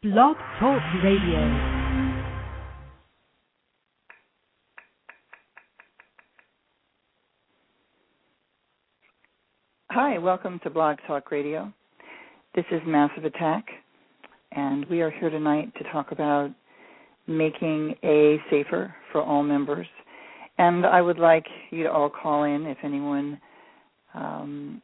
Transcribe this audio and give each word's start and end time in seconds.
Blog 0.00 0.36
Talk 0.60 0.80
Radio. 1.02 1.40
Hi, 9.90 10.18
welcome 10.18 10.60
to 10.62 10.70
Blog 10.70 10.98
Talk 11.08 11.32
Radio. 11.32 11.72
This 12.54 12.64
is 12.70 12.80
Massive 12.86 13.24
Attack, 13.24 13.64
and 14.52 14.86
we 14.88 15.00
are 15.00 15.10
here 15.10 15.30
tonight 15.30 15.72
to 15.78 15.92
talk 15.92 16.12
about 16.12 16.50
making 17.26 17.96
AA 18.04 18.36
safer 18.52 18.94
for 19.10 19.20
all 19.20 19.42
members. 19.42 19.88
And 20.58 20.86
I 20.86 21.02
would 21.02 21.18
like 21.18 21.46
you 21.72 21.82
to 21.82 21.90
all 21.90 22.08
call 22.08 22.44
in 22.44 22.66
if 22.66 22.78
anyone 22.84 23.40
um, 24.14 24.80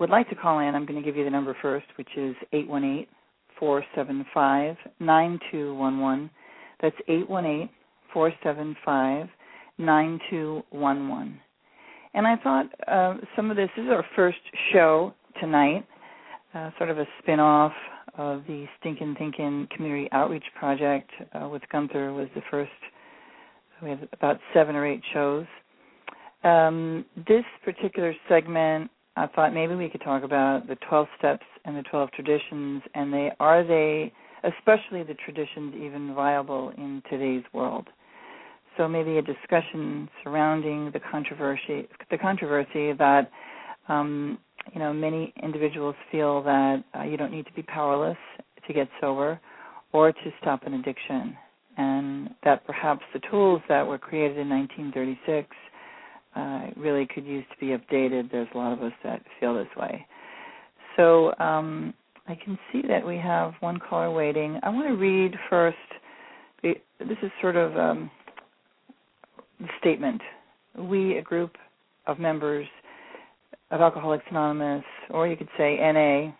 would 0.00 0.10
like 0.10 0.28
to 0.30 0.34
call 0.34 0.58
in. 0.58 0.74
I'm 0.74 0.84
going 0.84 1.00
to 1.00 1.06
give 1.06 1.16
you 1.16 1.22
the 1.22 1.30
number 1.30 1.56
first, 1.62 1.86
which 1.96 2.10
is 2.16 2.34
818 2.52 3.06
475 3.58 4.76
9211. 5.00 6.30
That's 6.80 6.96
eight 7.08 7.28
one 7.28 7.46
eight 7.46 7.70
four 8.12 8.32
seven 8.42 8.76
five 8.84 9.26
nine 9.78 10.18
two 10.30 10.62
one 10.70 11.08
one. 11.08 11.40
And 12.14 12.26
I 12.26 12.36
thought 12.36 12.66
uh, 12.88 13.14
some 13.34 13.50
of 13.50 13.56
this, 13.56 13.68
this 13.76 13.84
is 13.84 13.90
our 13.90 14.04
first 14.14 14.38
show 14.72 15.12
tonight, 15.38 15.86
uh, 16.54 16.70
sort 16.78 16.88
of 16.88 16.98
a 16.98 17.04
spin 17.20 17.40
off 17.40 17.72
of 18.16 18.42
the 18.46 18.64
Stinkin' 18.80 19.14
Thinkin' 19.18 19.68
Community 19.76 20.08
Outreach 20.12 20.44
Project 20.58 21.10
uh, 21.34 21.48
with 21.48 21.60
Gunthar 21.72 22.16
was 22.16 22.28
the 22.34 22.40
first. 22.50 22.70
We 23.82 23.90
have 23.90 23.98
about 24.14 24.38
seven 24.54 24.74
or 24.74 24.86
eight 24.86 25.02
shows. 25.12 25.44
Um, 26.42 27.04
this 27.28 27.44
particular 27.64 28.14
segment, 28.28 28.90
I 29.16 29.26
thought 29.26 29.52
maybe 29.52 29.74
we 29.74 29.90
could 29.90 30.00
talk 30.00 30.22
about 30.22 30.66
the 30.66 30.76
12 30.88 31.08
steps 31.18 31.44
and 31.66 31.76
the 31.76 31.82
12 31.82 32.10
traditions, 32.12 32.82
and 32.94 33.12
they 33.12 33.30
are 33.40 33.64
they, 33.64 34.12
especially 34.44 35.02
the 35.02 35.16
traditions, 35.24 35.74
even 35.76 36.14
viable 36.14 36.72
in 36.78 37.02
today's 37.10 37.42
world. 37.52 37.88
So 38.76 38.86
maybe 38.86 39.18
a 39.18 39.22
discussion 39.22 40.08
surrounding 40.22 40.90
the 40.92 41.00
controversy, 41.00 41.88
the 42.10 42.18
controversy 42.18 42.92
that 42.92 43.30
um, 43.88 44.38
you 44.72 44.78
know 44.78 44.92
many 44.92 45.32
individuals 45.42 45.94
feel 46.12 46.42
that 46.42 46.84
uh, 46.94 47.04
you 47.04 47.16
don't 47.16 47.32
need 47.32 47.46
to 47.46 47.52
be 47.52 47.62
powerless 47.62 48.18
to 48.66 48.72
get 48.72 48.88
sober 49.00 49.40
or 49.92 50.12
to 50.12 50.32
stop 50.40 50.64
an 50.66 50.74
addiction, 50.74 51.36
and 51.78 52.30
that 52.44 52.66
perhaps 52.66 53.02
the 53.14 53.20
tools 53.30 53.62
that 53.68 53.86
were 53.86 53.98
created 53.98 54.36
in 54.36 54.48
1936 54.48 55.48
uh, 56.36 56.66
really 56.76 57.06
could 57.06 57.24
use 57.24 57.44
to 57.50 57.58
be 57.58 57.72
updated. 57.72 58.30
There's 58.30 58.48
a 58.54 58.58
lot 58.58 58.72
of 58.72 58.82
us 58.82 58.92
that 59.04 59.22
feel 59.40 59.54
this 59.54 59.74
way. 59.76 60.06
So 60.96 61.34
um, 61.38 61.94
I 62.26 62.34
can 62.34 62.58
see 62.72 62.82
that 62.88 63.06
we 63.06 63.16
have 63.18 63.54
one 63.60 63.78
caller 63.78 64.10
waiting. 64.10 64.58
I 64.62 64.70
want 64.70 64.88
to 64.88 64.94
read 64.94 65.34
first. 65.48 65.76
This 66.62 67.18
is 67.22 67.30
sort 67.40 67.56
of 67.56 67.76
um, 67.76 68.10
the 69.60 69.68
statement. 69.80 70.20
We, 70.78 71.18
a 71.18 71.22
group 71.22 71.52
of 72.06 72.18
members 72.18 72.66
of 73.70 73.80
Alcoholics 73.80 74.24
Anonymous, 74.30 74.84
or 75.10 75.28
you 75.28 75.36
could 75.36 75.48
say 75.56 75.78
NA, 75.80 76.32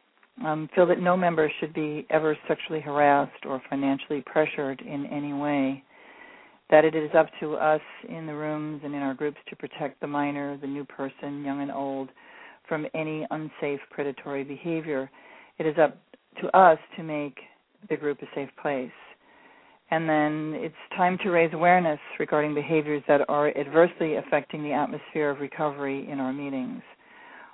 um, 0.46 0.68
feel 0.74 0.86
that 0.86 1.00
no 1.00 1.16
member 1.16 1.50
should 1.60 1.72
be 1.72 2.06
ever 2.10 2.36
sexually 2.46 2.80
harassed 2.80 3.44
or 3.46 3.62
financially 3.70 4.22
pressured 4.26 4.80
in 4.80 5.06
any 5.06 5.32
way. 5.32 5.82
That 6.70 6.84
it 6.84 6.94
is 6.94 7.10
up 7.16 7.28
to 7.40 7.54
us 7.54 7.80
in 8.08 8.26
the 8.26 8.34
rooms 8.34 8.82
and 8.84 8.94
in 8.94 9.00
our 9.00 9.14
groups 9.14 9.38
to 9.48 9.56
protect 9.56 10.00
the 10.00 10.06
minor, 10.06 10.58
the 10.58 10.66
new 10.66 10.84
person, 10.84 11.44
young 11.44 11.62
and 11.62 11.70
old, 11.70 12.08
from 12.68 12.86
any 12.94 13.26
unsafe 13.30 13.80
predatory 13.90 14.44
behavior. 14.44 15.10
It 15.58 15.66
is 15.66 15.76
up 15.78 15.98
to 16.40 16.56
us 16.56 16.78
to 16.96 17.02
make 17.02 17.36
the 17.88 17.96
group 17.96 18.20
a 18.22 18.26
safe 18.34 18.50
place. 18.60 18.90
And 19.90 20.08
then 20.08 20.52
it's 20.56 20.74
time 20.96 21.16
to 21.22 21.30
raise 21.30 21.52
awareness 21.52 22.00
regarding 22.18 22.54
behaviors 22.54 23.02
that 23.06 23.20
are 23.28 23.56
adversely 23.56 24.16
affecting 24.16 24.62
the 24.62 24.72
atmosphere 24.72 25.30
of 25.30 25.40
recovery 25.40 26.08
in 26.10 26.18
our 26.18 26.32
meetings. 26.32 26.82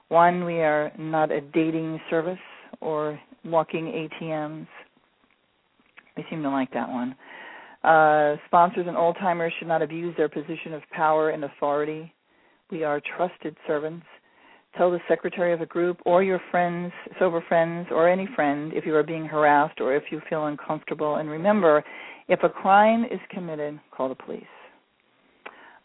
One, 0.08 0.44
we 0.44 0.60
are 0.60 0.92
not 0.98 1.30
a 1.30 1.40
dating 1.40 2.00
service 2.08 2.38
or 2.80 3.20
walking 3.44 4.08
ATMs. 4.22 4.66
They 6.16 6.24
seem 6.30 6.42
to 6.42 6.50
like 6.50 6.72
that 6.72 6.88
one. 6.88 7.14
Uh, 7.84 8.36
sponsors 8.46 8.86
and 8.86 8.96
old 8.96 9.16
timers 9.16 9.52
should 9.58 9.68
not 9.68 9.82
abuse 9.82 10.14
their 10.16 10.28
position 10.28 10.72
of 10.72 10.82
power 10.90 11.30
and 11.30 11.44
authority. 11.44 12.12
We 12.70 12.84
are 12.84 13.00
trusted 13.16 13.56
servants. 13.66 14.06
Tell 14.76 14.90
the 14.90 15.00
secretary 15.06 15.52
of 15.52 15.60
a 15.60 15.66
group 15.66 15.98
or 16.06 16.22
your 16.22 16.40
friends, 16.50 16.92
sober 17.18 17.44
friends, 17.46 17.88
or 17.90 18.08
any 18.08 18.26
friend 18.34 18.72
if 18.74 18.86
you 18.86 18.94
are 18.94 19.02
being 19.02 19.26
harassed 19.26 19.80
or 19.80 19.94
if 19.94 20.04
you 20.10 20.20
feel 20.30 20.46
uncomfortable. 20.46 21.16
And 21.16 21.28
remember, 21.28 21.84
if 22.28 22.42
a 22.42 22.48
crime 22.48 23.04
is 23.04 23.20
committed, 23.30 23.78
call 23.94 24.08
the 24.08 24.14
police. 24.14 24.44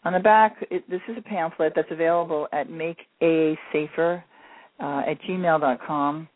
On 0.04 0.12
the 0.12 0.20
back, 0.20 0.56
it, 0.70 0.88
this 0.88 1.02
is 1.08 1.16
a 1.18 1.22
pamphlet 1.22 1.72
that's 1.76 1.90
available 1.90 2.48
at 2.52 2.68
makeaasafer 2.68 4.22
uh, 4.80 5.02
at 5.06 5.20
gmail.com, 5.28 6.28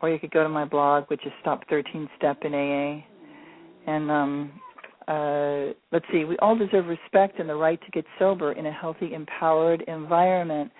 or 0.00 0.10
you 0.10 0.18
could 0.18 0.30
go 0.30 0.42
to 0.42 0.48
my 0.48 0.64
blog, 0.64 1.04
which 1.08 1.24
is 1.26 1.32
Stop 1.40 1.62
13 1.68 2.08
Step 2.16 2.38
in 2.42 2.54
AA. 2.54 3.04
And 3.90 4.10
um, 4.10 4.52
uh, 5.06 5.72
let's 5.92 6.06
see, 6.10 6.24
we 6.24 6.36
all 6.38 6.56
deserve 6.56 6.86
respect 6.86 7.38
and 7.38 7.48
the 7.48 7.54
right 7.54 7.80
to 7.80 7.90
get 7.92 8.04
sober 8.18 8.52
in 8.52 8.66
a 8.66 8.72
healthy, 8.72 9.14
empowered 9.14 9.82
environment. 9.82 10.72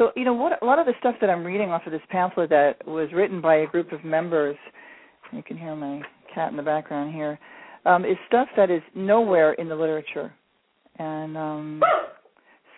So, 0.00 0.12
you 0.16 0.24
know, 0.24 0.32
what, 0.32 0.62
a 0.62 0.64
lot 0.64 0.78
of 0.78 0.86
the 0.86 0.94
stuff 0.98 1.16
that 1.20 1.28
I'm 1.28 1.44
reading 1.44 1.68
off 1.68 1.82
of 1.84 1.92
this 1.92 2.00
pamphlet 2.08 2.48
that 2.48 2.76
was 2.86 3.10
written 3.12 3.42
by 3.42 3.56
a 3.56 3.66
group 3.66 3.92
of 3.92 4.02
members, 4.02 4.56
you 5.30 5.42
can 5.42 5.58
hear 5.58 5.76
my 5.76 6.00
cat 6.34 6.50
in 6.50 6.56
the 6.56 6.62
background 6.62 7.12
here, 7.12 7.38
um, 7.84 8.06
is 8.06 8.16
stuff 8.26 8.48
that 8.56 8.70
is 8.70 8.80
nowhere 8.94 9.52
in 9.52 9.68
the 9.68 9.74
literature. 9.74 10.32
And 10.98 11.36
um, 11.36 11.82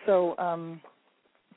so, 0.05 0.37
um, 0.37 0.81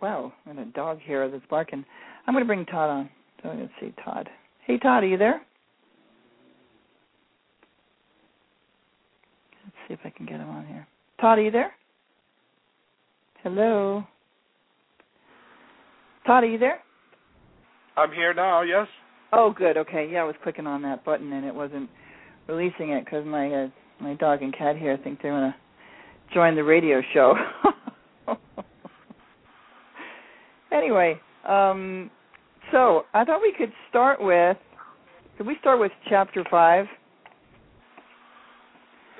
wow, 0.01 0.33
and 0.49 0.61
a 0.61 0.67
dog 0.67 1.01
here 1.03 1.29
that's 1.29 1.43
barking. 1.51 1.85
I'm 2.29 2.35
going 2.35 2.45
to 2.45 2.47
bring 2.47 2.65
Todd 2.67 2.89
on. 2.89 3.11
So 3.43 3.49
let's 3.49 3.73
see, 3.81 3.93
Todd. 4.05 4.29
Hey, 4.65 4.79
Todd, 4.79 5.03
are 5.03 5.09
you 5.09 5.19
there? 5.19 5.43
Let's 9.65 9.77
see 9.89 9.95
if 9.95 10.01
I 10.05 10.17
can 10.17 10.27
get 10.27 10.37
him 10.37 10.49
on 10.49 10.65
here. 10.65 10.87
Todd, 11.21 11.41
are 11.41 11.43
you 11.43 11.51
there? 11.51 11.73
Hello. 13.43 14.05
Todd, 16.27 16.43
are 16.43 16.49
you 16.49 16.59
there? 16.59 16.81
I'm 17.97 18.11
here 18.11 18.35
now. 18.35 18.63
Yes. 18.63 18.89
Oh, 19.33 19.55
good. 19.57 19.77
Okay. 19.77 20.09
Yeah, 20.11 20.23
I 20.23 20.25
was 20.25 20.35
clicking 20.43 20.67
on 20.67 20.83
that 20.83 21.05
button 21.05 21.33
and 21.33 21.47
it 21.47 21.55
wasn't 21.55 21.89
releasing 22.49 22.91
it 22.91 23.05
because 23.05 23.25
my 23.25 23.53
uh, 23.53 23.69
my 24.01 24.15
dog 24.15 24.43
and 24.43 24.57
cat 24.57 24.77
here 24.77 24.99
think 25.03 25.23
they 25.23 25.31
want 25.31 25.55
to 25.55 26.35
join 26.35 26.57
the 26.57 26.65
radio 26.65 27.01
show. 27.15 27.35
anyway, 30.73 31.19
um, 31.49 32.11
so 32.73 33.05
I 33.15 33.25
thought 33.25 33.41
we 33.41 33.55
could 33.57 33.73
start 33.89 34.23
with. 34.23 34.57
Could 35.39 35.47
we 35.47 35.57
start 35.61 35.79
with 35.79 35.93
chapter 36.09 36.45
five? 36.51 36.87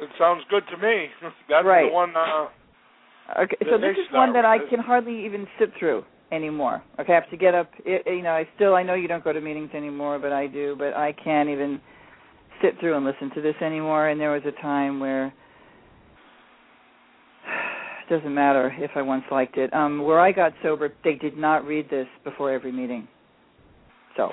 It 0.03 0.11
sounds 0.19 0.43
good 0.51 0.65
to 0.71 0.77
me. 0.77 1.07
That's 1.49 1.65
right. 1.65 1.89
the 1.89 1.95
one. 1.95 2.13
Uh, 2.17 2.49
okay, 3.43 3.57
so 3.71 3.79
this 3.79 3.97
is 3.97 4.13
one 4.13 4.33
that 4.33 4.45
I 4.45 4.59
can 4.69 4.81
hardly 4.81 5.25
even 5.25 5.47
sit 5.59 5.71
through 5.79 6.05
anymore. 6.33 6.83
Okay, 6.99 7.13
I 7.13 7.17
have 7.17 7.31
to 7.31 7.37
get 7.37 7.55
up. 7.55 7.71
It, 7.85 8.03
you 8.07 8.23
know, 8.23 8.31
I 8.31 8.49
still 8.57 8.75
I 8.75 8.83
know 8.83 8.95
you 8.95 9.09
don't 9.09 9.25
go 9.25 9.33
to 9.33 9.41
meetings 9.41 9.71
anymore, 9.75 10.19
but 10.19 10.33
I 10.33 10.47
do. 10.47 10.75
But 10.79 10.95
I 10.95 11.13
can't 11.13 11.49
even 11.49 11.81
sit 12.63 12.79
through 12.81 12.97
and 12.97 13.05
listen 13.05 13.31
to 13.35 13.41
this 13.41 13.55
anymore. 13.61 14.09
And 14.09 14.21
there 14.21 14.33
was 14.33 14.43
a 14.47 14.63
time 14.63 15.01
where 15.01 15.27
it 18.07 18.11
doesn't 18.11 18.35
matter 18.35 18.75
if 18.79 18.91
I 18.95 19.03
once 19.03 19.25
liked 19.31 19.57
it. 19.57 19.73
Um, 19.73 20.03
where 20.03 20.21
I 20.21 20.33
got 20.33 20.53
sober, 20.63 20.93
they 21.05 21.15
did 21.15 21.37
not 21.37 21.65
read 21.65 21.89
this 21.91 22.07
before 22.25 22.51
every 22.53 22.73
meeting. 22.73 23.09
So 24.17 24.31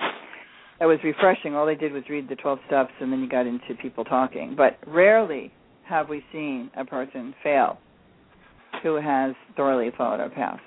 that 0.80 0.86
was 0.86 1.00
refreshing. 1.04 1.56
All 1.56 1.66
they 1.66 1.76
did 1.76 1.92
was 1.94 2.04
read 2.10 2.30
the 2.30 2.36
12 2.36 2.60
steps, 2.68 2.92
and 3.00 3.12
then 3.12 3.20
you 3.20 3.30
got 3.30 3.46
into 3.46 3.76
people 3.82 4.04
talking. 4.04 4.56
But 4.56 4.78
rarely 4.88 5.52
have 5.86 6.10
we 6.10 6.24
seen 6.32 6.72
a 6.78 6.86
person 6.86 7.36
fail 7.44 7.78
who 8.82 8.96
has 8.96 9.36
thoroughly 9.56 9.92
followed 9.98 10.20
our 10.20 10.30
path. 10.30 10.60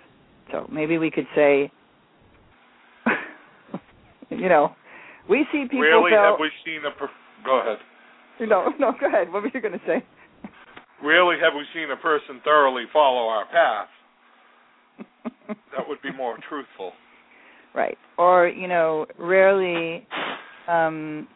So 0.53 0.67
maybe 0.73 0.99
we 0.99 1.11
could 1.11 1.27
say, 1.35 1.71
you 4.31 4.49
know, 4.49 4.75
we 5.29 5.47
see 5.51 5.63
people 5.65 5.81
Rarely 5.83 6.11
fail. 6.13 6.23
have 6.23 6.41
we 6.41 6.51
seen 6.65 6.81
a. 6.87 6.91
Per- 6.97 7.11
go 7.45 7.61
ahead. 7.61 7.79
No, 8.41 8.73
no, 8.79 8.93
go 8.99 9.07
ahead. 9.09 9.33
What 9.33 9.43
were 9.43 9.51
you 9.53 9.61
going 9.61 9.73
to 9.73 9.87
say? 9.87 10.05
Rarely 11.03 11.37
have 11.43 11.53
we 11.55 11.65
seen 11.75 11.91
a 11.91 11.97
person 11.97 12.41
thoroughly 12.45 12.85
follow 12.93 13.29
our 13.29 13.47
path. 13.47 13.89
that 15.49 15.89
would 15.89 16.01
be 16.03 16.13
more 16.13 16.37
truthful. 16.49 16.93
Right. 17.75 17.99
Or, 18.19 18.49
you 18.49 18.69
know, 18.69 19.07
rarely 19.19 20.07
um 20.69 21.29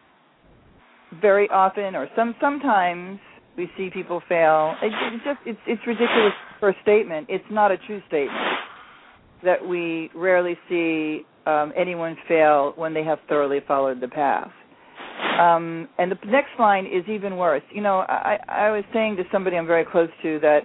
very 1.20 1.48
often 1.50 1.94
or 1.94 2.08
some 2.16 2.34
sometimes 2.40 3.18
we 3.56 3.68
see 3.76 3.90
people 3.92 4.22
fail. 4.28 4.74
It, 4.82 4.92
it's 5.12 5.24
just 5.24 5.38
it's 5.44 5.58
it's 5.66 5.82
ridiculous 5.86 6.32
for 6.58 6.70
a 6.70 6.74
statement. 6.82 7.26
It's 7.28 7.44
not 7.50 7.70
a 7.70 7.76
true 7.78 8.00
statement 8.08 8.59
that 9.44 9.66
we 9.66 10.10
rarely 10.14 10.56
see 10.68 11.22
um 11.46 11.72
anyone 11.76 12.16
fail 12.28 12.72
when 12.76 12.92
they 12.94 13.04
have 13.04 13.18
thoroughly 13.28 13.60
followed 13.66 14.00
the 14.00 14.08
path. 14.08 14.50
Um, 15.38 15.88
and 15.98 16.10
the 16.10 16.18
next 16.26 16.50
line 16.58 16.86
is 16.86 17.04
even 17.08 17.36
worse. 17.36 17.62
You 17.72 17.82
know, 17.82 18.00
I, 18.00 18.38
I 18.48 18.70
was 18.70 18.84
saying 18.92 19.16
to 19.16 19.24
somebody 19.32 19.56
I'm 19.56 19.66
very 19.66 19.84
close 19.84 20.08
to 20.22 20.38
that 20.40 20.60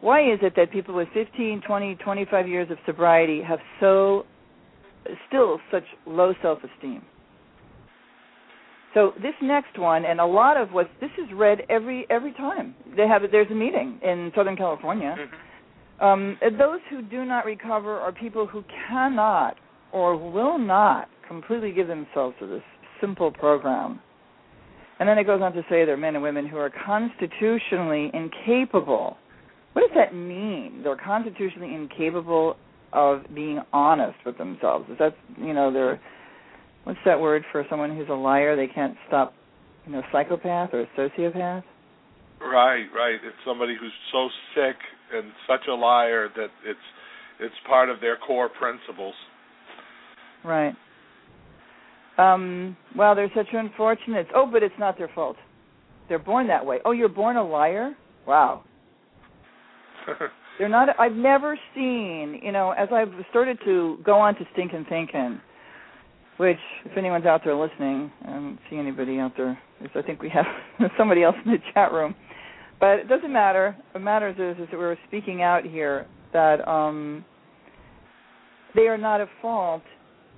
why 0.00 0.22
is 0.22 0.38
it 0.42 0.54
that 0.56 0.72
people 0.72 0.94
with 0.94 1.08
15, 1.12 1.62
20, 1.66 1.94
25 1.96 2.48
years 2.48 2.70
of 2.70 2.78
sobriety 2.86 3.42
have 3.42 3.58
so 3.80 4.24
still 5.28 5.58
such 5.70 5.84
low 6.06 6.32
self-esteem? 6.42 7.02
So 8.94 9.12
this 9.22 9.34
next 9.42 9.78
one, 9.78 10.04
and 10.04 10.20
a 10.20 10.26
lot 10.26 10.56
of 10.56 10.70
what 10.70 10.90
this 11.00 11.10
is 11.18 11.32
read 11.32 11.60
every 11.68 12.06
every 12.10 12.32
time 12.32 12.74
they 12.96 13.06
have 13.06 13.22
there's 13.30 13.50
a 13.50 13.54
meeting 13.54 14.00
in 14.02 14.32
Southern 14.34 14.56
California. 14.56 15.14
Mm-hmm. 15.18 15.34
Um, 16.00 16.38
those 16.42 16.80
who 16.88 17.02
do 17.02 17.24
not 17.24 17.44
recover 17.44 17.98
are 17.98 18.12
people 18.12 18.46
who 18.46 18.64
cannot 18.88 19.56
or 19.92 20.16
will 20.16 20.58
not 20.58 21.08
completely 21.28 21.72
give 21.72 21.88
themselves 21.88 22.34
to 22.40 22.46
this 22.46 22.62
simple 23.00 23.30
program. 23.30 24.00
And 24.98 25.08
then 25.08 25.18
it 25.18 25.24
goes 25.24 25.40
on 25.42 25.52
to 25.52 25.62
say 25.62 25.84
there 25.84 25.94
are 25.94 25.96
men 25.96 26.14
and 26.14 26.22
women 26.22 26.46
who 26.46 26.56
are 26.58 26.70
constitutionally 26.70 28.10
incapable. 28.12 29.16
What 29.72 29.82
does 29.82 29.96
that 29.96 30.14
mean? 30.14 30.82
They're 30.82 30.96
constitutionally 30.96 31.74
incapable 31.74 32.56
of 32.92 33.22
being 33.34 33.60
honest 33.72 34.18
with 34.26 34.36
themselves. 34.36 34.90
Is 34.90 34.98
that 34.98 35.14
you 35.38 35.54
know 35.54 35.72
they're 35.72 36.00
what's 36.84 36.98
that 37.04 37.20
word 37.20 37.44
for 37.52 37.64
someone 37.70 37.96
who's 37.96 38.08
a 38.08 38.14
liar? 38.14 38.56
They 38.56 38.66
can't 38.66 38.96
stop, 39.06 39.32
you 39.86 39.92
know, 39.92 40.02
psychopath 40.12 40.70
or 40.72 40.86
sociopath. 40.98 41.62
Right, 42.40 42.86
right. 42.94 43.14
It's 43.14 43.36
somebody 43.46 43.76
who's 43.78 43.92
so 44.12 44.28
sick 44.54 44.76
and 45.12 45.32
such 45.48 45.66
a 45.68 45.74
liar 45.74 46.28
that 46.36 46.48
it's 46.64 46.78
it's 47.40 47.54
part 47.66 47.88
of 47.88 48.00
their 48.00 48.16
core 48.16 48.48
principles. 48.48 49.14
Right. 50.44 50.74
Um, 52.18 52.76
well, 52.96 53.14
they're 53.14 53.30
such 53.34 53.46
unfortunates. 53.52 54.28
Oh, 54.34 54.46
but 54.50 54.62
it's 54.62 54.74
not 54.78 54.98
their 54.98 55.10
fault. 55.14 55.36
They're 56.08 56.18
born 56.18 56.48
that 56.48 56.64
way. 56.64 56.78
Oh, 56.84 56.92
you're 56.92 57.08
born 57.08 57.36
a 57.36 57.42
liar? 57.42 57.94
Wow. 58.26 58.64
they're 60.58 60.68
not 60.68 60.88
I've 60.98 61.12
never 61.12 61.58
seen, 61.74 62.40
you 62.42 62.52
know, 62.52 62.72
as 62.72 62.88
I've 62.92 63.12
started 63.30 63.58
to 63.64 63.98
go 64.04 64.18
on 64.18 64.34
to 64.34 64.44
Stinkin' 64.52 64.86
Thinkin', 64.88 65.40
which 66.36 66.58
if 66.84 66.96
anyone's 66.96 67.26
out 67.26 67.42
there 67.44 67.54
listening, 67.54 68.10
I 68.26 68.32
don't 68.32 68.58
see 68.68 68.76
anybody 68.76 69.18
out 69.18 69.32
there. 69.36 69.58
I 69.94 70.02
think 70.02 70.20
we 70.20 70.30
have 70.30 70.46
somebody 70.98 71.22
else 71.22 71.36
in 71.44 71.52
the 71.52 71.58
chat 71.72 71.92
room. 71.92 72.14
But 72.80 73.00
it 73.00 73.08
doesn't 73.08 73.32
matter. 73.32 73.76
What 73.92 74.02
matters 74.02 74.36
is, 74.36 74.62
is 74.62 74.68
that 74.70 74.78
we're 74.78 74.96
speaking 75.06 75.42
out 75.42 75.64
here 75.64 76.06
that 76.32 76.66
um 76.66 77.24
they 78.74 78.82
are 78.82 78.98
not 78.98 79.20
at 79.20 79.28
fault. 79.42 79.82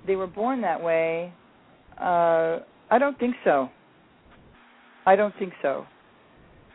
They 0.05 0.15
were 0.15 0.27
born 0.27 0.61
that 0.61 0.81
way. 0.81 1.33
Uh 1.97 2.59
I 2.91 2.99
don't 2.99 3.17
think 3.17 3.35
so. 3.43 3.69
I 5.05 5.15
don't 5.15 5.33
think 5.39 5.53
so. 5.61 5.85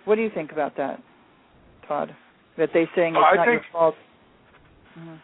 What 0.04 0.14
do 0.14 0.22
you 0.22 0.30
think 0.34 0.52
about 0.52 0.76
that, 0.78 1.02
Todd? 1.86 2.14
That 2.56 2.70
they 2.72 2.88
saying 2.96 3.14
it's 3.14 3.36
not 3.36 3.46
think, 3.46 3.46
your 3.46 3.62
fault. 3.72 3.94
Mm-hmm. 4.98 5.16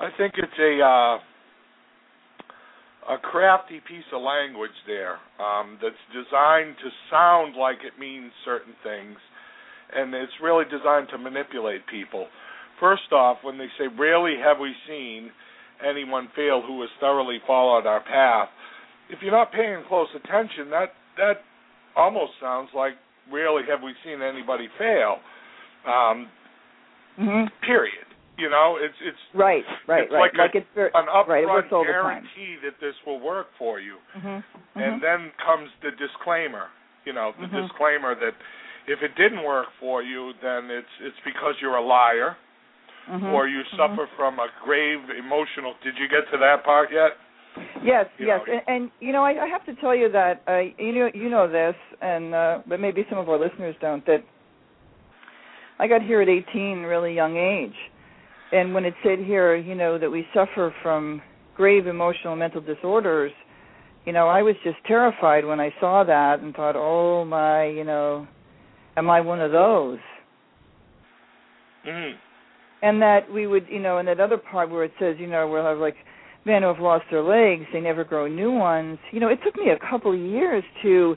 I 0.00 0.08
think 0.16 0.34
it's 0.36 0.58
a 0.58 0.84
uh 0.84 1.18
a 3.08 3.18
crafty 3.18 3.80
piece 3.88 4.04
of 4.12 4.22
language 4.22 4.76
there 4.86 5.18
um, 5.40 5.78
that's 5.82 5.98
designed 6.12 6.76
to 6.78 6.90
sound 7.10 7.56
like 7.56 7.78
it 7.82 7.98
means 7.98 8.30
certain 8.44 8.74
things, 8.84 9.16
and 9.94 10.14
it's 10.14 10.32
really 10.42 10.64
designed 10.70 11.08
to 11.10 11.18
manipulate 11.18 11.86
people. 11.86 12.26
First 12.78 13.12
off, 13.12 13.38
when 13.42 13.58
they 13.58 13.68
say, 13.78 13.88
"Rarely 13.88 14.36
have 14.38 14.58
we 14.58 14.74
seen 14.86 15.30
anyone 15.84 16.28
fail 16.34 16.62
who 16.62 16.80
has 16.82 16.90
thoroughly 17.00 17.38
followed 17.46 17.86
our 17.86 18.00
path," 18.00 18.48
if 19.08 19.22
you're 19.22 19.32
not 19.32 19.52
paying 19.52 19.82
close 19.88 20.08
attention, 20.14 20.70
that 20.70 20.94
that 21.16 21.42
almost 21.96 22.32
sounds 22.40 22.70
like, 22.74 22.94
"Rarely 23.30 23.64
have 23.68 23.82
we 23.82 23.94
seen 24.04 24.22
anybody 24.22 24.68
fail." 24.78 25.20
Um, 25.84 26.28
mm-hmm. 27.18 27.46
Period. 27.66 28.06
You 28.38 28.48
know, 28.48 28.78
it's 28.80 28.96
it's 29.02 29.18
right, 29.34 29.64
right, 29.86 30.04
it's 30.04 30.12
right. 30.12 30.32
Like, 30.32 30.38
like 30.38 30.54
a, 30.54 30.58
it's 30.58 30.66
very, 30.74 30.90
an 30.94 31.06
upfront 31.12 31.28
right, 31.28 31.44
it 31.44 31.46
works 31.46 31.68
all 31.72 31.84
guarantee 31.84 32.56
that 32.64 32.80
this 32.80 32.94
will 33.06 33.20
work 33.20 33.48
for 33.58 33.80
you. 33.80 33.96
Mm-hmm. 34.16 34.28
Mm-hmm. 34.28 34.80
And 34.80 35.02
then 35.02 35.30
comes 35.44 35.68
the 35.82 35.90
disclaimer. 35.92 36.68
You 37.04 37.12
know, 37.12 37.32
the 37.40 37.46
Mhm. 37.46 37.68
disclaimer 37.68 38.14
that 38.14 38.32
if 38.90 38.98
it 39.02 39.14
didn't 39.14 39.44
work 39.44 39.66
for 39.78 40.02
you, 40.02 40.32
then 40.42 40.68
it's 40.70 40.94
it's 41.00 41.20
because 41.24 41.54
you're 41.60 41.76
a 41.76 41.82
liar 41.82 42.36
Mhm. 43.08 43.32
or 43.32 43.46
you 43.46 43.62
Mhm. 43.62 43.76
suffer 43.76 44.06
from 44.16 44.38
a 44.40 44.48
grave 44.64 45.00
emotional. 45.10 45.74
Did 45.82 45.96
you 45.98 46.08
get 46.08 46.28
to 46.30 46.38
that 46.38 46.64
part 46.64 46.90
yet? 46.90 47.16
Yes, 47.82 48.06
you 48.18 48.26
yes, 48.26 48.40
know, 48.46 48.52
and, 48.52 48.62
and 48.66 48.90
you 49.00 49.12
know, 49.12 49.24
I, 49.24 49.44
I 49.44 49.46
have 49.48 49.64
to 49.66 49.74
tell 49.74 49.94
you 49.94 50.08
that 50.10 50.42
uh, 50.46 50.58
you 50.78 50.92
know 50.92 51.10
you 51.14 51.28
know 51.28 51.46
this, 51.48 51.76
and 52.00 52.34
uh, 52.34 52.58
but 52.66 52.80
maybe 52.80 53.06
some 53.08 53.18
of 53.18 53.28
our 53.28 53.38
listeners 53.38 53.76
don't. 53.80 54.04
That 54.06 54.22
I 55.78 55.86
got 55.88 56.02
here 56.02 56.20
at 56.20 56.28
18, 56.28 56.82
really 56.82 57.14
young 57.14 57.36
age, 57.36 57.76
and 58.52 58.74
when 58.74 58.84
it 58.84 58.94
said 59.02 59.18
here, 59.18 59.56
you 59.56 59.74
know, 59.74 59.98
that 59.98 60.10
we 60.10 60.26
suffer 60.34 60.74
from 60.82 61.22
grave 61.56 61.86
emotional 61.86 62.36
mental 62.36 62.60
disorders, 62.60 63.32
you 64.04 64.12
know, 64.12 64.28
I 64.28 64.42
was 64.42 64.56
just 64.62 64.78
terrified 64.86 65.44
when 65.44 65.60
I 65.60 65.74
saw 65.80 66.04
that 66.04 66.40
and 66.40 66.54
thought, 66.54 66.76
oh 66.76 67.24
my, 67.24 67.64
you 67.66 67.84
know, 67.84 68.26
am 68.96 69.10
I 69.10 69.20
one 69.20 69.40
of 69.40 69.52
those? 69.52 69.98
Mm. 71.86 72.12
and 72.82 73.00
that 73.00 73.30
we 73.32 73.46
would, 73.46 73.66
you 73.70 73.80
know, 73.80 73.98
in 73.98 74.06
that 74.06 74.20
other 74.20 74.36
part 74.36 74.70
where 74.70 74.84
it 74.84 74.92
says, 74.98 75.16
you 75.18 75.26
know, 75.26 75.48
we'll 75.48 75.64
have 75.64 75.78
like 75.78 75.96
men 76.44 76.62
who 76.62 76.68
have 76.68 76.78
lost 76.78 77.04
their 77.10 77.22
legs, 77.22 77.64
they 77.72 77.80
never 77.80 78.04
grow 78.04 78.26
new 78.26 78.52
ones. 78.52 78.98
You 79.12 79.20
know, 79.20 79.28
it 79.28 79.38
took 79.44 79.56
me 79.56 79.70
a 79.70 79.90
couple 79.90 80.12
of 80.12 80.18
years 80.18 80.64
to 80.82 81.16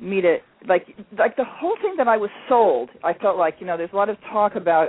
meet 0.00 0.24
it. 0.24 0.42
Like, 0.68 0.86
like 1.18 1.36
the 1.36 1.44
whole 1.46 1.76
thing 1.80 1.94
that 1.96 2.08
I 2.08 2.16
was 2.16 2.30
sold. 2.48 2.90
I 3.02 3.14
felt 3.14 3.38
like, 3.38 3.56
you 3.60 3.66
know, 3.66 3.76
there's 3.76 3.92
a 3.92 3.96
lot 3.96 4.08
of 4.08 4.16
talk 4.30 4.54
about 4.56 4.88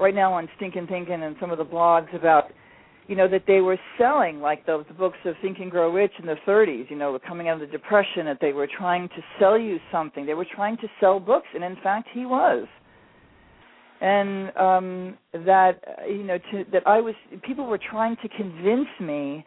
right 0.00 0.14
now 0.14 0.32
on 0.32 0.48
Stinkin' 0.56 0.86
Thinkin' 0.86 1.22
and 1.22 1.36
some 1.40 1.50
of 1.50 1.58
the 1.58 1.64
blogs 1.64 2.14
about, 2.16 2.44
you 3.10 3.16
know, 3.16 3.28
that 3.28 3.42
they 3.46 3.60
were 3.60 3.76
selling 3.98 4.40
like 4.40 4.64
the, 4.66 4.84
the 4.86 4.94
books 4.94 5.18
of 5.24 5.34
Think 5.42 5.58
and 5.58 5.68
Grow 5.68 5.92
Rich 5.92 6.12
in 6.20 6.26
the 6.26 6.36
30s. 6.46 6.88
You 6.88 6.96
know, 6.96 7.18
coming 7.26 7.48
out 7.48 7.54
of 7.54 7.60
the 7.60 7.66
Depression, 7.66 8.24
that 8.26 8.38
they 8.40 8.52
were 8.52 8.68
trying 8.68 9.08
to 9.08 9.22
sell 9.40 9.58
you 9.58 9.78
something. 9.90 10.24
They 10.24 10.34
were 10.34 10.46
trying 10.54 10.76
to 10.76 10.86
sell 11.00 11.18
books, 11.18 11.48
and 11.52 11.64
in 11.64 11.76
fact, 11.82 12.08
he 12.14 12.24
was 12.24 12.68
and 14.00 14.56
um 14.56 15.18
that 15.44 15.80
you 16.08 16.24
know 16.24 16.38
to 16.50 16.64
that 16.72 16.82
I 16.86 17.00
was 17.00 17.14
people 17.42 17.66
were 17.66 17.78
trying 17.78 18.16
to 18.22 18.28
convince 18.28 18.88
me 18.98 19.44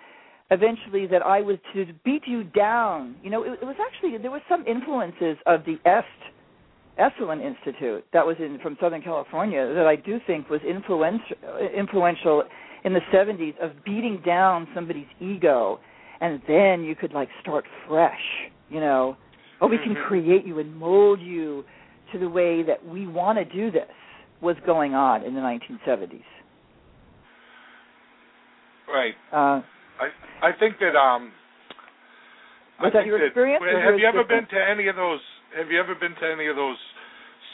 eventually 0.52 1.08
that 1.08 1.24
I 1.24 1.42
was 1.42 1.58
to 1.74 1.86
beat 2.06 2.24
you 2.28 2.44
down 2.44 3.16
you 3.24 3.30
know 3.30 3.44
it, 3.44 3.60
it 3.62 3.66
was 3.66 3.78
actually 3.86 4.18
there 4.20 4.32
was 4.32 4.42
some 4.48 4.66
influences 4.68 5.38
of 5.48 5.62
the 5.66 5.78
Est 5.86 6.06
Esalen 7.00 7.42
Institute 7.44 8.06
that 8.14 8.26
was 8.26 8.36
in 8.40 8.60
from 8.62 8.78
Southern 8.80 9.02
California 9.02 9.74
that 9.74 9.88
I 9.88 9.96
do 9.96 10.20
think 10.28 10.50
was 10.50 10.62
influential 10.62 12.44
in 12.84 12.94
the 12.94 13.02
70s 13.14 13.58
of 13.62 13.72
beating 13.86 14.22
down 14.26 14.68
somebody's 14.76 15.08
ego 15.20 15.80
and 16.22 16.42
then 16.48 16.84
you 16.84 16.96
could 16.96 17.14
like 17.14 17.30
start 17.42 17.66
fresh 17.88 18.22
you 18.70 18.80
know 18.80 19.16
oh 19.62 19.68
we 19.68 19.78
can 19.78 19.96
Mhm. 19.96 20.08
create 20.08 20.46
you 20.46 20.60
and 20.60 20.76
mold 20.76 21.20
you 21.22 21.64
to 22.12 22.20
the 22.20 22.30
way 22.30 22.62
that 22.64 22.86
we 22.86 23.08
want 23.08 23.38
to 23.40 23.46
do 23.46 23.72
this 23.72 23.90
was 24.42 24.56
going 24.66 24.94
on 24.94 25.24
in 25.24 25.34
the 25.34 25.42
1970s. 25.42 26.22
Right. 28.88 29.16
Uh, 29.32 29.62
I 30.00 30.10
I 30.42 30.52
think 30.60 30.78
that 30.80 30.96
um. 30.96 31.32
Was 32.82 32.92
I 32.94 33.00
that 33.00 33.06
your 33.06 33.24
experience, 33.26 33.64
Have 33.64 33.98
you 33.98 34.06
ever 34.06 34.24
been 34.26 34.46
to 34.48 34.60
any 34.70 34.88
of 34.88 34.96
those? 34.96 35.22
Have 35.56 35.72
you 35.72 35.80
ever 35.80 35.96
been 35.96 36.14
to 36.16 36.32
any 36.32 36.48
of 36.48 36.56
those 36.56 36.78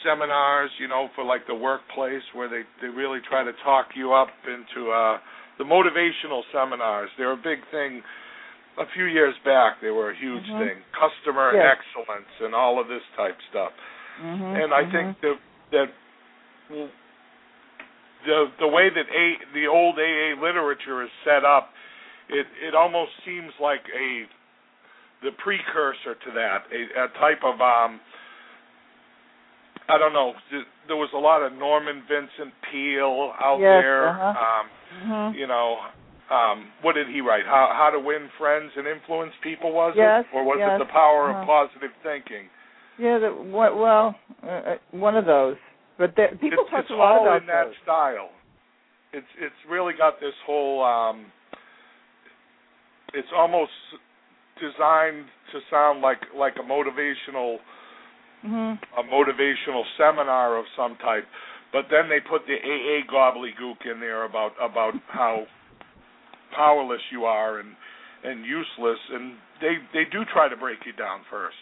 seminars? 0.04 0.70
You 0.78 0.88
know, 0.88 1.08
for 1.14 1.24
like 1.24 1.46
the 1.46 1.54
workplace 1.54 2.22
where 2.34 2.48
they 2.48 2.62
they 2.80 2.88
really 2.88 3.20
try 3.28 3.44
to 3.44 3.52
talk 3.64 3.88
you 3.94 4.12
up 4.12 4.28
into 4.46 4.90
uh 4.90 5.18
the 5.58 5.64
motivational 5.64 6.42
seminars. 6.52 7.10
They're 7.18 7.32
a 7.32 7.36
big 7.36 7.60
thing. 7.70 8.02
A 8.78 8.86
few 8.94 9.04
years 9.04 9.34
back, 9.44 9.80
they 9.82 9.90
were 9.90 10.10
a 10.10 10.16
huge 10.16 10.46
Mhm. 10.46 10.58
thing. 10.58 10.76
Customer 10.92 11.52
Yes. 11.52 11.76
excellence 11.76 12.30
and 12.40 12.54
all 12.54 12.78
of 12.80 12.88
this 12.88 13.02
type 13.16 13.36
stuff. 13.50 13.72
mhm, 14.22 14.62
and 14.64 14.72
I 14.74 14.84
mhm. 14.84 14.92
think 14.92 15.20
that 15.20 15.38
that 15.72 15.90
the 18.26 18.52
the 18.58 18.68
way 18.68 18.88
that 18.90 19.06
a 19.08 19.26
the 19.54 19.66
old 19.66 19.98
AA 19.98 20.34
literature 20.40 21.02
is 21.02 21.10
set 21.24 21.44
up, 21.44 21.72
it 22.28 22.46
it 22.62 22.74
almost 22.74 23.12
seems 23.24 23.52
like 23.60 23.82
a 23.94 24.26
the 25.22 25.32
precursor 25.32 26.14
to 26.14 26.30
that, 26.32 26.64
a, 26.72 27.04
a 27.04 27.08
type 27.20 27.44
of 27.44 27.60
um 27.60 28.00
I 29.90 29.98
don't 29.98 30.12
know. 30.12 30.32
There 30.86 30.96
was 30.96 31.10
a 31.14 31.18
lot 31.18 31.42
of 31.42 31.52
Norman 31.52 32.02
Vincent 32.08 32.54
Peale 32.70 33.32
out 33.40 33.58
Yes, 33.60 33.82
there. 33.82 34.08
uh-huh. 34.08 34.44
Um, 34.44 34.70
Mhm. 35.02 35.34
you 35.34 35.46
know, 35.46 35.78
um, 36.30 36.72
what 36.82 36.94
did 36.94 37.08
he 37.08 37.20
write? 37.20 37.44
How 37.46 37.72
how 37.74 37.90
to 37.90 37.98
win 37.98 38.28
friends 38.38 38.72
and 38.76 38.86
influence 38.86 39.34
people 39.42 39.72
was 39.72 39.94
Yes, 39.96 40.24
it, 40.24 40.34
or 40.34 40.44
was 40.44 40.58
yes, 40.58 40.70
it 40.74 40.78
the 40.78 40.86
power 40.92 41.30
uh-huh. 41.30 41.40
of 41.40 41.46
positive 41.46 41.90
thinking? 42.02 42.48
Yeah, 42.98 43.18
the, 43.18 43.30
what, 43.30 43.76
well, 43.76 44.14
uh, 44.42 44.46
uh, 44.46 44.76
one 44.92 45.16
of 45.16 45.24
those. 45.24 45.56
But 45.98 46.14
there, 46.16 46.28
people 46.36 46.64
it's, 46.64 46.70
talk 46.70 46.80
it's 46.80 46.90
a 46.90 46.94
lot 46.94 47.18
all 47.18 47.36
in 47.36 47.46
that 47.46 47.66
those. 47.66 47.74
style. 47.82 48.30
It's 49.12 49.26
it's 49.38 49.56
really 49.68 49.94
got 49.94 50.20
this 50.20 50.34
whole. 50.46 50.82
um 50.84 51.32
It's 53.12 53.32
almost 53.34 53.72
designed 54.60 55.26
to 55.52 55.60
sound 55.70 56.00
like 56.00 56.20
like 56.36 56.54
a 56.56 56.62
motivational 56.62 57.58
hmm 58.42 58.74
a 58.98 59.02
motivational 59.02 59.82
seminar 59.96 60.56
of 60.58 60.64
some 60.76 60.96
type. 60.96 61.24
But 61.72 61.84
then 61.90 62.08
they 62.08 62.18
put 62.20 62.42
the 62.46 62.54
AA 62.54 63.06
gobbledygook 63.12 63.90
in 63.92 64.00
there 64.00 64.24
about 64.24 64.52
about 64.60 64.94
how 65.08 65.44
powerless 66.54 67.00
you 67.12 67.24
are 67.24 67.60
and 67.60 67.70
and 68.24 68.44
useless, 68.44 68.98
and 69.12 69.34
they 69.60 69.76
they 69.92 70.04
do 70.10 70.24
try 70.32 70.48
to 70.48 70.56
break 70.56 70.78
you 70.84 70.92
down 70.92 71.20
first. 71.30 71.56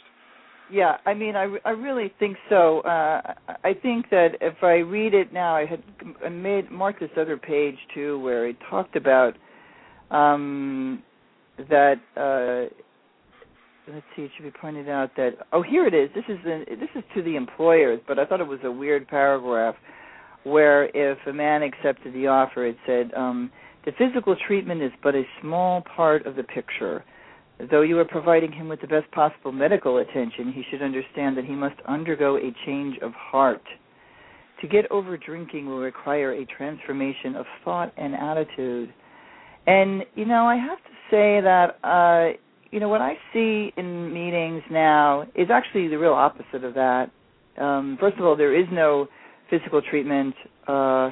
Yeah, 0.71 0.99
I 1.07 1.15
mean, 1.15 1.35
I, 1.35 1.57
I 1.65 1.71
really 1.71 2.13
think 2.19 2.37
so. 2.51 2.81
Uh, 2.81 3.35
I 3.65 3.73
think 3.73 4.11
that 4.11 4.37
if 4.43 4.63
I 4.63 4.77
read 4.77 5.15
it 5.15 5.33
now, 5.33 5.57
I 5.57 5.65
had 5.65 5.83
I 6.25 6.29
made 6.29 6.71
marked 6.71 7.01
this 7.01 7.11
other 7.17 7.37
page 7.37 7.77
too, 7.95 8.19
where 8.21 8.49
it 8.49 8.57
talked 8.71 8.97
about 8.97 9.35
um, 10.11 11.03
that. 11.71 11.97
Uh, 12.17 12.75
let's 13.93 14.07
see, 14.15 14.23
it 14.23 14.31
should 14.37 14.45
be 14.45 14.51
pointed 14.51 14.89
out 14.89 15.11
that. 15.17 15.33
Oh, 15.53 15.63
here 15.63 15.87
it 15.87 15.95
is. 15.95 16.11
This 16.15 16.25
is 16.29 16.39
this 16.45 16.89
is 16.95 17.05
to 17.15 17.23
the 17.23 17.37
employers, 17.37 18.01
but 18.07 18.19
I 18.19 18.25
thought 18.25 18.41
it 18.41 18.47
was 18.47 18.61
a 18.65 18.71
weird 18.71 19.09
paragraph 19.09 19.75
where 20.45 20.85
if 20.95 21.19
a 21.27 21.33
man 21.33 21.63
accepted 21.63 22.15
the 22.15 22.27
offer, 22.27 22.67
it 22.67 22.77
said 22.87 23.13
um, 23.15 23.51
the 23.85 23.93
physical 23.99 24.37
treatment 24.47 24.83
is 24.83 24.93
but 25.03 25.15
a 25.15 25.23
small 25.41 25.83
part 25.97 26.27
of 26.27 26.37
the 26.37 26.43
picture. 26.43 27.05
Though 27.71 27.83
you 27.83 27.99
are 27.99 28.05
providing 28.05 28.53
him 28.53 28.69
with 28.69 28.81
the 28.81 28.87
best 28.87 29.11
possible 29.11 29.51
medical 29.51 29.99
attention, 29.99 30.53
he 30.53 30.63
should 30.71 30.83
understand 30.83 31.37
that 31.37 31.45
he 31.45 31.55
must 31.55 31.75
undergo 31.89 32.37
a 32.37 32.55
change 32.65 32.97
of 33.03 33.13
heart. 33.13 33.63
To 34.61 34.69
get 34.69 34.91
over 34.91 35.17
drinking 35.17 35.67
will 35.67 35.81
require 35.81 36.33
a 36.33 36.45
transformation 36.47 37.35
of 37.35 37.47
thought 37.65 37.93
and 37.97 38.15
attitude. 38.15 38.93
And, 39.67 40.05
you 40.15 40.25
know, 40.25 40.47
I 40.47 40.57
have 40.57 40.79
to 40.79 40.91
say 41.11 41.41
that, 41.41 41.79
uh, 41.83 42.37
you 42.71 42.81
know, 42.81 42.89
what 42.89 43.01
I 43.01 43.15
see 43.33 43.73
in 43.77 44.13
meetings 44.13 44.63
now 44.71 45.27
is 45.35 45.49
actually 45.51 45.89
the 45.89 45.99
real 45.99 46.13
opposite 46.13 46.65
of 46.65 46.75
that. 46.75 47.11
Um, 47.59 47.97
first 47.99 48.19
of 48.19 48.25
all, 48.25 48.37
there 48.37 48.55
is 48.59 48.67
no 48.71 49.09
physical 49.51 49.81
treatment 49.83 50.35
uh, 50.67 51.11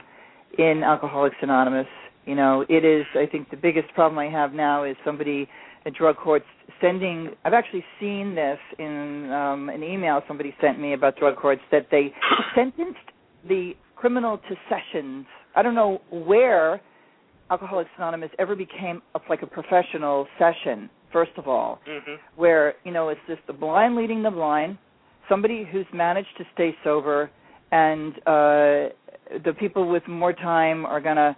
in 0.58 0.82
Alcoholics 0.84 1.36
Anonymous. 1.42 1.86
You 2.26 2.34
know, 2.34 2.64
it 2.68 2.84
is, 2.84 3.04
I 3.14 3.26
think, 3.26 3.50
the 3.50 3.56
biggest 3.56 3.92
problem 3.94 4.18
I 4.18 4.28
have 4.30 4.52
now 4.52 4.84
is 4.84 4.96
somebody 5.04 5.48
a 5.86 5.90
drug 5.90 6.16
courts 6.16 6.44
sending 6.80 7.30
I've 7.44 7.54
actually 7.54 7.84
seen 8.00 8.34
this 8.34 8.58
in 8.78 9.30
um 9.32 9.68
an 9.68 9.82
email 9.84 10.20
somebody 10.26 10.54
sent 10.60 10.80
me 10.80 10.92
about 10.92 11.16
drug 11.16 11.36
courts 11.36 11.62
that 11.70 11.86
they 11.90 12.12
sentenced 12.56 12.98
the 13.48 13.72
criminal 13.94 14.38
to 14.38 14.56
sessions. 14.68 15.26
I 15.54 15.62
don't 15.62 15.74
know 15.76 16.02
where 16.10 16.80
Alcoholics 17.50 17.90
Anonymous 17.96 18.30
ever 18.38 18.56
became 18.56 19.00
a, 19.14 19.20
like 19.30 19.42
a 19.42 19.46
professional 19.46 20.26
session, 20.38 20.90
first 21.16 21.36
of 21.38 21.46
all, 21.48 21.78
Mm-hmm. 21.88 22.16
where, 22.42 22.74
you 22.84 22.92
know, 22.92 23.08
it's 23.08 23.26
just 23.26 23.40
the 23.46 23.52
blind 23.64 23.96
leading 23.96 24.22
the 24.22 24.30
blind, 24.30 24.76
somebody 25.30 25.66
who's 25.70 25.86
managed 25.94 26.34
to 26.38 26.44
stay 26.54 26.70
sober 26.84 27.30
and 27.72 28.12
uh 28.26 28.88
the 29.46 29.52
people 29.58 29.88
with 29.94 30.06
more 30.06 30.32
time 30.32 30.86
are 30.86 31.00
going 31.00 31.16
to 31.16 31.36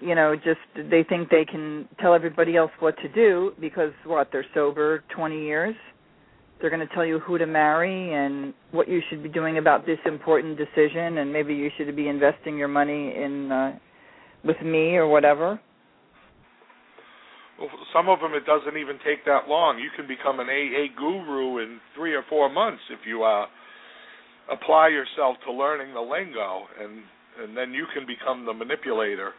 you 0.00 0.14
know 0.18 0.34
just 0.34 0.64
they 0.90 1.02
think 1.08 1.28
they 1.30 1.44
can 1.44 1.86
tell 2.00 2.14
everybody 2.14 2.56
else 2.56 2.72
what 2.80 2.96
to 2.98 3.08
do 3.24 3.52
because 3.60 3.92
what 4.04 4.28
they're 4.32 4.44
sober 4.54 5.04
20 5.14 5.40
years 5.50 5.76
they're 6.60 6.70
going 6.76 6.86
to 6.88 6.92
tell 6.94 7.06
you 7.06 7.20
who 7.20 7.38
to 7.38 7.46
marry 7.46 8.12
and 8.12 8.52
what 8.72 8.88
you 8.88 9.00
should 9.08 9.22
be 9.22 9.28
doing 9.28 9.58
about 9.58 9.86
this 9.86 10.00
important 10.04 10.58
decision 10.58 11.18
and 11.18 11.32
maybe 11.32 11.54
you 11.54 11.70
should 11.76 11.94
be 11.94 12.08
investing 12.08 12.58
your 12.58 12.68
money 12.80 13.02
in 13.14 13.52
uh 13.52 13.78
with 14.44 14.60
me 14.64 14.96
or 14.96 15.06
whatever 15.06 15.60
some 17.92 18.08
of 18.08 18.20
them 18.20 18.32
it 18.34 18.46
doesn't 18.46 18.76
even 18.78 18.96
take 19.04 19.24
that 19.26 19.48
long. 19.48 19.78
You 19.78 19.90
can 19.96 20.06
become 20.06 20.40
an 20.40 20.48
AA 20.48 20.88
guru 20.96 21.58
in 21.58 21.80
three 21.94 22.14
or 22.14 22.22
four 22.28 22.48
months 22.48 22.82
if 22.90 23.00
you 23.06 23.22
uh, 23.22 23.46
apply 24.50 24.88
yourself 24.88 25.36
to 25.46 25.52
learning 25.52 25.94
the 25.94 26.00
lingo, 26.00 26.64
and 26.80 27.02
and 27.42 27.56
then 27.56 27.72
you 27.72 27.86
can 27.94 28.06
become 28.06 28.44
the 28.46 28.52
manipulator. 28.52 29.32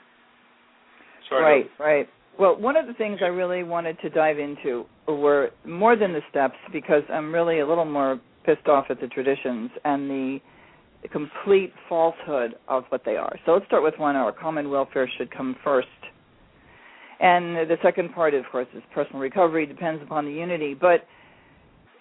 Right 1.31 1.69
right 1.79 2.09
well 2.37 2.57
one 2.59 2.75
of 2.75 2.87
the 2.87 2.93
things 2.93 3.19
i 3.21 3.27
really 3.27 3.63
wanted 3.63 3.97
to 3.99 4.09
dive 4.09 4.37
into 4.37 4.85
were 5.07 5.51
more 5.65 5.95
than 5.95 6.11
the 6.11 6.21
steps 6.29 6.55
because 6.73 7.03
i'm 7.09 7.33
really 7.33 7.59
a 7.59 7.67
little 7.67 7.85
more 7.85 8.19
pissed 8.45 8.67
off 8.67 8.85
at 8.89 8.99
the 8.99 9.07
traditions 9.07 9.69
and 9.85 10.09
the 10.09 10.39
the 11.01 11.07
complete 11.07 11.73
falsehood 11.89 12.53
of 12.67 12.83
what 12.89 13.01
they 13.05 13.15
are. 13.15 13.35
So 13.45 13.53
let's 13.53 13.65
start 13.65 13.83
with 13.83 13.95
one 13.97 14.15
our 14.15 14.31
common 14.31 14.69
welfare 14.69 15.09
should 15.17 15.35
come 15.35 15.55
first. 15.63 15.87
And 17.21 17.69
the 17.69 17.77
second 17.83 18.13
part, 18.13 18.33
of 18.33 18.45
course, 18.51 18.67
is 18.75 18.81
personal 18.93 19.19
recovery, 19.19 19.67
depends 19.67 20.01
upon 20.01 20.25
the 20.25 20.31
unity. 20.31 20.73
But 20.73 21.05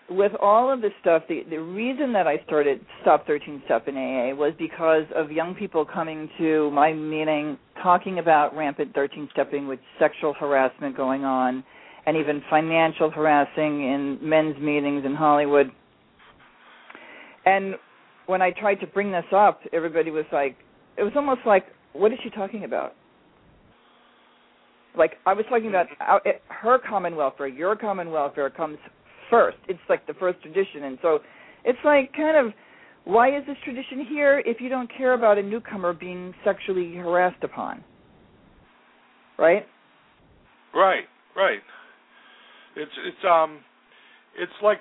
with 0.08 0.32
all 0.40 0.72
of 0.72 0.80
this 0.80 0.92
stuff, 1.02 1.22
the, 1.28 1.42
the 1.48 1.58
reason 1.58 2.12
that 2.14 2.26
I 2.26 2.42
started 2.46 2.80
Stop 3.02 3.26
13 3.26 3.62
Step 3.66 3.86
in 3.86 3.96
AA 3.96 4.34
was 4.34 4.54
because 4.58 5.04
of 5.14 5.30
young 5.30 5.54
people 5.54 5.84
coming 5.84 6.28
to 6.38 6.70
my 6.70 6.94
meeting 6.94 7.58
talking 7.82 8.18
about 8.18 8.56
rampant 8.56 8.94
13 8.94 9.28
stepping 9.30 9.68
with 9.68 9.78
sexual 9.98 10.32
harassment 10.32 10.96
going 10.96 11.24
on 11.24 11.62
and 12.06 12.16
even 12.16 12.42
financial 12.48 13.10
harassing 13.10 13.82
in 13.82 14.18
men's 14.22 14.58
meetings 14.58 15.04
in 15.04 15.14
Hollywood. 15.14 15.70
And 17.44 17.74
when 18.26 18.40
I 18.40 18.52
tried 18.52 18.76
to 18.76 18.86
bring 18.86 19.12
this 19.12 19.24
up, 19.34 19.60
everybody 19.72 20.10
was 20.10 20.24
like, 20.32 20.56
it 20.96 21.02
was 21.02 21.12
almost 21.14 21.40
like, 21.46 21.66
what 21.92 22.10
is 22.10 22.18
she 22.22 22.30
talking 22.30 22.64
about? 22.64 22.94
Like 24.96 25.12
I 25.26 25.34
was 25.34 25.44
talking 25.48 25.68
about 25.68 25.86
her 26.48 26.78
common 26.88 27.16
welfare, 27.16 27.46
your 27.46 27.76
common 27.76 28.10
welfare 28.10 28.50
comes 28.50 28.78
first. 29.30 29.58
It's 29.68 29.80
like 29.88 30.06
the 30.06 30.14
first 30.14 30.42
tradition, 30.42 30.84
and 30.84 30.98
so 31.02 31.20
it's 31.64 31.78
like 31.84 32.12
kind 32.12 32.36
of 32.36 32.52
why 33.04 33.36
is 33.36 33.44
this 33.46 33.56
tradition 33.64 34.04
here 34.08 34.42
if 34.44 34.60
you 34.60 34.68
don't 34.68 34.90
care 34.94 35.14
about 35.14 35.38
a 35.38 35.42
newcomer 35.42 35.92
being 35.92 36.34
sexually 36.44 36.94
harassed 36.94 37.42
upon? 37.42 37.82
Right? 39.38 39.66
right, 40.74 41.04
right. 41.34 41.60
It's 42.76 42.92
it's 43.06 43.24
um, 43.24 43.60
it's 44.38 44.52
like 44.62 44.78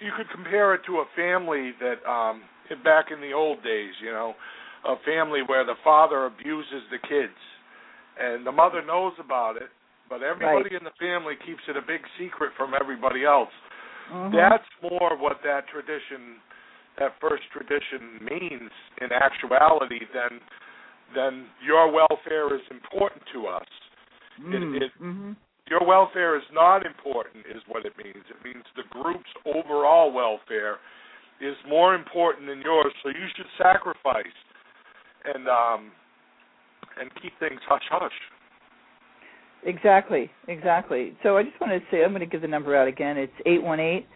you 0.00 0.10
could 0.16 0.26
compare 0.34 0.74
it 0.74 0.80
to 0.86 0.96
a 0.96 1.04
family 1.14 1.72
that 1.80 2.08
um, 2.10 2.42
back 2.84 3.06
in 3.12 3.20
the 3.20 3.32
old 3.32 3.62
days, 3.62 3.92
you 4.02 4.10
know, 4.10 4.34
a 4.86 4.96
family 5.04 5.40
where 5.46 5.64
the 5.64 5.74
father 5.84 6.26
abuses 6.26 6.82
the 6.90 6.98
kids, 6.98 7.36
and 8.18 8.46
the 8.46 8.52
mother 8.52 8.82
knows 8.82 9.12
about 9.18 9.56
it, 9.56 9.70
but 10.08 10.22
everybody 10.22 10.74
in 10.74 10.84
the 10.84 10.90
family 10.98 11.34
keeps 11.46 11.62
it 11.68 11.76
a 11.76 11.82
big 11.82 12.00
secret 12.18 12.52
from 12.56 12.74
everybody 12.74 13.24
else. 13.24 13.52
Mhm. 14.10 14.32
That's 14.32 14.66
more 14.82 15.16
what 15.16 15.42
that 15.42 15.68
tradition, 15.68 16.40
that 16.96 17.14
first 17.20 17.44
tradition 17.52 18.18
means 18.20 18.70
in 19.00 19.12
actuality 19.12 20.06
than 20.12 20.40
than 21.14 21.50
your 21.60 21.90
welfare 21.90 22.54
is 22.54 22.62
important 22.70 23.26
to 23.32 23.48
us. 23.48 23.66
Mm. 24.40 24.80
it- 24.80 25.02
mhm. 25.02 25.36
Your 25.68 25.84
welfare 25.84 26.34
is 26.36 26.50
not 26.50 26.84
important, 26.86 27.46
is 27.46 27.62
what 27.68 27.84
it 27.84 27.96
means. 27.96 28.24
It 28.28 28.44
means 28.44 28.64
the 28.74 28.82
group's 28.84 29.30
overall 29.44 30.10
welfare 30.10 30.78
is 31.40 31.56
more 31.64 31.94
important 31.94 32.46
than 32.48 32.60
yours, 32.62 32.92
so 33.02 33.08
you 33.08 33.28
should 33.34 33.46
sacrifice 33.56 34.34
and 35.24 35.48
um 35.48 35.92
and 36.98 37.10
keep 37.20 37.32
things 37.38 37.60
hush 37.68 37.82
hush. 37.90 38.12
Exactly, 39.64 40.30
exactly. 40.48 41.14
So 41.22 41.36
I 41.36 41.42
just 41.42 41.60
wanted 41.60 41.80
to 41.80 41.84
say 41.90 42.02
I'm 42.02 42.10
going 42.10 42.20
to 42.20 42.26
give 42.26 42.40
the 42.40 42.48
number 42.48 42.74
out 42.76 42.88
again. 42.88 43.18
It's 43.18 43.32
eight 43.44 43.62
one 43.62 43.78
eight 43.80 44.06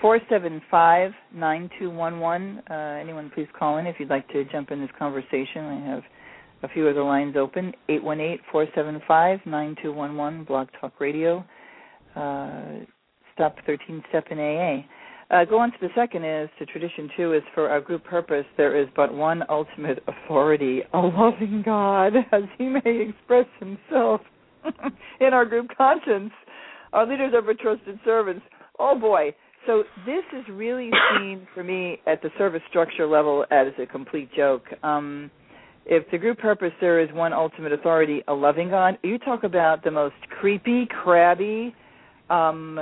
four 0.00 0.18
seven 0.30 0.60
five 0.70 1.12
nine 1.34 1.68
two 1.78 1.90
one 1.90 2.18
one. 2.20 2.62
Uh 2.70 2.98
Anyone, 3.00 3.30
please 3.34 3.48
call 3.58 3.78
in 3.78 3.86
if 3.86 3.96
you'd 3.98 4.10
like 4.10 4.26
to 4.28 4.44
jump 4.46 4.70
in 4.70 4.80
this 4.80 4.90
conversation. 4.98 5.64
I 5.64 5.86
have 5.90 6.02
a 6.62 6.68
few 6.68 6.88
other 6.88 7.02
lines 7.02 7.36
open. 7.36 7.72
Eight 7.88 8.02
one 8.02 8.20
eight 8.20 8.40
four 8.50 8.66
seven 8.74 9.00
five 9.06 9.40
nine 9.44 9.76
two 9.82 9.92
one 9.92 10.16
one. 10.16 10.44
Blog 10.44 10.68
Talk 10.80 10.98
Radio. 11.00 11.44
Uh, 12.14 12.80
stop 13.34 13.56
thirteen 13.66 14.02
step 14.08 14.26
in 14.30 14.38
AA. 14.38 14.84
Uh, 15.28 15.44
go 15.44 15.58
on 15.58 15.72
to 15.72 15.76
the 15.80 15.88
second 15.96 16.24
is 16.24 16.48
to 16.58 16.66
tradition 16.66 17.10
two 17.16 17.32
is 17.32 17.42
for 17.52 17.68
our 17.68 17.80
group 17.80 18.04
purpose 18.04 18.44
there 18.56 18.80
is 18.80 18.86
but 18.94 19.12
one 19.12 19.42
ultimate 19.48 19.98
authority, 20.06 20.82
a 20.94 20.98
loving 20.98 21.62
God, 21.64 22.12
as 22.32 22.42
he 22.56 22.68
may 22.68 23.08
express 23.08 23.46
himself 23.58 24.20
in 25.20 25.32
our 25.32 25.44
group 25.44 25.68
conscience. 25.76 26.30
Our 26.92 27.08
leaders 27.08 27.34
are 27.34 27.42
but 27.42 27.58
trusted 27.58 27.98
servants. 28.04 28.44
Oh 28.78 28.96
boy. 28.98 29.34
So 29.66 29.82
this 30.06 30.22
is 30.32 30.44
really 30.48 30.90
seen 31.18 31.46
for 31.52 31.64
me 31.64 31.98
at 32.06 32.22
the 32.22 32.30
service 32.38 32.62
structure 32.70 33.06
level 33.06 33.44
as 33.50 33.68
a 33.82 33.86
complete 33.86 34.30
joke. 34.32 34.64
Um, 34.84 35.28
if 35.86 36.08
the 36.12 36.18
group 36.18 36.38
purpose 36.38 36.72
there 36.80 37.00
is 37.00 37.12
one 37.12 37.32
ultimate 37.32 37.72
authority, 37.72 38.22
a 38.28 38.32
loving 38.32 38.70
God, 38.70 38.96
you 39.02 39.18
talk 39.18 39.42
about 39.42 39.82
the 39.82 39.90
most 39.90 40.14
creepy, 40.40 40.86
crabby, 40.86 41.74
um, 42.30 42.78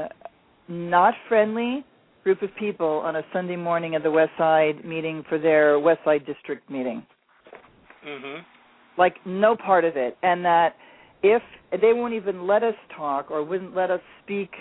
not 0.69 1.15
friendly 1.29 1.85
group 2.25 2.41
of 2.43 2.49
people 2.59 3.03
on 3.05 3.17
a 3.17 3.23
Sunday 3.33 3.55
morning 3.55 3.95
at 3.95 4.03
the 4.03 4.11
West 4.11 4.33
Side 4.39 4.85
meeting 4.85 5.23
for 5.29 5.39
their 5.39 5.79
West 5.79 6.01
Side 6.05 6.25
district 6.27 6.69
meeting. 6.71 7.07
Mhm. 8.05 8.45
Like 8.97 9.25
no 9.27 9.55
part 9.55 9.85
of 9.85 9.97
it, 9.97 10.17
and 10.23 10.45
that 10.45 10.77
if 11.23 11.43
they 11.71 11.93
won't 11.93 12.15
even 12.15 12.47
let 12.47 12.63
us 12.63 12.75
talk 12.89 13.31
or 13.31 13.43
wouldn't 13.43 13.75
let 13.75 13.91
us 13.91 14.01
speak 14.23 14.57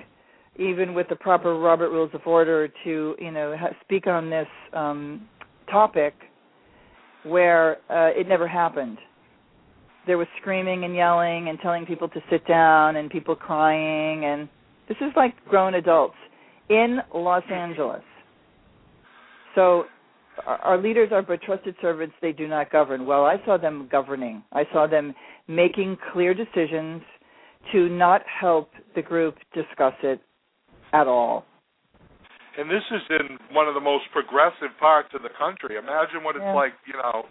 even 0.58 0.94
with 0.94 1.08
the 1.08 1.16
proper 1.16 1.58
Robert 1.58 1.90
Rules 1.90 2.14
of 2.14 2.28
Order, 2.28 2.68
to 2.84 3.16
you 3.18 3.32
know 3.32 3.56
ha- 3.58 3.74
speak 3.82 4.08
on 4.08 4.30
this 4.30 4.48
um, 4.74 5.28
topic 5.70 6.14
where 7.24 7.78
uh, 7.90 8.12
it 8.14 8.28
never 8.28 8.48
happened. 8.48 8.98
There 10.06 10.18
was 10.18 10.28
screaming 10.42 10.84
and 10.84 10.94
yelling 10.94 11.48
and 11.48 11.58
telling 11.62 11.86
people 11.86 12.10
to 12.10 12.22
sit 12.30 12.46
down 12.46 12.98
and 12.98 13.10
people 13.10 13.36
crying 13.36 14.26
and 14.26 14.50
this 14.90 14.98
is 14.98 15.16
like 15.16 15.34
grown 15.46 15.76
adults 15.76 16.18
in 16.70 17.00
Los 17.14 17.44
Angeles. 17.52 18.04
So 19.56 19.86
our 20.46 20.82
leaders 20.82 21.10
are 21.12 21.22
but 21.22 21.42
trusted 21.42 21.76
servants, 21.82 22.16
they 22.22 22.32
do 22.32 22.48
not 22.48 22.72
govern. 22.72 23.06
Well, 23.06 23.26
I 23.26 23.38
saw 23.46 23.58
them 23.58 23.88
governing. 23.92 24.44
I 24.52 24.64
saw 24.74 24.88
them 24.88 25.14
making 25.48 25.98
clear 26.12 26.34
decisions 26.34 27.02
to 27.72 27.88
not 27.90 28.22
help 28.28 28.72
the 28.96 29.02
group 29.02 29.36
discuss 29.54 29.94
it 30.02 30.22
at 30.92 31.08
all. 31.08 31.46
And 32.58 32.70
this 32.70 32.84
is 32.92 33.02
in 33.10 33.38
one 33.56 33.68
of 33.68 33.74
the 33.74 33.82
most 33.82 34.06
progressive 34.12 34.78
parts 34.80 35.10
of 35.16 35.22
the 35.24 35.30
country. 35.38 35.78
Imagine 35.78 36.24
what 36.24 36.36
it's 36.36 36.44
Yeah. 36.44 36.54
like, 36.54 36.74
you 36.86 36.94
know. 36.94 37.28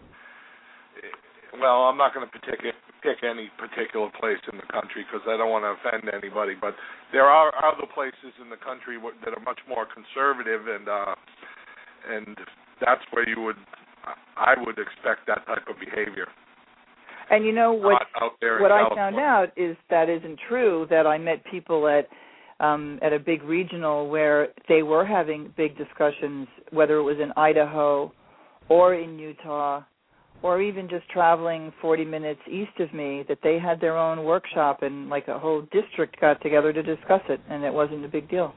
Well, 1.60 1.84
I'm 1.84 1.96
not 1.96 2.14
going 2.14 2.28
to 2.28 2.38
pick 2.40 2.64
pick 3.02 3.22
any 3.26 3.50
particular 3.58 4.08
place 4.18 4.40
in 4.50 4.56
the 4.56 4.68
country 4.70 5.04
because 5.04 5.26
I 5.26 5.36
don't 5.36 5.50
want 5.50 5.66
to 5.66 5.74
offend 5.74 6.08
anybody, 6.08 6.54
but 6.58 6.74
there 7.12 7.26
are 7.26 7.52
other 7.58 7.86
places 7.92 8.32
in 8.40 8.48
the 8.48 8.56
country 8.56 8.96
that 8.96 9.34
are 9.34 9.44
much 9.44 9.60
more 9.68 9.86
conservative, 9.86 10.70
and 10.70 10.88
uh, 10.88 11.14
and 12.08 12.36
that's 12.80 13.02
where 13.10 13.28
you 13.28 13.42
would, 13.42 13.60
I 14.36 14.54
would 14.58 14.78
expect 14.78 15.26
that 15.26 15.46
type 15.46 15.66
of 15.68 15.76
behavior. 15.78 16.26
And 17.30 17.44
you 17.44 17.52
know 17.52 17.72
what 17.72 18.02
what 18.60 18.72
I 18.72 18.88
found 18.94 19.16
out 19.16 19.48
is 19.56 19.76
that 19.90 20.08
isn't 20.08 20.38
true. 20.48 20.86
That 20.90 21.06
I 21.06 21.18
met 21.18 21.44
people 21.50 21.88
at 21.88 22.08
um, 22.64 22.98
at 23.02 23.12
a 23.12 23.18
big 23.18 23.42
regional 23.42 24.08
where 24.08 24.48
they 24.68 24.82
were 24.82 25.04
having 25.04 25.52
big 25.56 25.76
discussions, 25.76 26.46
whether 26.70 26.96
it 26.98 27.02
was 27.02 27.16
in 27.20 27.32
Idaho 27.36 28.12
or 28.68 28.94
in 28.94 29.18
Utah, 29.18 29.82
or 30.42 30.60
even 30.60 30.88
just 30.88 31.08
traveling 31.08 31.72
40 31.80 32.04
minutes 32.04 32.40
east 32.50 32.78
of 32.80 32.92
me. 32.92 33.24
That 33.28 33.38
they 33.42 33.58
had 33.58 33.80
their 33.80 33.96
own 33.96 34.24
workshop 34.24 34.82
and 34.82 35.08
like 35.08 35.28
a 35.28 35.38
whole 35.38 35.62
district 35.72 36.20
got 36.20 36.40
together 36.42 36.72
to 36.72 36.82
discuss 36.82 37.22
it, 37.28 37.40
and 37.48 37.64
it 37.64 37.72
wasn't 37.72 38.04
a 38.04 38.08
big 38.08 38.28
deal. 38.28 38.54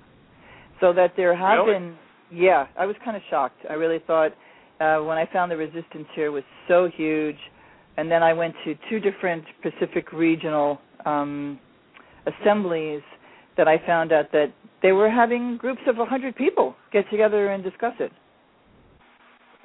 So 0.81 0.93
that 0.93 1.13
there 1.15 1.35
have 1.35 1.65
Really? 1.65 1.79
been, 1.79 1.97
yeah, 2.31 2.67
I 2.77 2.85
was 2.85 2.95
kind 3.03 3.15
of 3.15 3.23
shocked. 3.29 3.59
I 3.69 3.73
really 3.73 3.99
thought 4.05 4.33
uh, 4.79 4.97
when 4.99 5.17
I 5.17 5.25
found 5.31 5.51
the 5.51 5.57
resistance 5.57 6.07
here 6.15 6.31
was 6.31 6.43
so 6.67 6.89
huge 6.95 7.37
and 7.97 8.11
then 8.11 8.23
I 8.23 8.33
went 8.33 8.55
to 8.65 8.75
two 8.89 8.99
different 8.99 9.43
Pacific 9.61 10.11
regional 10.11 10.79
um, 11.05 11.59
assemblies 12.25 13.01
that 13.57 13.67
I 13.67 13.77
found 13.85 14.11
out 14.11 14.31
that 14.33 14.53
they 14.81 14.91
were 14.91 15.09
having 15.09 15.57
groups 15.57 15.81
of 15.87 15.95
a 15.95 15.99
100 15.99 16.35
people 16.35 16.75
get 16.91 17.09
together 17.09 17.49
and 17.49 17.63
discuss 17.63 17.93
it. 17.99 18.11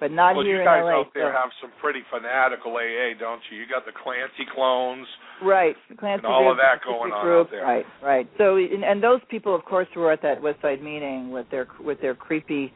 But 0.00 0.12
not 0.12 0.34
well, 0.34 0.46
here 0.46 0.60
you 0.60 0.64
guys 0.64 0.82
out 0.82 1.12
there 1.12 1.30
so- 1.30 1.38
have 1.38 1.50
some 1.60 1.70
pretty 1.80 2.00
fanatical 2.10 2.72
AA, 2.72 3.12
don't 3.18 3.42
you? 3.50 3.58
You 3.58 3.66
got 3.68 3.84
the 3.84 3.92
Clancy 3.92 4.48
clones. 4.52 5.06
Right, 5.42 5.76
Clancy 5.98 6.24
And 6.24 6.26
all 6.26 6.50
of 6.50 6.56
that 6.56 6.82
going 6.82 7.12
on 7.12 7.24
group, 7.24 7.46
out 7.46 7.50
there. 7.50 7.62
Right, 7.62 7.84
right. 8.02 8.28
So, 8.38 8.56
and, 8.56 8.82
and 8.82 9.02
those 9.02 9.20
people, 9.28 9.54
of 9.54 9.62
course, 9.66 9.88
were 9.94 10.10
at 10.10 10.22
that 10.22 10.40
West 10.40 10.62
Side 10.62 10.82
meeting 10.82 11.30
with 11.30 11.46
their 11.50 11.68
with 11.78 12.00
their 12.00 12.14
creepy, 12.14 12.72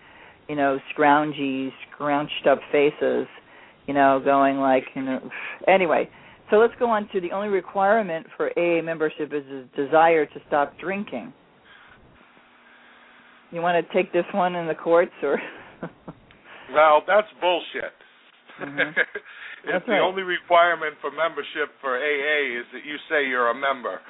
you 0.48 0.56
know, 0.56 0.78
scroungy, 0.94 1.70
scrounched 1.90 2.46
up 2.46 2.60
faces, 2.70 3.26
you 3.86 3.94
know, 3.94 4.20
going 4.22 4.58
like, 4.58 4.84
you 4.94 5.02
know. 5.02 5.30
Anyway, 5.66 6.10
so 6.50 6.56
let's 6.56 6.74
go 6.78 6.90
on 6.90 7.08
to 7.12 7.22
the 7.22 7.32
only 7.32 7.48
requirement 7.48 8.26
for 8.36 8.50
AA 8.58 8.82
membership 8.82 9.32
is 9.32 9.44
a 9.46 9.64
desire 9.76 10.26
to 10.26 10.40
stop 10.46 10.78
drinking. 10.78 11.32
You 13.50 13.62
want 13.62 13.86
to 13.86 13.94
take 13.94 14.12
this 14.12 14.26
one 14.34 14.56
in 14.56 14.66
the 14.66 14.74
courts, 14.74 15.12
or? 15.22 15.40
Well, 16.74 17.02
that's 17.06 17.28
bullshit. 17.40 17.94
Mhm. 18.60 18.94
it's 19.64 19.86
the 19.86 19.92
right. 19.92 20.00
only 20.00 20.22
requirement 20.22 20.94
for 21.00 21.10
membership 21.10 21.70
for 21.80 21.96
AA 21.96 22.60
is 22.60 22.66
that 22.72 22.84
you 22.84 22.96
say 23.08 23.26
you're 23.26 23.50
a 23.50 23.54
member. 23.54 24.00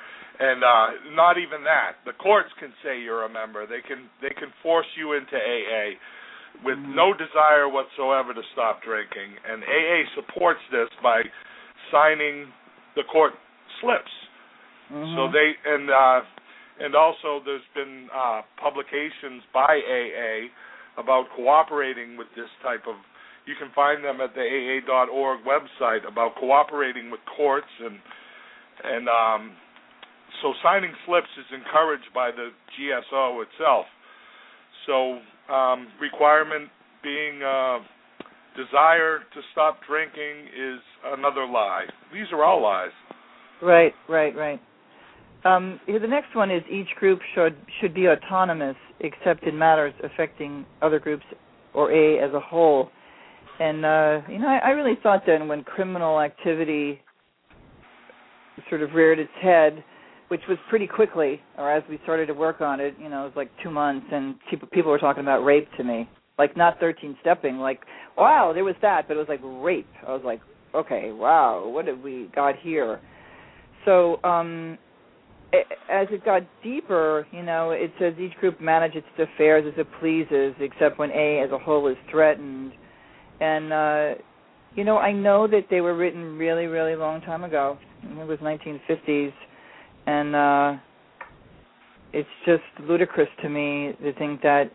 And 0.41 0.65
uh 0.65 0.87
not 1.15 1.39
even 1.39 1.63
that. 1.65 2.03
The 2.05 2.13
courts 2.15 2.51
can 2.59 2.73
say 2.83 3.01
you're 3.01 3.25
a 3.25 3.29
member. 3.29 3.67
They 3.67 3.81
can 3.87 4.09
they 4.21 4.35
can 4.35 4.53
force 4.63 4.89
you 4.97 5.13
into 5.15 5.37
AA 5.37 5.97
with 6.65 6.79
Mhm. 6.79 6.95
no 6.95 7.13
desire 7.15 7.69
whatsoever 7.69 8.35
to 8.35 8.43
stop 8.53 8.83
drinking. 8.83 9.39
And 9.49 9.63
AA 9.65 10.05
supports 10.15 10.61
this 10.71 10.89
by 11.03 11.23
signing 11.91 12.53
the 12.97 13.05
court 13.05 13.35
slips. 13.81 14.11
So 14.91 15.29
Mhm. 15.29 15.33
they 15.33 15.57
and 15.65 15.91
uh 15.91 16.21
and 16.81 16.95
also 16.97 17.41
there's 17.47 17.67
been 17.75 18.11
uh 18.13 18.43
publications 18.57 19.43
by 19.53 19.79
AA 19.81 20.51
about 20.99 21.27
cooperating 21.37 22.17
with 22.17 22.29
this 22.37 22.51
type 22.63 22.83
of 22.89 22.97
you 23.47 23.55
can 23.59 23.71
find 23.75 24.03
them 24.03 24.21
at 24.21 24.35
the 24.35 24.41
AA.org 24.41 25.41
website 25.45 26.09
about 26.09 26.35
cooperating 26.37 27.11
with 27.11 27.21
courts 27.37 27.69
and 27.81 27.99
and 28.85 29.09
um 29.09 29.53
so 30.43 30.53
signing 30.63 30.93
slips 31.07 31.29
is 31.39 31.47
encouraged 31.55 32.11
by 32.15 32.31
the 32.31 32.51
GSO 32.75 33.43
itself. 33.43 33.87
So 34.87 35.19
um 35.53 35.89
requirement 36.01 36.71
being 37.03 37.43
uh 37.43 37.79
desire 38.57 39.19
to 39.35 39.41
stop 39.53 39.79
drinking 39.87 40.47
is 40.55 40.81
another 41.05 41.47
lie. 41.47 41.87
These 42.13 42.27
are 42.33 42.45
all 42.45 42.63
lies. 42.63 42.95
Right, 43.63 43.93
right, 44.09 44.35
right. 44.35 44.61
Um, 45.45 45.79
the 45.87 46.07
next 46.09 46.35
one 46.35 46.51
is 46.51 46.63
each 46.71 46.89
group 46.99 47.21
should 47.35 47.57
should 47.81 47.93
be 47.95 48.09
autonomous 48.09 48.77
except 49.01 49.45
in 49.45 49.59
matters 49.59 49.93
affecting 50.03 50.65
other 50.81 50.99
groups 50.99 51.25
or 51.75 51.93
A 51.93 52.19
as 52.19 52.33
a 52.33 52.41
whole. 52.41 52.91
And 53.61 53.85
uh, 53.85 54.21
you 54.29 54.39
know, 54.39 54.49
I, 54.49 54.61
I 54.65 54.71
really 54.71 54.99
thought 55.03 55.23
then 55.27 55.47
when 55.47 55.63
criminal 55.63 56.21
activity 56.21 57.01
sort 58.69 58.83
of 58.83 58.95
reared 58.95 59.19
its 59.19 59.31
head, 59.43 59.85
which 60.29 60.41
was 60.49 60.57
pretty 60.71 60.87
quickly, 60.87 61.41
or 61.59 61.71
as 61.71 61.83
we 61.91 61.99
started 62.05 62.27
to 62.27 62.35
work 62.35 62.61
on 62.61 62.81
it, 62.81 62.95
you 62.99 63.09
know, 63.09 63.23
it 63.23 63.27
was 63.27 63.37
like 63.37 63.51
two 63.63 63.71
months, 63.71 64.07
and 64.11 64.37
people 64.73 64.91
were 64.91 64.99
talking 64.99 65.23
about 65.23 65.45
rape 65.45 65.69
to 65.77 65.85
me, 65.85 66.09
like 66.39 66.57
not 66.57 66.81
thirteen 66.81 67.17
stepping, 67.21 67.59
like 67.59 67.81
wow, 68.17 68.53
there 68.55 68.65
was 68.65 68.77
that, 68.81 69.09
but 69.09 69.15
it 69.15 69.19
was 69.19 69.29
like 69.29 69.41
rape. 69.43 69.89
I 70.07 70.13
was 70.13 70.23
like, 70.25 70.41
okay, 70.75 71.13
wow, 71.13 71.69
what 71.69 71.87
have 71.87 72.01
we 72.01 72.31
got 72.35 72.55
here? 72.59 73.01
So 73.85 74.23
um 74.25 74.79
a- 75.55 75.93
as 75.93 76.09
it 76.11 76.25
got 76.25 76.43
deeper, 76.63 77.27
you 77.33 77.43
know, 77.43 77.71
it 77.71 77.93
says 77.99 78.15
each 78.19 78.35
group 78.41 78.61
manage 78.61 78.95
its 78.95 79.07
affairs 79.19 79.65
as 79.67 79.79
it 79.79 79.87
pleases, 80.01 80.55
except 80.61 80.99
when 80.99 81.11
A 81.13 81.41
as 81.41 81.51
a 81.53 81.59
whole 81.59 81.87
is 81.89 81.97
threatened. 82.11 82.73
And 83.41 83.73
uh 83.73 84.15
you 84.75 84.83
know, 84.83 84.99
I 84.99 85.13
know 85.13 85.47
that 85.47 85.67
they 85.71 85.81
were 85.81 85.95
written 85.97 86.37
really, 86.37 86.67
really 86.67 86.97
long 86.97 87.21
time 87.21 87.45
ago. 87.45 87.79
It 88.03 88.27
was 88.27 88.39
1950s, 88.41 89.33
and 90.07 90.35
uh 90.35 90.75
it's 92.13 92.29
just 92.47 92.63
ludicrous 92.81 93.29
to 93.43 93.49
me 93.49 93.95
to 94.03 94.13
think 94.15 94.41
that 94.43 94.71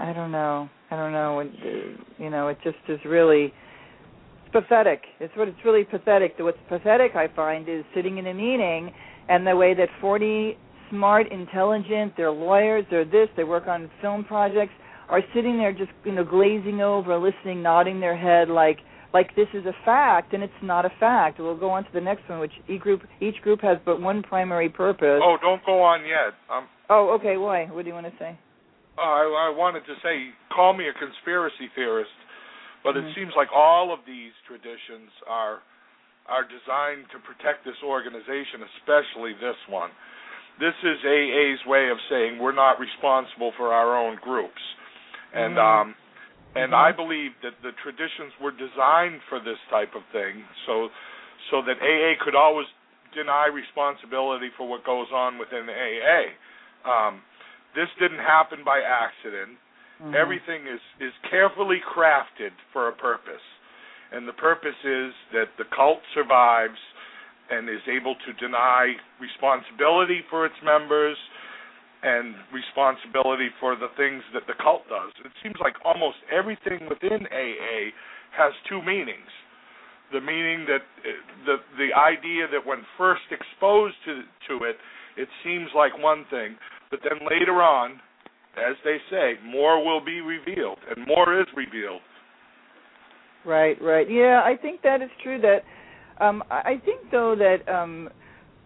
I 0.00 0.12
don't 0.12 0.32
know. 0.32 0.68
I 0.90 0.96
don't 0.96 1.12
know. 1.12 1.40
It, 1.40 2.00
you 2.18 2.30
know, 2.30 2.48
it 2.48 2.58
just 2.64 2.76
is 2.88 2.98
really 3.04 3.52
pathetic. 4.52 5.02
It's 5.20 5.34
what 5.36 5.48
it's 5.48 5.58
really 5.64 5.84
pathetic. 5.84 6.34
What's 6.38 6.58
pathetic, 6.68 7.12
I 7.14 7.28
find, 7.34 7.68
is 7.68 7.84
sitting 7.94 8.18
in 8.18 8.26
a 8.26 8.34
meeting 8.34 8.92
and 9.28 9.46
the 9.46 9.54
way 9.54 9.74
that 9.74 9.88
40 10.00 10.56
smart, 10.90 11.30
intelligent, 11.30 12.14
they're 12.16 12.30
lawyers, 12.30 12.84
they're 12.90 13.04
this, 13.04 13.28
they 13.36 13.44
work 13.44 13.66
on 13.66 13.90
film 14.00 14.24
projects, 14.24 14.72
are 15.08 15.20
sitting 15.34 15.56
there 15.58 15.72
just 15.72 15.90
you 16.04 16.12
know 16.12 16.24
glazing 16.24 16.80
over, 16.80 17.18
listening, 17.18 17.62
nodding 17.62 18.00
their 18.00 18.16
head 18.16 18.48
like 18.48 18.78
like 19.14 19.34
this 19.36 19.48
is 19.54 19.64
a 19.64 19.72
fact, 19.86 20.34
and 20.34 20.42
it's 20.42 20.52
not 20.62 20.84
a 20.84 20.90
fact. 21.00 21.38
We'll 21.38 21.56
go 21.56 21.70
on 21.70 21.84
to 21.84 21.90
the 21.94 22.00
next 22.00 22.28
one, 22.28 22.40
which 22.40 22.52
each 22.68 22.80
group 22.80 23.02
each 23.20 23.36
group 23.42 23.60
has 23.62 23.78
but 23.84 24.00
one 24.00 24.22
primary 24.22 24.68
purpose. 24.68 25.20
Oh, 25.22 25.36
don't 25.40 25.64
go 25.64 25.82
on 25.82 26.00
yet. 26.02 26.34
Um 26.50 26.68
Oh, 26.90 27.10
okay. 27.20 27.36
Why? 27.36 27.66
What 27.66 27.84
do 27.84 27.88
you 27.88 27.94
want 27.94 28.06
to 28.06 28.12
say? 28.18 28.38
Uh, 28.96 29.02
I, 29.02 29.52
I 29.52 29.54
wanted 29.54 29.86
to 29.86 29.94
say, 30.02 30.34
call 30.50 30.74
me 30.74 30.88
a 30.88 30.94
conspiracy 30.98 31.70
theorist, 31.76 32.10
but 32.82 32.94
Mhm. 32.94 33.08
it 33.08 33.14
seems 33.14 33.34
like 33.36 33.52
all 33.52 33.92
of 33.92 34.04
these 34.04 34.32
traditions 34.46 35.10
are 35.26 35.62
are 36.26 36.44
designed 36.44 37.08
to 37.08 37.18
protect 37.20 37.64
this 37.64 37.82
organization, 37.82 38.62
especially 38.76 39.32
this 39.34 39.56
one. 39.66 39.90
This 40.58 40.74
is 40.82 41.02
AA's 41.02 41.64
way 41.64 41.88
of 41.88 41.98
saying 42.10 42.38
we're 42.38 42.52
not 42.52 42.78
responsible 42.78 43.52
for 43.52 43.72
our 43.72 43.96
own 43.96 44.16
groups, 44.16 44.60
and 45.32 45.56
Mhm. 45.56 45.62
um, 45.64 45.94
and. 46.54 46.74
I 46.74 46.92
believe 46.92 47.32
that 47.42 47.60
the 47.62 47.72
traditions 47.72 48.32
were 48.40 48.50
designed 48.50 49.22
for 49.28 49.38
this 49.40 49.58
type 49.70 49.94
of 49.94 50.04
thing, 50.06 50.44
so 50.66 50.90
so 51.50 51.62
that 51.62 51.80
AA 51.80 52.16
could 52.16 52.34
always 52.34 52.66
deny 53.14 53.46
responsibility 53.46 54.50
for 54.50 54.68
what 54.68 54.84
goes 54.84 55.10
on 55.12 55.38
within 55.38 55.68
AA. 55.68 56.34
Um, 56.84 57.22
this 57.74 57.88
didn't 57.98 58.18
happen 58.18 58.64
by 58.64 58.80
accident. 58.82 59.58
Mhm. 60.02 60.14
Everything 60.14 60.66
is 60.66 60.80
is 61.00 61.12
carefully 61.30 61.80
crafted 61.80 62.52
for 62.72 62.88
a 62.88 62.92
purpose, 62.92 63.42
and 64.12 64.26
the 64.28 64.32
purpose 64.32 64.78
is 64.84 65.14
that 65.32 65.56
the 65.56 65.64
cult 65.64 66.02
survives, 66.14 66.78
and 67.50 67.68
is 67.68 67.82
able 67.88 68.14
to 68.14 68.32
deny 68.34 68.96
responsibility 69.18 70.22
for 70.30 70.46
its 70.46 70.60
members 70.62 71.16
and 72.02 72.36
responsibility 72.52 73.50
for 73.58 73.74
the 73.74 73.88
things 73.96 74.22
that 74.32 74.46
the 74.46 74.54
cult 74.54 74.86
does. 74.88 75.10
It 75.24 75.32
seems 75.42 75.56
like 75.60 75.74
almost 75.84 76.18
everything 76.30 76.86
within 76.88 77.26
AA 77.32 77.90
has 78.30 78.52
two 78.68 78.80
meanings. 78.82 79.30
The 80.12 80.20
meaning 80.20 80.64
that 80.66 80.82
the 81.44 81.60
the 81.76 81.92
idea 81.92 82.46
that 82.48 82.64
when 82.64 82.84
first 82.96 83.22
exposed 83.30 83.96
to 84.04 84.22
to 84.48 84.64
it, 84.64 84.78
it 85.16 85.28
seems 85.42 85.68
like 85.74 85.98
one 85.98 86.24
thing, 86.30 86.56
but 86.90 87.00
then 87.02 87.18
later 87.28 87.60
on, 87.60 88.00
as 88.58 88.76
they 88.84 88.98
say, 89.10 89.34
more 89.44 89.84
will 89.84 90.04
be 90.04 90.20
revealed, 90.20 90.78
and 90.94 91.06
more 91.06 91.40
is 91.40 91.46
revealed. 91.56 92.00
Right, 93.44 93.80
right. 93.80 94.10
Yeah, 94.10 94.42
I 94.44 94.56
think 94.60 94.82
that 94.82 95.00
is 95.00 95.10
true. 95.22 95.40
That 95.40 95.62
um, 96.24 96.42
I 96.50 96.80
think 96.84 97.10
though 97.10 97.34
that 97.36 97.70
um, 97.72 98.08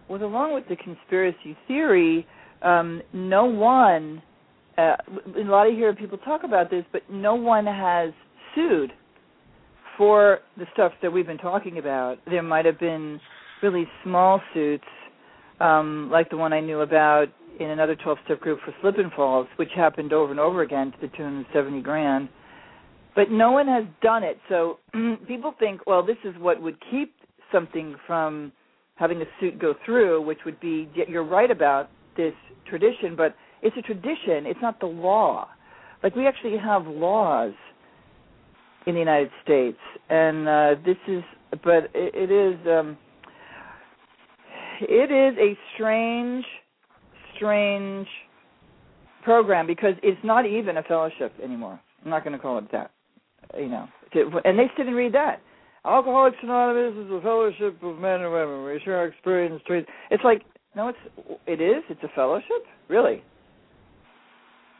along 0.09 0.53
with 0.53 0.67
the 0.67 0.75
conspiracy 0.75 1.57
theory, 1.67 2.27
um, 2.61 3.01
no 3.13 3.45
one. 3.45 4.21
Uh, 4.75 4.95
a 5.37 5.43
lot 5.43 5.67
of 5.67 5.73
hear 5.73 5.93
people 5.93 6.17
talk 6.17 6.41
about 6.43 6.71
this, 6.71 6.83
but 6.91 7.03
no 7.07 7.35
one 7.35 7.65
has 7.67 8.11
sued 8.55 8.91
for 9.97 10.39
the 10.57 10.65
stuff 10.73 10.91
that 11.01 11.11
we've 11.11 11.27
been 11.27 11.37
talking 11.37 11.77
about. 11.77 12.17
There 12.25 12.41
might 12.41 12.65
have 12.65 12.79
been 12.79 13.19
really 13.61 13.87
small 14.03 14.41
suits, 14.53 14.83
um, 15.59 16.09
like 16.11 16.29
the 16.31 16.37
one 16.37 16.53
I 16.53 16.59
knew 16.59 16.81
about 16.81 17.27
in 17.59 17.69
another 17.69 17.95
12-step 17.95 18.39
group 18.39 18.59
for 18.65 18.73
slip 18.81 18.97
and 18.97 19.11
falls, 19.13 19.47
which 19.57 19.69
happened 19.75 20.13
over 20.13 20.31
and 20.31 20.39
over 20.39 20.61
again 20.61 20.91
to 20.91 20.97
the 21.01 21.07
tune 21.15 21.39
of 21.39 21.45
70 21.53 21.81
grand. 21.81 22.29
But 23.15 23.29
no 23.29 23.51
one 23.51 23.67
has 23.67 23.83
done 24.01 24.23
it. 24.23 24.39
So 24.49 24.79
people 25.27 25.53
think, 25.59 25.85
well, 25.85 26.05
this 26.05 26.17
is 26.23 26.33
what 26.39 26.61
would 26.61 26.77
keep 26.89 27.13
something 27.51 27.95
from 28.07 28.51
having 28.95 29.21
a 29.21 29.25
suit 29.39 29.59
go 29.59 29.73
through, 29.85 30.21
which 30.21 30.39
would 30.45 30.59
be 30.59 30.89
you're 31.07 31.23
right 31.23 31.49
about 31.49 31.89
this 32.15 32.33
tradition, 32.67 33.15
but 33.15 33.35
it's 33.61 33.75
a 33.77 33.81
tradition. 33.81 34.45
It's 34.45 34.59
not 34.61 34.79
the 34.79 34.85
law. 34.85 35.47
Like 36.03 36.15
we 36.15 36.27
actually 36.27 36.57
have 36.57 36.85
laws 36.85 37.53
in 38.85 38.93
the 38.93 38.99
United 38.99 39.31
States, 39.43 39.77
and 40.09 40.47
uh, 40.47 40.75
this 40.85 40.97
is, 41.07 41.23
but 41.63 41.89
it, 41.93 42.13
it 42.13 42.31
is, 42.31 42.59
um, 42.67 42.97
it 44.81 45.11
is 45.11 45.37
a 45.39 45.57
strange, 45.73 46.43
strange 47.43 48.07
program 49.23 49.67
because 49.67 49.93
it's 50.01 50.19
not 50.23 50.45
even 50.45 50.77
a 50.77 50.83
fellowship 50.83 51.33
anymore. 51.43 51.79
I'm 52.03 52.09
not 52.09 52.23
going 52.23 52.33
to 52.33 52.39
call 52.39 52.57
it 52.57 52.71
that, 52.71 52.91
you 53.57 53.67
know. 53.67 53.87
And 54.45 54.57
they 54.57 54.65
sit 54.77 54.87
and 54.87 54.95
read 54.95 55.13
that. 55.13 55.41
Alcoholics 55.85 56.37
Anonymous 56.41 57.05
is 57.05 57.11
a 57.11 57.21
fellowship 57.21 57.81
of 57.83 57.97
men 57.97 58.21
and 58.21 58.31
women. 58.31 58.63
We 58.63 58.79
share 58.85 58.97
our 58.97 59.07
experience. 59.07 59.61
It's 60.09 60.23
like 60.23 60.43
no, 60.75 60.89
it's 60.89 60.97
it 61.45 61.61
is. 61.61 61.83
It's 61.89 62.01
a 62.03 62.09
fellowship, 62.15 62.65
really. 62.89 63.21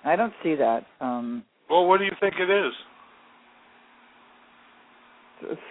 I 0.05 0.15
don't 0.15 0.33
see 0.43 0.55
that. 0.55 0.85
Um, 1.01 1.43
well, 1.69 1.85
what 1.85 1.99
do 1.99 2.05
you 2.05 2.11
think 2.19 2.35
it 2.39 2.49
is? 2.49 2.73
It's 5.43 5.61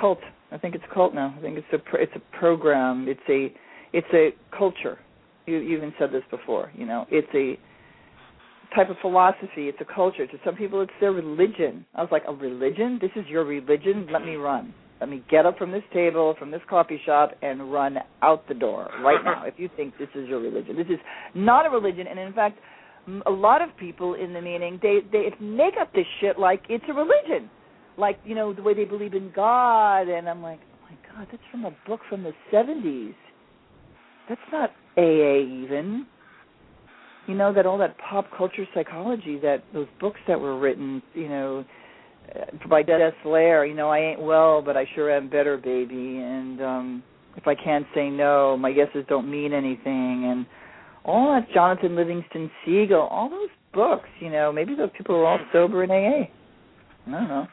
cult. 0.00 0.20
I 0.52 0.58
think 0.58 0.74
it's 0.74 0.84
cult 0.92 1.14
now. 1.14 1.34
I 1.36 1.40
think 1.40 1.58
it's 1.58 1.66
a 1.72 1.96
it's 1.96 2.12
a 2.14 2.38
program. 2.38 3.06
It's 3.08 3.20
a 3.28 3.52
it's 3.92 4.06
a 4.12 4.30
culture. 4.56 4.98
You, 5.48 5.58
even 5.60 5.92
said 5.98 6.12
this 6.12 6.22
before. 6.30 6.70
You 6.76 6.86
know, 6.86 7.06
it's 7.10 7.28
a 7.34 7.58
type 8.74 8.90
of 8.90 8.96
philosophy. 9.00 9.68
It's 9.68 9.78
a 9.80 9.94
culture. 9.94 10.26
To 10.26 10.38
some 10.44 10.56
people, 10.56 10.80
it's 10.82 10.92
their 11.00 11.12
religion. 11.12 11.86
I 11.94 12.02
was 12.02 12.10
like, 12.12 12.24
a 12.28 12.34
religion? 12.34 12.98
This 13.00 13.10
is 13.16 13.26
your 13.28 13.44
religion? 13.44 14.08
Let 14.12 14.24
me 14.24 14.36
run. 14.36 14.74
Let 15.00 15.08
me 15.08 15.22
get 15.30 15.46
up 15.46 15.56
from 15.58 15.70
this 15.70 15.84
table, 15.92 16.34
from 16.38 16.50
this 16.50 16.60
coffee 16.68 17.00
shop, 17.06 17.30
and 17.40 17.72
run 17.72 17.98
out 18.20 18.46
the 18.48 18.54
door 18.54 18.90
right 19.02 19.22
now. 19.24 19.44
if 19.46 19.54
you 19.56 19.68
think 19.76 19.94
this 19.98 20.08
is 20.14 20.28
your 20.28 20.40
religion, 20.40 20.76
this 20.76 20.88
is 20.88 20.98
not 21.34 21.66
a 21.66 21.70
religion. 21.70 22.06
And 22.08 22.18
in 22.18 22.32
fact, 22.32 22.58
a 23.26 23.30
lot 23.30 23.62
of 23.62 23.68
people 23.78 24.14
in 24.14 24.32
the 24.32 24.40
meeting 24.40 24.78
they 24.82 24.98
they 25.12 25.30
make 25.40 25.74
up 25.80 25.92
this 25.94 26.04
shit 26.20 26.38
like 26.38 26.62
it's 26.68 26.84
a 26.88 26.92
religion, 26.92 27.48
like 27.96 28.18
you 28.24 28.34
know 28.34 28.52
the 28.52 28.62
way 28.62 28.74
they 28.74 28.84
believe 28.84 29.14
in 29.14 29.32
God. 29.34 30.08
And 30.08 30.28
I'm 30.28 30.42
like, 30.42 30.60
oh 30.74 30.90
my 30.90 31.16
god, 31.16 31.28
that's 31.30 31.42
from 31.50 31.64
a 31.64 31.74
book 31.86 32.00
from 32.08 32.22
the 32.22 32.32
'70s. 32.52 33.14
That's 34.28 34.40
not 34.52 34.70
AA 34.96 35.40
even 35.40 36.06
you 37.26 37.34
know 37.34 37.52
that 37.52 37.66
all 37.66 37.78
that 37.78 37.96
pop 37.98 38.26
culture 38.36 38.66
psychology 38.74 39.38
that 39.42 39.62
those 39.72 39.86
books 40.00 40.20
that 40.26 40.40
were 40.40 40.58
written 40.58 41.02
you 41.14 41.28
know 41.28 41.64
uh, 42.34 42.68
by 42.68 42.82
Jess 42.82 43.14
Lair, 43.24 43.64
you 43.64 43.74
know, 43.74 43.88
I 43.88 44.00
ain't 44.00 44.20
well, 44.20 44.60
but 44.60 44.76
I 44.76 44.86
sure 44.94 45.10
am 45.10 45.30
better, 45.30 45.56
baby. 45.56 46.18
And 46.18 46.60
um 46.60 47.02
if 47.36 47.46
I 47.46 47.54
can't 47.54 47.86
say 47.94 48.10
no, 48.10 48.56
my 48.56 48.72
guesses 48.72 49.04
don't 49.08 49.30
mean 49.30 49.52
anything. 49.52 50.26
And 50.26 50.46
all 51.04 51.34
that 51.34 51.52
Jonathan 51.54 51.94
Livingston 51.94 52.50
Seagull, 52.64 53.06
all 53.10 53.30
those 53.30 53.48
books, 53.72 54.08
you 54.20 54.28
know, 54.28 54.52
maybe 54.52 54.74
those 54.74 54.90
people 54.96 55.14
are 55.14 55.24
all 55.24 55.38
sober 55.52 55.84
in 55.84 55.90
AA. 55.90 56.28
I 57.06 57.10
don't 57.10 57.28
know. 57.28 57.46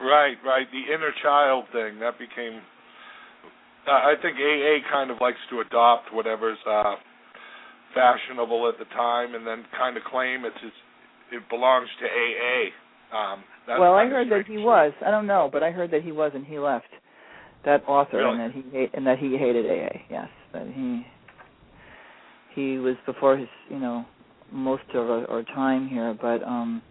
Right, 0.00 0.36
right. 0.44 0.66
The 0.72 0.94
inner 0.94 1.12
child 1.22 1.66
thing 1.72 2.00
that 2.00 2.18
became. 2.18 2.60
Uh, 3.86 3.92
I 3.92 4.14
think 4.20 4.36
AA 4.36 4.82
kind 4.90 5.10
of 5.10 5.18
likes 5.20 5.38
to 5.50 5.60
adopt 5.60 6.12
whatever's 6.12 6.58
uh 6.68 6.94
fashionable 7.94 8.68
at 8.68 8.78
the 8.78 8.84
time, 8.94 9.34
and 9.34 9.46
then 9.46 9.64
kind 9.76 9.96
of 9.96 10.02
claim 10.04 10.44
it's, 10.44 10.56
it's 10.62 10.76
it 11.32 11.42
belongs 11.48 11.88
to 12.00 12.06
AA. 12.06 12.70
Um, 13.16 13.44
well, 13.80 13.94
I 13.94 14.06
heard 14.06 14.30
that 14.30 14.46
he 14.46 14.58
was. 14.58 14.92
I 15.04 15.10
don't 15.10 15.26
know, 15.26 15.48
but 15.52 15.62
I 15.62 15.70
heard 15.70 15.90
that 15.92 16.02
he 16.02 16.12
was, 16.12 16.32
and 16.34 16.44
he 16.44 16.58
left. 16.58 16.86
That 17.64 17.82
author, 17.88 18.18
really? 18.18 18.30
and 18.30 18.40
that 18.40 18.52
he 18.52 18.70
hate, 18.70 18.90
and 18.94 19.06
that 19.06 19.18
he 19.18 19.36
hated 19.36 19.66
AA. 19.66 19.98
Yes, 20.10 20.28
that 20.52 20.66
he 20.66 21.06
he 22.54 22.78
was 22.78 22.96
before 23.04 23.36
his, 23.36 23.48
you 23.68 23.78
know, 23.78 24.04
most 24.52 24.84
of 24.94 25.10
our, 25.10 25.28
our 25.28 25.42
time 25.42 25.88
here. 25.88 26.16
But 26.20 26.42
um, 26.44 26.82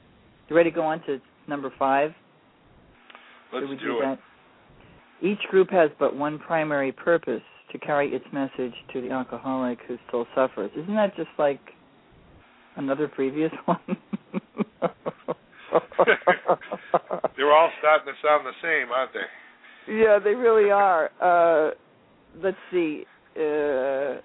you 0.47 0.55
ready 0.55 0.69
to 0.69 0.75
go 0.75 0.83
on 0.83 1.01
to 1.05 1.19
number 1.47 1.71
five? 1.77 2.11
Let's 3.53 3.67
do, 3.67 3.75
do 3.77 3.99
it. 3.99 4.01
That? 4.01 4.19
Each 5.21 5.39
group 5.49 5.69
has 5.71 5.89
but 5.99 6.15
one 6.15 6.39
primary 6.39 6.91
purpose 6.91 7.41
to 7.71 7.77
carry 7.79 8.13
its 8.13 8.25
message 8.31 8.73
to 8.93 9.01
the 9.01 9.11
alcoholic 9.11 9.79
who 9.87 9.97
still 10.07 10.27
suffers. 10.35 10.71
Isn't 10.75 10.95
that 10.95 11.15
just 11.15 11.29
like 11.37 11.59
another 12.75 13.07
previous 13.07 13.51
one? 13.65 13.79
They're 17.37 17.51
all 17.51 17.71
starting 17.79 18.07
to 18.07 18.13
sound 18.23 18.45
the 18.45 18.53
same, 18.61 18.91
aren't 18.91 19.11
they? 19.13 19.93
Yeah, 19.93 20.19
they 20.23 20.35
really 20.35 20.71
are. 20.71 21.09
Uh, 21.21 21.71
let's 22.41 22.57
see. 22.71 23.05
Uh, 23.37 24.15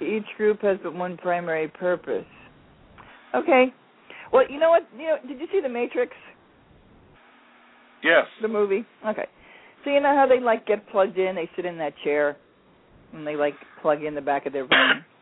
each 0.00 0.26
group 0.36 0.62
has 0.62 0.78
but 0.82 0.94
one 0.94 1.16
primary 1.16 1.68
purpose. 1.68 2.26
Okay. 3.34 3.72
Well, 4.32 4.44
you 4.48 4.58
know 4.58 4.70
what? 4.70 4.86
You 4.96 5.06
know, 5.06 5.16
did 5.26 5.40
you 5.40 5.46
see 5.52 5.60
The 5.60 5.68
Matrix? 5.68 6.12
Yes. 8.02 8.26
The 8.42 8.48
movie. 8.48 8.84
Okay. 9.06 9.26
So 9.84 9.90
you 9.90 10.00
know 10.00 10.14
how 10.14 10.26
they 10.28 10.40
like 10.40 10.66
get 10.66 10.88
plugged 10.90 11.18
in? 11.18 11.34
They 11.34 11.48
sit 11.56 11.64
in 11.64 11.78
that 11.78 11.94
chair, 12.04 12.36
and 13.12 13.26
they 13.26 13.36
like 13.36 13.54
plug 13.82 14.02
in 14.02 14.14
the 14.14 14.20
back 14.20 14.46
of 14.46 14.52
their 14.52 14.66
brain. 14.66 15.04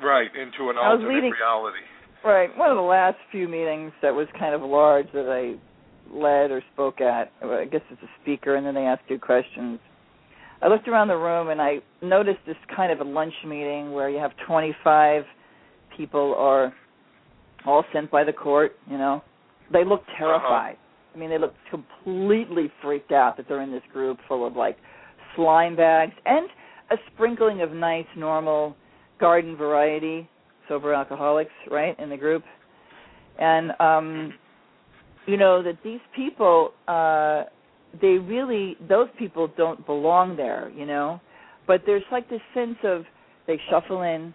Right 0.00 0.30
into 0.32 0.70
an 0.70 0.76
I 0.78 0.90
alternate 0.90 1.12
leading- 1.12 1.32
reality. 1.32 1.78
Right. 2.24 2.56
One 2.56 2.70
of 2.70 2.76
the 2.76 2.82
last 2.82 3.16
few 3.32 3.48
meetings 3.48 3.92
that 4.00 4.14
was 4.14 4.28
kind 4.38 4.54
of 4.54 4.62
large 4.62 5.06
that 5.12 5.28
I 5.28 5.58
led 6.14 6.52
or 6.52 6.62
spoke 6.72 7.00
at, 7.00 7.32
I 7.42 7.64
guess 7.64 7.80
as 7.90 7.98
a 8.02 8.08
speaker, 8.22 8.54
and 8.54 8.64
then 8.64 8.74
they 8.74 8.82
asked 8.82 9.02
you 9.08 9.18
questions. 9.18 9.80
I 10.60 10.68
looked 10.68 10.88
around 10.88 11.08
the 11.08 11.16
room 11.16 11.48
and 11.48 11.60
I 11.60 11.78
noticed 12.02 12.40
this 12.46 12.56
kind 12.74 12.92
of 12.92 13.00
a 13.00 13.08
lunch 13.08 13.34
meeting 13.44 13.92
where 13.92 14.08
you 14.08 14.18
have 14.18 14.32
25 14.46 15.24
people 15.96 16.34
are 16.36 16.72
all 17.66 17.84
sent 17.92 18.10
by 18.10 18.24
the 18.24 18.32
court, 18.32 18.72
you 18.90 18.98
know. 18.98 19.22
They 19.72 19.84
look 19.84 20.02
uh-huh. 20.02 20.18
terrified. 20.18 20.76
I 21.18 21.20
mean, 21.20 21.30
they 21.30 21.38
look 21.38 21.54
completely 21.68 22.70
freaked 22.80 23.10
out 23.10 23.36
that 23.38 23.46
they're 23.48 23.60
in 23.60 23.72
this 23.72 23.82
group 23.92 24.18
full 24.28 24.46
of 24.46 24.54
like 24.54 24.76
slime 25.34 25.74
bags 25.74 26.12
and 26.24 26.48
a 26.92 26.96
sprinkling 27.12 27.60
of 27.60 27.72
nice, 27.72 28.06
normal 28.16 28.76
garden 29.18 29.56
variety 29.56 30.28
sober 30.68 30.94
alcoholics, 30.94 31.50
right, 31.72 31.98
in 31.98 32.08
the 32.08 32.16
group. 32.16 32.44
And 33.36 33.72
um 33.80 34.32
you 35.26 35.36
know 35.36 35.60
that 35.60 35.78
these 35.82 35.98
people 36.14 36.70
uh 36.86 37.44
they 38.00 38.18
really 38.18 38.76
those 38.88 39.08
people 39.18 39.50
don't 39.56 39.84
belong 39.86 40.36
there, 40.36 40.70
you 40.70 40.86
know. 40.86 41.20
But 41.66 41.82
there's 41.84 42.04
like 42.12 42.30
this 42.30 42.40
sense 42.54 42.76
of 42.84 43.02
they 43.48 43.60
shuffle 43.68 44.02
in 44.02 44.32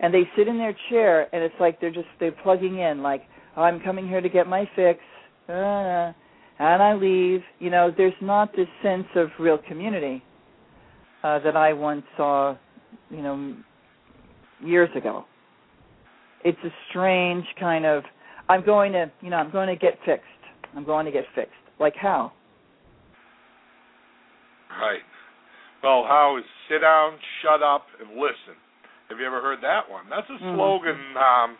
and 0.00 0.12
they 0.12 0.24
sit 0.36 0.48
in 0.48 0.58
their 0.58 0.76
chair 0.88 1.32
and 1.32 1.44
it's 1.44 1.54
like 1.60 1.80
they're 1.80 1.92
just 1.92 2.08
they're 2.18 2.32
plugging 2.32 2.80
in 2.80 3.02
like 3.02 3.22
I'm 3.56 3.80
coming 3.80 4.08
here 4.08 4.20
to 4.20 4.28
get 4.28 4.46
my 4.46 4.68
fix. 4.76 5.00
Uh, 5.48 6.12
and 6.58 6.82
I 6.82 6.94
leave. 6.94 7.40
You 7.58 7.70
know, 7.70 7.92
there's 7.96 8.12
not 8.20 8.54
this 8.54 8.68
sense 8.82 9.06
of 9.16 9.28
real 9.38 9.58
community 9.58 10.22
uh, 11.24 11.38
that 11.40 11.56
I 11.56 11.72
once 11.72 12.04
saw, 12.16 12.56
you 13.10 13.22
know, 13.22 13.56
years 14.62 14.90
ago. 14.96 15.24
It's 16.44 16.58
a 16.64 16.70
strange 16.90 17.44
kind 17.58 17.84
of 17.84 18.04
I'm 18.50 18.64
going 18.64 18.92
to, 18.92 19.10
you 19.20 19.30
know, 19.30 19.36
I'm 19.36 19.52
going 19.52 19.68
to 19.68 19.76
get 19.76 19.94
fixed. 20.04 20.26
I'm 20.74 20.84
going 20.84 21.06
to 21.06 21.12
get 21.12 21.24
fixed. 21.36 21.52
Like 21.78 21.94
how? 21.94 22.32
Right. 24.70 25.06
Well, 25.82 26.04
how 26.06 26.36
is 26.36 26.44
sit 26.68 26.80
down, 26.80 27.12
shut 27.42 27.62
up, 27.62 27.86
and 28.00 28.10
listen? 28.18 28.58
Have 29.08 29.18
you 29.18 29.26
ever 29.26 29.40
heard 29.40 29.60
that 29.62 29.88
one? 29.88 30.04
That's 30.10 30.28
a 30.28 30.38
Mhm. 30.38 30.54
slogan 30.54 31.16
um, 31.16 31.58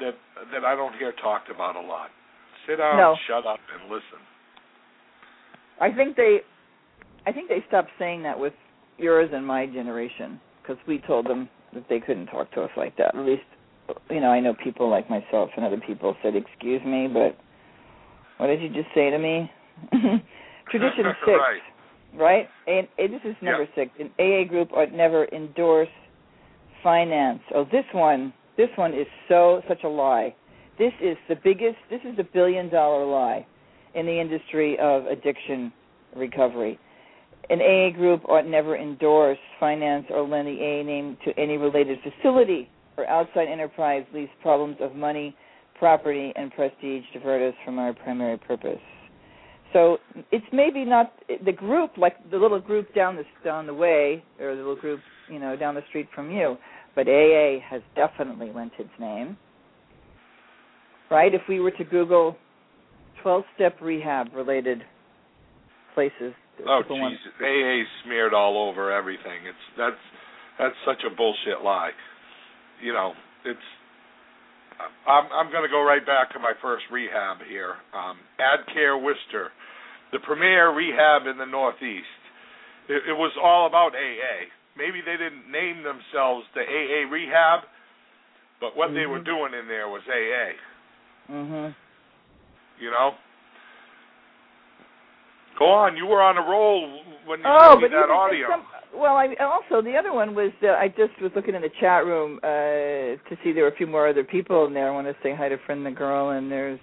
that 0.00 0.14
that 0.52 0.64
I 0.64 0.74
don't 0.74 0.94
hear 0.96 1.12
talked 1.22 1.50
about 1.50 1.76
a 1.76 1.80
lot. 1.80 2.10
Sit 2.66 2.76
down, 2.76 2.96
No. 2.96 3.16
shut 3.28 3.46
up, 3.46 3.60
and 3.74 3.90
listen. 3.90 4.20
I 5.80 5.92
think 5.92 6.16
they, 6.16 6.38
I 7.26 7.32
think 7.32 7.48
they 7.48 7.62
stopped 7.68 7.90
saying 7.98 8.22
that 8.24 8.38
with 8.38 8.54
yours 8.98 9.30
and 9.32 9.46
my 9.46 9.66
generation 9.66 10.40
because 10.62 10.78
we 10.88 10.98
told 11.06 11.26
them 11.26 11.48
that 11.74 11.84
they 11.88 12.00
couldn't 12.00 12.26
talk 12.26 12.50
to 12.52 12.62
us 12.62 12.70
like 12.76 12.96
that. 12.96 13.14
At 13.14 13.24
least, 13.26 13.42
you 14.10 14.20
know, 14.20 14.30
I 14.30 14.40
know 14.40 14.54
people 14.54 14.88
like 14.90 15.08
myself 15.10 15.50
and 15.56 15.64
other 15.64 15.80
people 15.86 16.16
said, 16.22 16.34
"Excuse 16.34 16.82
me, 16.84 17.08
but 17.12 17.36
what 18.38 18.48
did 18.48 18.60
you 18.62 18.68
just 18.68 18.88
say 18.94 19.10
to 19.10 19.18
me?" 19.18 19.50
Tradition 20.70 21.04
six, 21.26 21.38
right. 21.38 21.60
right? 22.16 22.48
And, 22.66 22.88
and 22.98 23.12
this 23.12 23.20
is 23.24 23.36
number 23.42 23.68
six. 23.74 23.90
An 24.00 24.10
AA 24.18 24.48
group 24.48 24.72
ought 24.72 24.92
never 24.92 25.26
endorse 25.26 25.88
finance. 26.82 27.40
Oh, 27.54 27.64
this 27.70 27.84
one, 27.92 28.32
this 28.56 28.68
one 28.76 28.94
is 28.94 29.06
so 29.28 29.62
such 29.68 29.84
a 29.84 29.88
lie. 29.88 30.34
This 30.78 30.92
is 31.02 31.16
the 31.28 31.36
biggest. 31.42 31.76
This 31.90 32.00
is 32.04 32.16
the 32.16 32.24
billion 32.24 32.68
dollar 32.68 33.04
lie 33.04 33.46
in 33.94 34.06
the 34.06 34.20
industry 34.20 34.78
of 34.78 35.06
addiction 35.06 35.72
recovery. 36.14 36.78
An 37.48 37.60
AA 37.60 37.96
group 37.96 38.24
ought 38.28 38.46
never 38.46 38.76
endorse, 38.76 39.38
finance, 39.60 40.06
or 40.10 40.26
lend 40.26 40.48
the 40.48 40.58
AA 40.58 40.82
name 40.84 41.16
to 41.24 41.38
any 41.38 41.56
related 41.56 41.98
facility 42.02 42.68
or 42.96 43.06
outside 43.06 43.48
enterprise, 43.48 44.04
lest 44.12 44.32
problems 44.42 44.76
of 44.80 44.94
money, 44.94 45.36
property, 45.78 46.32
and 46.34 46.50
prestige 46.52 47.04
divert 47.12 47.42
us 47.42 47.54
from 47.64 47.78
our 47.78 47.92
primary 47.92 48.38
purpose. 48.38 48.80
So 49.72 49.98
it's 50.32 50.46
maybe 50.52 50.84
not 50.84 51.12
the 51.44 51.52
group, 51.52 51.98
like 51.98 52.30
the 52.30 52.38
little 52.38 52.60
group 52.60 52.94
down 52.94 53.16
the 53.16 53.24
down 53.44 53.66
the 53.66 53.74
way, 53.74 54.24
or 54.40 54.54
the 54.54 54.60
little 54.60 54.76
group, 54.76 55.00
you 55.30 55.38
know, 55.38 55.56
down 55.56 55.74
the 55.74 55.82
street 55.88 56.08
from 56.14 56.30
you, 56.30 56.56
but 56.96 57.06
AA 57.06 57.60
has 57.70 57.82
definitely 57.94 58.50
lent 58.52 58.72
its 58.78 58.90
name. 58.98 59.36
Right? 61.10 61.32
If 61.32 61.42
we 61.48 61.60
were 61.60 61.70
to 61.72 61.84
Google 61.84 62.36
12-step 63.24 63.76
rehab 63.80 64.34
related 64.34 64.82
places, 65.94 66.32
Oh, 66.66 66.80
want- 66.88 67.12
Jesus, 67.12 67.32
AA 67.38 67.84
smeared 68.04 68.32
all 68.32 68.56
over 68.68 68.90
everything. 68.90 69.44
It's 69.46 69.66
that's 69.76 70.00
that's 70.58 70.74
such 70.86 71.04
a 71.04 71.14
bullshit 71.14 71.60
lie. 71.62 71.90
You 72.82 72.94
know, 72.94 73.12
it's. 73.44 73.60
I'm 75.06 75.24
I'm 75.32 75.52
going 75.52 75.64
to 75.64 75.70
go 75.70 75.82
right 75.84 76.04
back 76.04 76.32
to 76.32 76.38
my 76.38 76.52
first 76.62 76.84
rehab 76.90 77.38
here. 77.48 77.74
Um, 77.92 78.16
AdCare 78.40 78.96
Worcester, 78.96 79.52
the 80.12 80.18
premier 80.20 80.72
rehab 80.74 81.26
in 81.26 81.36
the 81.36 81.44
Northeast. 81.44 82.08
It, 82.88 83.02
it 83.08 83.16
was 83.16 83.32
all 83.42 83.66
about 83.66 83.92
AA. 83.92 84.48
Maybe 84.76 85.00
they 85.00 85.16
didn't 85.16 85.50
name 85.50 85.82
themselves 85.82 86.46
the 86.54 86.60
AA 86.60 87.08
rehab, 87.10 87.60
but 88.60 88.76
what 88.76 88.92
they 88.94 89.06
were 89.06 89.20
Mhm. 89.20 89.24
doing 89.24 89.54
in 89.54 89.68
there 89.68 89.88
was 89.88 90.02
AA. 90.08 90.54
Mhm. 91.32 91.74
You 92.78 92.90
know. 92.90 93.14
Go 95.58 95.70
on. 95.70 95.96
You 95.96 96.04
were 96.06 96.20
on 96.22 96.36
a 96.36 96.42
roll 96.42 97.02
when 97.24 97.40
you 97.40 97.46
Oh, 97.46 97.78
but 97.80 97.90
that 97.90 98.10
audio. 98.10 98.48
some, 98.50 98.66
well, 98.92 99.16
I 99.16 99.34
also 99.36 99.80
the 99.80 99.96
other 99.96 100.12
one 100.12 100.34
was 100.34 100.52
uh, 100.62 100.72
I 100.72 100.88
just 100.88 101.18
was 101.20 101.34
looking 101.34 101.54
in 101.54 101.62
the 101.62 101.70
chat 101.80 102.04
room 102.04 102.38
uh 102.42 103.16
to 103.28 103.36
see 103.42 103.52
there 103.52 103.64
were 103.64 103.70
a 103.70 103.76
few 103.76 103.86
more 103.86 104.06
other 104.06 104.24
people 104.24 104.66
in 104.66 104.74
there. 104.74 104.88
I 104.88 104.90
want 104.90 105.06
to 105.06 105.16
say 105.22 105.34
hi 105.34 105.48
to 105.48 105.56
friend 105.58 105.84
the 105.86 105.90
girl 105.90 106.30
and 106.30 106.52
there's 106.52 106.80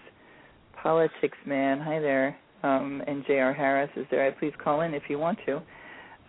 politics 0.82 1.38
man. 1.46 1.80
Hi 1.80 2.00
there. 2.00 2.36
Um 2.64 3.04
and 3.06 3.24
J.R. 3.28 3.54
Harris 3.54 3.92
is 3.96 4.08
there. 4.10 4.32
Please 4.32 4.54
call 4.58 4.82
in 4.82 4.96
if 4.96 5.04
you 5.08 5.20
want 5.20 5.38
to. 5.46 5.62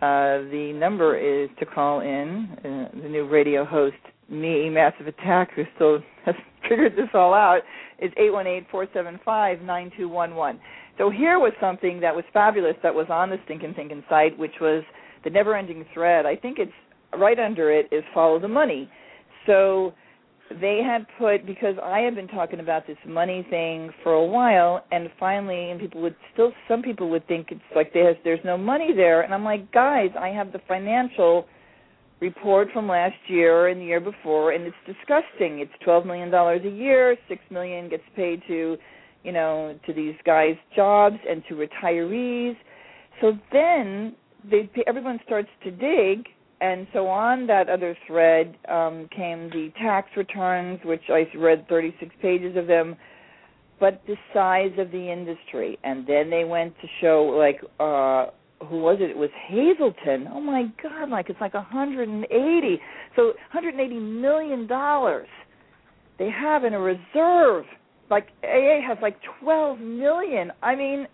Uh 0.01 0.49
the 0.51 0.73
number 0.75 1.17
is 1.17 1.49
to 1.59 1.65
call 1.65 2.01
in. 2.01 2.47
Uh, 2.59 3.01
the 3.01 3.09
new 3.09 3.27
radio 3.27 3.65
host 3.65 3.95
me 4.29 4.69
massive 4.69 5.07
attack 5.07 5.51
who 5.55 5.63
still 5.75 5.99
has 6.25 6.35
figured 6.67 6.93
this 6.93 7.09
all 7.13 7.33
out 7.33 7.61
is 7.99 8.11
eight 8.17 8.31
one 8.31 8.47
eight 8.47 8.65
four 8.71 8.87
seven 8.93 9.19
five 9.23 9.61
nine 9.61 9.91
two 9.97 10.09
one 10.09 10.35
one. 10.35 10.59
So 10.97 11.09
here 11.09 11.39
was 11.39 11.53
something 11.59 11.99
that 11.99 12.15
was 12.15 12.23
fabulous 12.33 12.75
that 12.81 12.93
was 12.93 13.07
on 13.09 13.29
the 13.29 13.37
Stinkin' 13.45 13.73
Thinkin' 13.73 14.03
site, 14.09 14.37
which 14.37 14.53
was 14.61 14.81
the 15.25 15.29
never-ending 15.29 15.85
thread. 15.93 16.25
I 16.25 16.37
think 16.37 16.57
it's 16.57 16.71
right 17.17 17.37
under 17.37 17.69
it 17.71 17.87
is 17.91 18.03
follow 18.13 18.39
the 18.39 18.47
money. 18.47 18.89
So 19.45 19.93
they 20.61 20.81
had 20.85 21.05
put 21.17 21.45
because 21.45 21.75
I 21.81 21.99
have 21.99 22.15
been 22.15 22.27
talking 22.27 22.59
about 22.59 22.85
this 22.87 22.97
money 23.07 23.45
thing 23.49 23.89
for 24.03 24.13
a 24.13 24.25
while, 24.25 24.85
and 24.91 25.09
finally, 25.19 25.71
and 25.71 25.79
people 25.79 26.01
would 26.01 26.15
still 26.33 26.51
some 26.67 26.81
people 26.81 27.09
would 27.09 27.27
think 27.27 27.47
it's 27.51 27.61
like 27.75 27.93
there's 27.93 28.17
there's 28.23 28.43
no 28.45 28.57
money 28.57 28.89
there, 28.95 29.21
and 29.21 29.33
I'm 29.33 29.43
like, 29.43 29.71
guys, 29.71 30.09
I 30.19 30.29
have 30.29 30.51
the 30.51 30.59
financial 30.67 31.47
report 32.21 32.69
from 32.73 32.87
last 32.87 33.15
year 33.27 33.67
and 33.67 33.81
the 33.81 33.85
year 33.85 33.99
before, 33.99 34.51
and 34.51 34.63
it's 34.65 34.75
disgusting. 34.85 35.59
It's 35.59 35.73
twelve 35.83 36.05
million 36.05 36.29
dollars 36.29 36.61
a 36.63 36.69
year, 36.69 37.17
six 37.27 37.41
million 37.49 37.89
gets 37.89 38.03
paid 38.15 38.41
to 38.47 38.77
you 39.25 39.31
know, 39.31 39.77
to 39.87 39.93
these 39.93 40.13
guys' 40.23 40.55
jobs 40.75 41.17
and 41.27 41.43
to 41.49 41.55
retirees. 41.55 42.55
So 43.19 43.33
then 43.51 44.15
they 44.49 44.69
everyone 44.87 45.19
starts 45.25 45.49
to 45.63 45.71
dig, 45.71 46.27
and 46.61 46.87
so 46.93 47.07
on 47.07 47.47
that 47.47 47.69
other 47.69 47.97
thread 48.07 48.55
um, 48.69 49.09
came 49.15 49.49
the 49.49 49.71
tax 49.81 50.09
returns, 50.15 50.79
which 50.83 51.03
I 51.09 51.27
read 51.37 51.67
36 51.67 52.15
pages 52.21 52.55
of 52.57 52.67
them, 52.67 52.95
but 53.79 54.01
the 54.07 54.15
size 54.33 54.71
of 54.77 54.91
the 54.91 55.11
industry, 55.11 55.77
and 55.83 56.07
then 56.07 56.29
they 56.29 56.43
went 56.43 56.75
to 56.81 56.87
show 57.01 57.23
like. 57.37 57.61
uh 57.79 58.31
who 58.69 58.79
was 58.79 58.97
it? 59.01 59.09
It 59.09 59.17
was 59.17 59.29
Hazelden. 59.49 60.29
Oh 60.33 60.39
my 60.39 60.71
God! 60.81 61.09
Like 61.09 61.29
it's 61.29 61.41
like 61.41 61.53
180. 61.53 62.81
So 63.17 63.25
180 63.25 63.99
million 63.99 64.65
dollars 64.65 65.27
they 66.17 66.29
have 66.29 66.63
in 66.63 66.73
a 66.73 66.79
reserve 66.79 67.65
like 68.09 68.27
AA 68.43 68.81
has 68.87 68.97
like 69.01 69.17
12 69.41 69.79
million. 69.79 70.51
I 70.61 70.75
mean, 70.75 71.07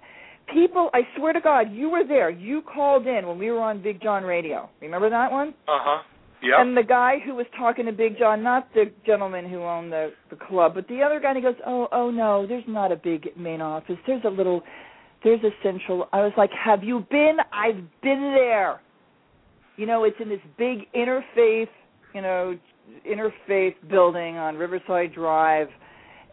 people, 0.53 0.89
I 0.93 1.01
swear 1.17 1.33
to 1.33 1.41
God, 1.41 1.71
you 1.71 1.89
were 1.89 2.03
there. 2.07 2.29
You 2.29 2.61
called 2.61 3.07
in 3.07 3.27
when 3.27 3.37
we 3.37 3.51
were 3.51 3.59
on 3.59 3.81
Big 3.81 4.01
John 4.01 4.23
Radio. 4.23 4.69
Remember 4.81 5.09
that 5.09 5.31
one? 5.31 5.49
Uh 5.67 5.79
huh. 5.79 6.03
Yep. 6.43 6.53
And 6.57 6.75
the 6.75 6.83
guy 6.83 7.17
who 7.23 7.35
was 7.35 7.45
talking 7.55 7.85
to 7.85 7.91
Big 7.91 8.17
John, 8.17 8.41
not 8.41 8.67
the 8.73 8.85
gentleman 9.05 9.47
who 9.47 9.61
owned 9.61 9.91
the 9.91 10.11
the 10.31 10.35
club, 10.35 10.73
but 10.73 10.87
the 10.87 11.01
other 11.03 11.19
guy, 11.19 11.29
and 11.29 11.37
he 11.37 11.43
goes, 11.43 11.55
"Oh, 11.67 11.87
oh 11.91 12.09
no, 12.09 12.47
there's 12.47 12.63
not 12.67 12.91
a 12.91 12.95
big 12.95 13.29
main 13.37 13.61
office. 13.61 13.97
There's 14.07 14.23
a 14.25 14.29
little, 14.29 14.63
there's 15.23 15.43
a 15.43 15.51
central." 15.61 16.07
I 16.11 16.21
was 16.21 16.33
like, 16.37 16.49
"Have 16.51 16.83
you 16.83 17.05
been? 17.11 17.37
I've 17.53 17.83
been 18.01 18.33
there." 18.35 18.81
You 19.77 19.85
know, 19.85 20.03
it's 20.03 20.17
in 20.19 20.29
this 20.29 20.39
big 20.57 20.91
interfaith, 20.95 21.69
you 22.15 22.21
know, 22.21 22.57
interfaith 23.07 23.75
building 23.87 24.37
on 24.37 24.55
Riverside 24.55 25.13
Drive 25.13 25.67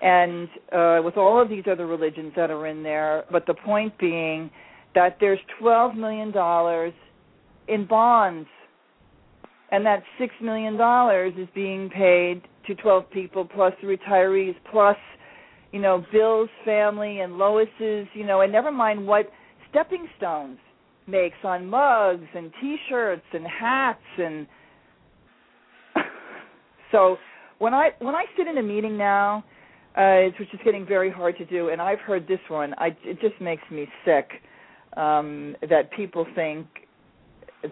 and 0.00 0.48
uh, 0.72 1.00
with 1.04 1.16
all 1.16 1.40
of 1.40 1.48
these 1.48 1.64
other 1.70 1.86
religions 1.86 2.32
that 2.36 2.50
are 2.50 2.66
in 2.66 2.82
there. 2.82 3.24
But 3.30 3.46
the 3.46 3.54
point 3.54 3.96
being 3.98 4.50
that 4.94 5.16
there's 5.20 5.40
twelve 5.60 5.94
million 5.94 6.30
dollars 6.30 6.92
in 7.66 7.86
bonds, 7.86 8.48
and 9.70 9.84
that 9.86 10.02
six 10.18 10.34
million 10.42 10.76
dollars 10.76 11.34
is 11.36 11.48
being 11.54 11.90
paid 11.90 12.42
to 12.66 12.74
twelve 12.76 13.10
people 13.10 13.44
plus 13.44 13.72
the 13.82 13.88
retirees 13.88 14.54
plus, 14.70 14.96
you 15.72 15.80
know, 15.80 16.04
Bill's 16.12 16.50
family 16.64 17.20
and 17.20 17.38
Lois's, 17.38 18.06
you 18.14 18.24
know, 18.24 18.42
and 18.42 18.52
never 18.52 18.70
mind 18.70 19.06
what 19.06 19.30
Stepping 19.70 20.08
Stones 20.16 20.58
makes 21.06 21.36
on 21.42 21.66
mugs 21.66 22.26
and 22.34 22.52
T-shirts 22.60 23.26
and 23.32 23.46
hats 23.46 23.98
and. 24.18 24.46
so 26.92 27.16
when 27.58 27.74
I 27.74 27.90
when 27.98 28.14
I 28.14 28.24
sit 28.36 28.46
in 28.46 28.58
a 28.58 28.62
meeting 28.62 28.96
now 28.96 29.44
uh, 29.98 30.30
which 30.38 30.52
is 30.54 30.60
getting 30.64 30.86
very 30.86 31.10
hard 31.10 31.36
to 31.38 31.44
do. 31.44 31.70
And 31.70 31.82
I've 31.82 31.98
heard 32.00 32.26
this 32.28 32.40
one. 32.48 32.72
I, 32.78 32.96
it 33.04 33.20
just 33.20 33.40
makes 33.40 33.62
me 33.70 33.86
sick 34.04 34.30
um, 34.96 35.56
that 35.68 35.90
people 35.92 36.26
think 36.34 36.66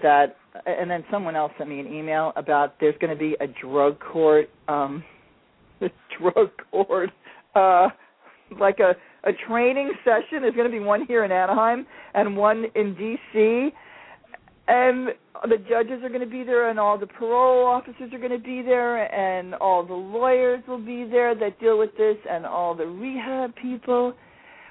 that. 0.03 0.37
And 0.65 0.91
then 0.91 1.05
someone 1.11 1.37
else 1.37 1.53
sent 1.59 1.69
me 1.69 1.81
an 1.81 1.87
email 1.87 2.33
about 2.37 2.81
there's 2.81 2.97
going 2.99 3.12
to 3.12 3.19
be 3.19 3.37
a 3.41 3.47
drug 3.47 4.01
court, 4.01 4.49
um, 4.69 5.05
a 5.81 5.89
drug 6.19 6.51
court, 6.71 7.11
uh, 7.55 7.89
like 8.59 8.81
a 8.81 8.95
a 9.27 9.33
training 9.49 9.91
session. 10.05 10.41
There's 10.43 10.55
going 10.55 10.71
to 10.71 10.73
be 10.73 10.81
one 10.81 11.05
here 11.07 11.25
in 11.25 11.33
Anaheim 11.33 11.87
and 12.15 12.37
one 12.37 12.67
in 12.75 12.95
D.C. 12.95 13.71
And 14.68 15.09
the 15.44 15.59
judges 15.59 16.02
are 16.02 16.09
going 16.09 16.20
to 16.20 16.26
be 16.26 16.42
there, 16.42 16.70
and 16.70 16.79
all 16.81 16.98
the 16.98 17.07
parole 17.07 17.66
officers 17.66 18.12
are 18.12 18.18
going 18.18 18.33
to 18.33 18.38
be 18.38 18.62
there, 18.62 19.12
and 19.14 19.55
all 19.55 19.87
the 19.87 19.94
lawyers 19.94 20.62
will 20.66 20.85
be 20.85 21.05
there 21.05 21.35
that 21.37 21.61
deal 21.61 21.79
with 21.79 21.96
this, 21.96 22.16
and 22.29 22.44
all 22.44 22.74
the 22.74 22.87
rehab 22.87 23.55
people. 23.55 24.14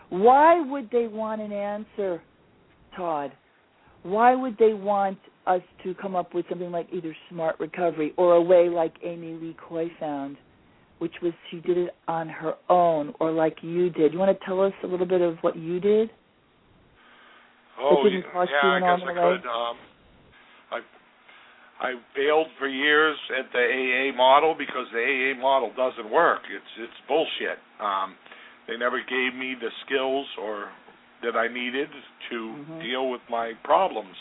Why 0.10 0.60
would 0.60 0.90
they 0.92 1.08
want 1.08 1.42
an 1.42 1.52
answer, 1.52 2.22
Todd? 2.96 3.32
Why 4.04 4.36
would 4.36 4.58
they 4.58 4.74
want 4.74 5.18
us 5.48 5.62
to 5.84 5.96
come 5.96 6.16
up 6.16 6.34
with 6.34 6.46
something 6.50 6.72
like 6.72 6.88
either 6.92 7.16
smart 7.30 7.60
recovery 7.60 8.14
or 8.18 8.34
a 8.34 8.42
way 8.42 8.70
like 8.70 8.94
Amy 9.04 9.34
Lee 9.34 9.56
Coy 9.68 9.90
found, 10.00 10.38
which 11.00 11.14
was 11.22 11.34
she 11.50 11.60
did 11.60 11.78
it 11.78 11.96
on 12.08 12.28
her 12.28 12.56
own, 12.70 13.14
or 13.20 13.32
like 13.32 13.58
you 13.62 13.90
did? 13.90 14.14
You 14.14 14.20
want 14.20 14.38
to 14.38 14.46
tell 14.46 14.62
us 14.62 14.74
a 14.84 14.88
little 14.88 15.06
bit 15.06 15.22
of 15.22 15.38
what 15.42 15.56
you 15.56 15.80
did? 15.80 16.12
Oh, 17.80 18.06
it 18.06 18.10
didn't 18.10 18.32
cost 18.32 18.52
yeah, 18.52 18.70
you 18.70 18.76
an 18.76 18.84
I 18.84 18.88
guess 18.88 19.00
I 19.06 19.10
and 19.10 19.18
a 19.18 19.22
leg? 19.22 19.40
could. 19.42 19.48
Um, 19.50 19.78
I 20.72 20.80
I 21.82 21.90
failed 22.16 22.48
for 22.58 22.68
years 22.68 23.18
at 23.38 23.52
the 23.52 23.60
AA 23.60 24.16
model 24.16 24.56
because 24.58 24.88
the 24.94 25.00
AA 25.04 25.40
model 25.40 25.72
doesn't 25.76 26.10
work. 26.10 26.42
It's 26.50 26.74
it's 26.80 27.00
bullshit. 27.08 27.60
Um, 27.82 28.16
they 28.68 28.78
never 28.78 29.00
gave 29.00 29.38
me 29.38 29.56
the 29.60 29.70
skills 29.86 30.26
or 30.42 30.70
that 31.24 31.36
I 31.36 31.48
needed 31.48 31.90
to 32.30 32.36
Mhm. 32.36 32.82
deal 32.82 33.10
with 33.10 33.22
my 33.30 33.54
problems, 33.64 34.16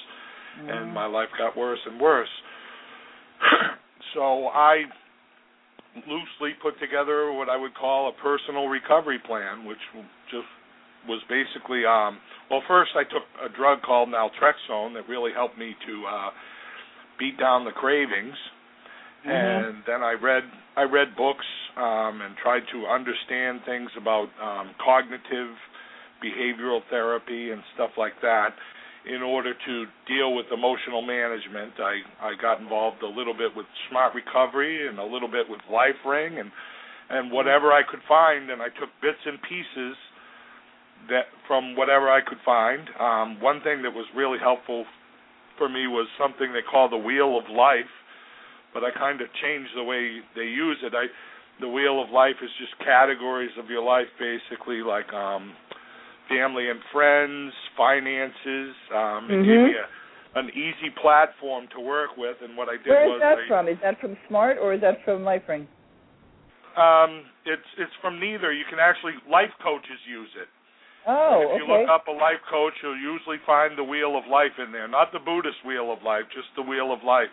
Mhm. 0.58 0.70
and 0.70 0.94
my 0.94 1.06
life 1.06 1.30
got 1.38 1.56
worse 1.56 1.80
and 1.86 2.00
worse. 2.00 2.30
so 4.14 4.48
I 4.48 4.84
loosely 6.06 6.54
put 6.54 6.78
together 6.80 7.30
what 7.32 7.48
I 7.48 7.56
would 7.56 7.74
call 7.74 8.08
a 8.08 8.12
personal 8.12 8.68
recovery 8.68 9.18
plan, 9.20 9.64
which 9.64 9.78
was 11.08 11.20
basically 11.28 11.84
um 11.86 12.18
well 12.50 12.62
first 12.68 12.92
I 12.96 13.04
took 13.04 13.24
a 13.44 13.48
drug 13.54 13.82
called 13.82 14.08
naltrexone 14.08 14.94
that 14.94 15.08
really 15.08 15.32
helped 15.32 15.58
me 15.58 15.74
to 15.86 15.94
uh 16.06 16.30
beat 17.18 17.38
down 17.38 17.64
the 17.64 17.72
cravings 17.72 18.36
Mhm. 19.24 19.68
and 19.70 19.82
then 19.86 20.02
I 20.02 20.12
read 20.12 20.44
I 20.76 20.82
read 20.82 21.16
books 21.16 21.46
um 21.76 22.20
and 22.20 22.36
tried 22.42 22.64
to 22.72 22.86
understand 22.86 23.64
things 23.64 23.90
about 23.96 24.28
um 24.42 24.74
cognitive 24.84 25.56
behavioral 26.22 26.80
therapy 26.90 27.50
and 27.50 27.62
stuff 27.74 27.90
like 27.96 28.20
that 28.22 28.54
in 29.06 29.20
order 29.22 29.52
to 29.52 29.84
deal 30.08 30.34
with 30.34 30.46
emotional 30.52 31.02
management. 31.02 31.72
I 31.78 32.00
I 32.20 32.34
got 32.40 32.60
involved 32.60 33.02
a 33.02 33.08
little 33.08 33.34
bit 33.34 33.54
with 33.56 33.66
smart 33.90 34.14
recovery 34.14 34.88
and 34.88 34.98
a 34.98 35.04
little 35.04 35.28
bit 35.28 35.48
with 35.48 35.60
LifeRing 35.70 36.40
and 36.40 36.50
and 37.10 37.30
whatever 37.30 37.72
I 37.72 37.82
could 37.82 38.00
find 38.08 38.50
and 38.50 38.62
I 38.62 38.68
took 38.80 38.88
bits 39.02 39.20
and 39.26 39.38
pieces 39.42 39.96
that 41.08 41.26
from 41.46 41.76
whatever 41.76 42.10
I 42.10 42.20
could 42.20 42.38
find. 42.44 42.88
Um, 43.00 43.40
one 43.40 43.60
thing 43.62 43.82
that 43.82 43.92
was 43.92 44.06
really 44.16 44.38
helpful 44.38 44.84
for 45.58 45.68
me 45.68 45.86
was 45.86 46.08
something 46.18 46.52
they 46.52 46.62
call 46.62 46.88
the 46.88 46.96
wheel 46.96 47.38
of 47.38 47.44
life, 47.50 47.90
but 48.72 48.82
I 48.82 48.90
kind 48.90 49.20
of 49.20 49.28
changed 49.42 49.70
the 49.76 49.84
way 49.84 50.20
they 50.34 50.48
use 50.48 50.78
it. 50.82 50.94
I 50.94 51.06
the 51.60 51.68
wheel 51.68 52.02
of 52.02 52.10
life 52.10 52.34
is 52.42 52.50
just 52.58 52.74
categories 52.82 53.52
of 53.58 53.70
your 53.70 53.82
life, 53.82 54.10
basically 54.18 54.82
like 54.82 55.06
um, 55.14 55.54
family 56.28 56.68
and 56.68 56.80
friends, 56.92 57.52
finances. 57.76 58.74
Um, 58.92 59.30
it 59.30 59.38
gave 59.46 59.60
Mhm. 59.60 59.64
me 59.70 59.74
a, 59.78 60.38
an 60.40 60.50
easy 60.50 60.90
platform 61.00 61.68
to 61.68 61.80
work 61.80 62.16
with, 62.16 62.42
and 62.42 62.56
what 62.56 62.68
I 62.68 62.76
did 62.76 62.88
Where 62.88 63.06
was 63.06 63.16
is 63.16 63.20
that 63.20 63.38
I, 63.38 63.46
from? 63.46 63.68
Is 63.68 63.78
that 63.82 64.00
from 64.00 64.16
Smart 64.26 64.58
or 64.58 64.72
is 64.74 64.80
that 64.80 65.04
from 65.04 65.22
LifeRing? 65.22 65.68
um, 66.76 67.22
it's 67.46 67.68
it's 67.78 67.94
from 68.02 68.18
neither. 68.18 68.52
You 68.52 68.64
can 68.68 68.80
actually 68.80 69.14
life 69.30 69.52
coaches 69.62 70.00
use 70.10 70.30
it. 70.34 70.48
Oh, 71.06 71.52
if 71.52 71.60
you 71.60 71.64
okay. 71.68 71.84
look 71.84 71.90
up 71.92 72.08
a 72.08 72.16
life 72.16 72.40
coach, 72.48 72.72
you'll 72.82 72.96
usually 72.96 73.36
find 73.44 73.76
the 73.76 73.84
wheel 73.84 74.16
of 74.16 74.24
life 74.30 74.56
in 74.56 74.72
there. 74.72 74.88
Not 74.88 75.12
the 75.12 75.20
Buddhist 75.20 75.60
wheel 75.64 75.92
of 75.92 76.02
life, 76.02 76.24
just 76.32 76.48
the 76.56 76.62
wheel 76.64 76.92
of 76.92 77.04
life. 77.04 77.28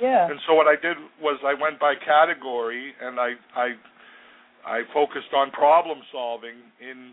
yeah. 0.00 0.30
And 0.30 0.40
so 0.48 0.54
what 0.54 0.66
I 0.66 0.76
did 0.80 0.96
was 1.20 1.36
I 1.44 1.52
went 1.52 1.78
by 1.78 1.94
category 1.94 2.94
and 3.00 3.20
I 3.20 3.36
I 3.54 3.68
I 4.64 4.78
focused 4.94 5.32
on 5.36 5.50
problem 5.52 6.00
solving 6.10 6.56
in 6.80 7.12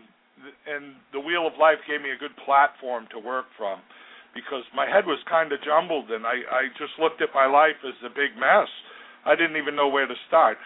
and 0.64 0.96
the 1.12 1.20
wheel 1.20 1.44
of 1.46 1.52
life 1.60 1.84
gave 1.84 2.00
me 2.00 2.10
a 2.10 2.16
good 2.16 2.32
platform 2.48 3.04
to 3.12 3.18
work 3.20 3.44
from 3.60 3.80
because 4.32 4.64
my 4.72 4.88
head 4.88 5.04
was 5.04 5.20
kind 5.28 5.52
of 5.52 5.60
jumbled 5.60 6.08
and 6.10 6.24
I 6.24 6.40
I 6.48 6.62
just 6.80 6.96
looked 6.96 7.20
at 7.20 7.28
my 7.36 7.44
life 7.44 7.76
as 7.84 7.98
a 8.00 8.08
big 8.08 8.32
mess. 8.40 8.72
I 9.28 9.36
didn't 9.36 9.60
even 9.60 9.76
know 9.76 9.88
where 9.92 10.08
to 10.08 10.16
start. 10.28 10.56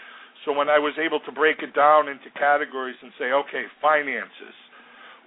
So 0.47 0.53
when 0.53 0.69
I 0.69 0.79
was 0.79 0.95
able 1.01 1.19
to 1.27 1.33
break 1.33 1.59
it 1.59 1.75
down 1.75 2.07
into 2.07 2.31
categories 2.39 2.97
and 3.03 3.11
say, 3.19 3.33
okay, 3.33 3.65
finances. 3.83 4.55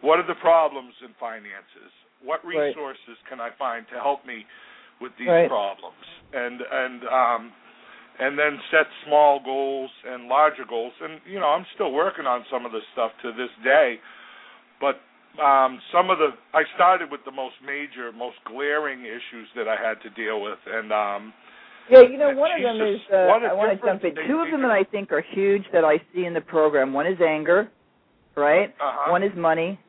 What 0.02 0.20
are 0.20 0.28
the 0.28 0.36
problems 0.36 0.94
in 1.04 1.14
finances? 1.20 1.92
What 2.22 2.44
Right. 2.46 2.70
resources 2.76 3.18
can 3.30 3.40
I 3.40 3.50
find 3.52 3.88
to 3.90 4.00
help 4.00 4.26
me 4.26 4.46
with 5.00 5.16
these 5.18 5.28
Right. 5.28 5.48
problems? 5.48 6.06
And 6.34 6.62
and 6.62 7.08
um 7.08 7.54
and 8.20 8.38
then 8.38 8.60
set 8.72 8.88
small 9.06 9.40
goals 9.40 9.92
and 10.04 10.28
larger 10.28 10.66
goals. 10.66 10.94
And 11.02 11.22
you 11.26 11.40
know, 11.40 11.50
I'm 11.50 11.66
still 11.76 11.92
working 11.92 12.26
on 12.26 12.46
some 12.50 12.66
of 12.66 12.72
this 12.72 12.84
stuff 12.94 13.12
to 13.22 13.32
this 13.32 13.52
day. 13.64 14.00
But 14.80 15.02
um 15.40 15.82
some 15.92 16.10
of 16.10 16.18
the 16.18 16.34
I 16.54 16.64
started 16.76 17.12
with 17.12 17.24
the 17.26 17.32
most 17.32 17.56
major, 17.62 18.12
most 18.12 18.38
glaring 18.46 19.06
issues 19.06 19.48
that 19.56 19.68
I 19.68 19.76
had 19.76 20.02
to 20.02 20.10
deal 20.10 20.42
with 20.42 20.60
and 20.66 20.92
um 20.92 21.34
Yeah, 21.90 22.02
you 22.02 22.18
know, 22.18 22.32
one 22.32 22.52
of 22.52 22.62
them 22.62 22.82
is, 22.82 23.00
uh, 23.14 23.16
I 23.16 23.54
want 23.54 23.80
to 23.80 23.86
jump 23.86 24.04
in. 24.04 24.16
Two 24.28 24.42
of 24.42 24.52
them 24.52 24.62
that 24.62 24.72
I 24.72 24.84
think 24.84 25.12
are 25.12 25.22
huge 25.22 25.64
that 25.72 25.86
I 25.86 26.00
see 26.14 26.26
in 26.26 26.34
the 26.34 26.42
program. 26.42 26.92
One 26.92 27.08
is 27.08 27.20
anger, 27.22 27.72
right? 28.36 28.70
uh-huh. 28.82 29.12
One 29.12 29.24
is 29.24 29.32
money. 29.38 29.80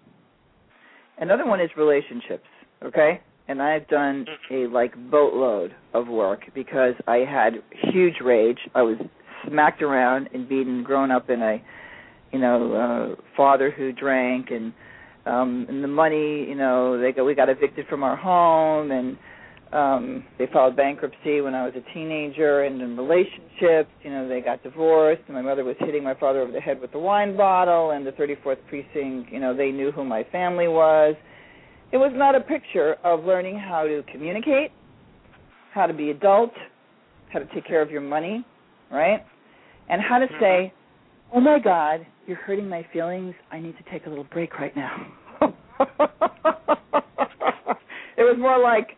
Another 1.20 1.46
one 1.46 1.61
is 1.61 1.70
relationships, 1.76 2.46
okay? 2.85 3.20
And 3.48 3.62
I've 3.62 3.88
done 3.88 4.26
a 4.50 4.66
like 4.66 4.94
boatload 5.11 5.74
of 5.94 6.07
work 6.07 6.42
because 6.54 6.94
I 7.07 7.18
had 7.18 7.54
huge 7.92 8.14
rage. 8.22 8.59
I 8.74 8.83
was 8.83 8.98
smacked 9.48 9.83
around 9.83 10.28
and 10.35 10.48
beaten, 10.48 10.83
grown 10.85 11.11
up 11.11 11.31
in 11.31 11.40
a, 11.42 11.62
you 12.33 12.38
know, 12.38 13.16
uh, 13.18 13.22
father 13.37 13.70
who 13.70 13.92
drank 13.92 14.50
and 14.50 14.72
um 15.26 15.66
and 15.68 15.83
the 15.83 15.88
money, 15.88 16.46
you 16.48 16.54
know, 16.54 17.00
they 17.00 17.12
got 17.12 17.24
we 17.24 17.35
got 17.35 17.48
evicted 17.48 17.87
from 17.88 18.02
our 18.02 18.16
home 18.16 18.90
and 18.90 19.16
um 19.72 20.24
they 20.38 20.46
filed 20.52 20.76
bankruptcy 20.76 21.40
when 21.40 21.54
I 21.54 21.64
was 21.64 21.74
a 21.76 21.94
teenager 21.94 22.62
and 22.62 22.81
in 22.81 22.96
relationships, 22.96 23.90
you 24.02 24.11
know, 24.11 24.28
they 24.28 24.40
got 24.40 24.62
divorced 24.62 25.22
and 25.26 25.35
my 25.35 25.42
mother 25.42 25.64
was 25.64 25.76
hitting 25.81 26.02
my 26.02 26.14
father 26.14 26.40
over 26.40 26.52
the 26.52 26.61
head 26.61 26.81
with 26.81 26.92
the 26.92 26.98
wine 26.98 27.37
bottle 27.37 27.90
and 27.90 28.07
the 28.07 28.12
34th 28.12 28.59
precinct, 28.68 29.31
you 29.33 29.40
know, 29.40 29.54
they 29.54 29.70
knew 29.70 29.90
who 29.92 30.04
my 30.04 30.24
family 30.33 30.68
was. 30.68 31.14
It 31.92 31.96
was 31.96 32.12
not 32.14 32.35
a 32.35 32.40
picture 32.40 32.96
of 33.04 33.24
learning 33.24 33.59
how 33.59 33.85
to 33.85 34.02
communicate, 34.12 34.70
how 35.72 35.87
to 35.87 35.94
be 35.94 36.11
adult, 36.11 36.52
how 37.33 37.38
to 37.38 37.46
take 37.54 37.66
care 37.66 37.83
of 37.83 37.90
your 37.90 38.00
money, 38.00 38.44
right? 38.90 39.24
And 39.88 40.02
how 40.02 40.18
to 40.18 40.26
say, 40.40 40.72
"Oh 41.33 41.40
my 41.40 41.59
god, 41.59 42.07
you're 42.26 42.37
hurting 42.37 42.68
my 42.68 42.83
feelings. 42.92 43.35
I 43.50 43.59
need 43.59 43.76
to 43.78 43.85
take 43.90 44.07
a 44.07 44.09
little 44.09 44.24
break 44.24 44.59
right 44.59 44.76
now." 44.76 45.07
it 48.16 48.24
was 48.24 48.37
more 48.38 48.59
like 48.59 48.96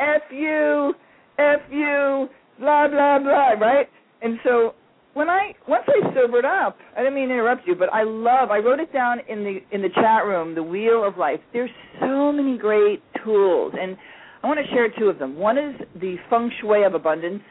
F 0.00 0.22
you, 0.30 0.94
F 1.38 1.60
you, 1.70 2.28
blah 2.58 2.88
blah 2.88 3.18
blah, 3.18 3.52
right? 3.60 3.88
And 4.22 4.38
so 4.44 4.74
when 5.14 5.28
I 5.28 5.54
once 5.68 5.84
I 5.88 6.14
sobered 6.14 6.44
up, 6.44 6.76
I 6.96 7.00
didn't 7.00 7.14
mean 7.14 7.28
to 7.28 7.34
interrupt 7.34 7.66
you, 7.66 7.74
but 7.74 7.92
I 7.92 8.02
love 8.02 8.50
I 8.50 8.58
wrote 8.58 8.80
it 8.80 8.92
down 8.92 9.18
in 9.28 9.44
the 9.44 9.58
in 9.72 9.82
the 9.82 9.88
chat 9.94 10.24
room, 10.24 10.54
the 10.54 10.62
wheel 10.62 11.06
of 11.06 11.16
life. 11.16 11.40
There's 11.52 11.70
so 12.00 12.32
many 12.32 12.58
great 12.58 13.02
tools 13.24 13.74
and 13.80 13.96
I 14.42 14.46
want 14.46 14.60
to 14.60 14.74
share 14.74 14.88
two 14.98 15.06
of 15.06 15.18
them. 15.18 15.38
One 15.38 15.56
is 15.56 15.74
the 16.00 16.16
Feng 16.28 16.50
Shui 16.60 16.84
of 16.84 16.94
Abundance 16.94 17.42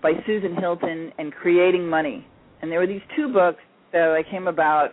by 0.00 0.12
Suzan 0.28 0.58
Hilton 0.60 1.12
and 1.18 1.32
Creating 1.32 1.88
Money. 1.88 2.24
And 2.62 2.70
there 2.70 2.78
were 2.78 2.86
these 2.86 3.02
two 3.16 3.32
books 3.32 3.58
that 3.92 4.10
I 4.10 4.22
came 4.30 4.46
about 4.46 4.90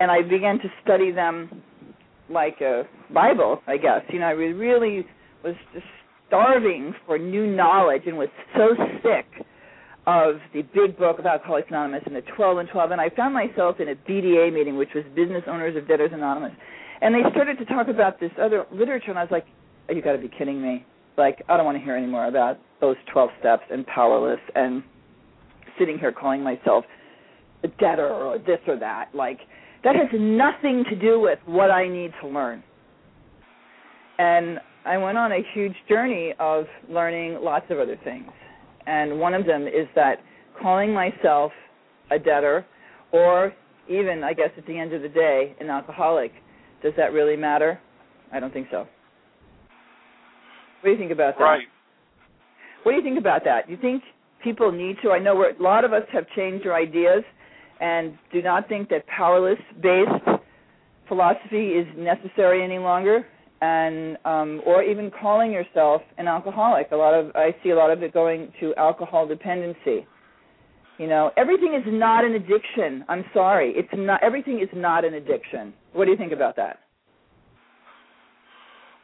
and 0.00 0.10
I 0.10 0.22
began 0.22 0.58
to 0.58 0.68
study 0.84 1.10
them 1.10 1.62
like 2.28 2.60
a 2.60 2.82
Bible, 3.12 3.62
I 3.66 3.78
guess. 3.78 4.02
You 4.12 4.20
know, 4.20 4.26
I 4.26 4.32
really 4.32 5.06
was 5.42 5.54
just 5.72 5.86
starving 6.28 6.94
for 7.06 7.18
new 7.18 7.46
knowledge 7.46 8.02
and 8.06 8.16
was 8.16 8.28
so 8.56 8.68
sick 9.02 9.26
of 10.06 10.36
the 10.54 10.62
big 10.74 10.96
book 10.96 11.18
of 11.18 11.26
Alcoholics 11.26 11.68
Anonymous 11.68 12.02
and 12.06 12.14
the 12.14 12.22
12 12.36 12.58
and 12.58 12.68
12. 12.68 12.92
And 12.92 13.00
I 13.00 13.10
found 13.10 13.34
myself 13.34 13.76
in 13.80 13.88
a 13.88 13.94
BDA 13.94 14.52
meeting, 14.52 14.76
which 14.76 14.90
was 14.94 15.04
Business 15.14 15.42
Owners 15.46 15.76
of 15.76 15.86
Debtors 15.86 16.12
Anonymous. 16.14 16.52
And 17.00 17.14
they 17.14 17.28
started 17.30 17.58
to 17.58 17.64
talk 17.66 17.88
about 17.88 18.18
this 18.18 18.30
other 18.40 18.64
literature, 18.72 19.10
and 19.10 19.18
I 19.18 19.22
was 19.22 19.30
like, 19.30 19.46
oh, 19.88 19.92
you 19.92 20.02
got 20.02 20.12
to 20.12 20.18
be 20.18 20.28
kidding 20.28 20.62
me. 20.62 20.84
Like, 21.16 21.42
I 21.48 21.56
don't 21.56 21.66
want 21.66 21.76
to 21.76 21.84
hear 21.84 21.96
any 21.96 22.06
more 22.06 22.26
about 22.26 22.58
those 22.80 22.96
12 23.12 23.30
steps 23.40 23.64
and 23.70 23.86
powerless 23.86 24.40
and 24.54 24.82
sitting 25.78 25.98
here 25.98 26.12
calling 26.12 26.42
myself 26.42 26.84
a 27.64 27.68
debtor 27.68 28.08
or 28.08 28.38
this 28.38 28.58
or 28.66 28.78
that. 28.78 29.10
Like, 29.14 29.40
that 29.84 29.94
has 29.94 30.08
nothing 30.12 30.84
to 30.88 30.96
do 30.96 31.20
with 31.20 31.38
what 31.44 31.70
I 31.70 31.88
need 31.88 32.12
to 32.22 32.28
learn. 32.28 32.62
And 34.18 34.58
I 34.88 34.96
went 34.96 35.18
on 35.18 35.32
a 35.32 35.40
huge 35.52 35.74
journey 35.86 36.32
of 36.40 36.64
learning 36.88 37.40
lots 37.42 37.66
of 37.68 37.78
other 37.78 37.98
things. 38.04 38.30
And 38.86 39.20
one 39.20 39.34
of 39.34 39.44
them 39.44 39.66
is 39.66 39.86
that 39.94 40.14
calling 40.62 40.94
myself 40.94 41.52
a 42.10 42.18
debtor 42.18 42.64
or 43.12 43.52
even, 43.86 44.24
I 44.24 44.32
guess, 44.32 44.48
at 44.56 44.66
the 44.66 44.78
end 44.78 44.94
of 44.94 45.02
the 45.02 45.08
day, 45.10 45.54
an 45.60 45.68
alcoholic, 45.68 46.32
does 46.82 46.94
that 46.96 47.12
really 47.12 47.36
matter? 47.36 47.78
I 48.32 48.40
don't 48.40 48.50
think 48.50 48.68
so. 48.70 48.86
What 50.80 50.84
do 50.84 50.90
you 50.90 50.96
think 50.96 51.12
about 51.12 51.36
that? 51.36 51.44
Right. 51.44 51.66
What 52.84 52.92
do 52.92 52.96
you 52.96 53.04
think 53.04 53.18
about 53.18 53.44
that? 53.44 53.68
You 53.68 53.76
think 53.76 54.02
people 54.42 54.72
need 54.72 54.96
to? 55.02 55.10
I 55.10 55.18
know 55.18 55.34
we're, 55.36 55.50
a 55.50 55.62
lot 55.62 55.84
of 55.84 55.92
us 55.92 56.04
have 56.14 56.24
changed 56.34 56.66
our 56.66 56.74
ideas 56.74 57.24
and 57.78 58.16
do 58.32 58.40
not 58.40 58.70
think 58.70 58.88
that 58.88 59.06
powerless 59.06 59.58
based 59.82 60.40
philosophy 61.08 61.72
is 61.72 61.86
necessary 61.94 62.64
any 62.64 62.78
longer 62.78 63.26
and 63.60 64.16
um 64.24 64.60
or 64.66 64.82
even 64.82 65.10
calling 65.20 65.50
yourself 65.50 66.02
an 66.18 66.28
alcoholic 66.28 66.88
a 66.92 66.96
lot 66.96 67.14
of 67.14 67.34
i 67.34 67.54
see 67.62 67.70
a 67.70 67.76
lot 67.76 67.90
of 67.90 68.02
it 68.02 68.12
going 68.12 68.52
to 68.60 68.74
alcohol 68.76 69.26
dependency 69.26 70.06
you 70.98 71.08
know 71.08 71.30
everything 71.36 71.74
is 71.74 71.84
not 71.86 72.24
an 72.24 72.32
addiction 72.34 73.04
i'm 73.08 73.24
sorry 73.34 73.72
it's 73.76 73.88
not 73.94 74.22
everything 74.22 74.60
is 74.60 74.68
not 74.74 75.04
an 75.04 75.14
addiction 75.14 75.72
what 75.92 76.04
do 76.04 76.10
you 76.10 76.16
think 76.16 76.32
about 76.32 76.54
that 76.56 76.78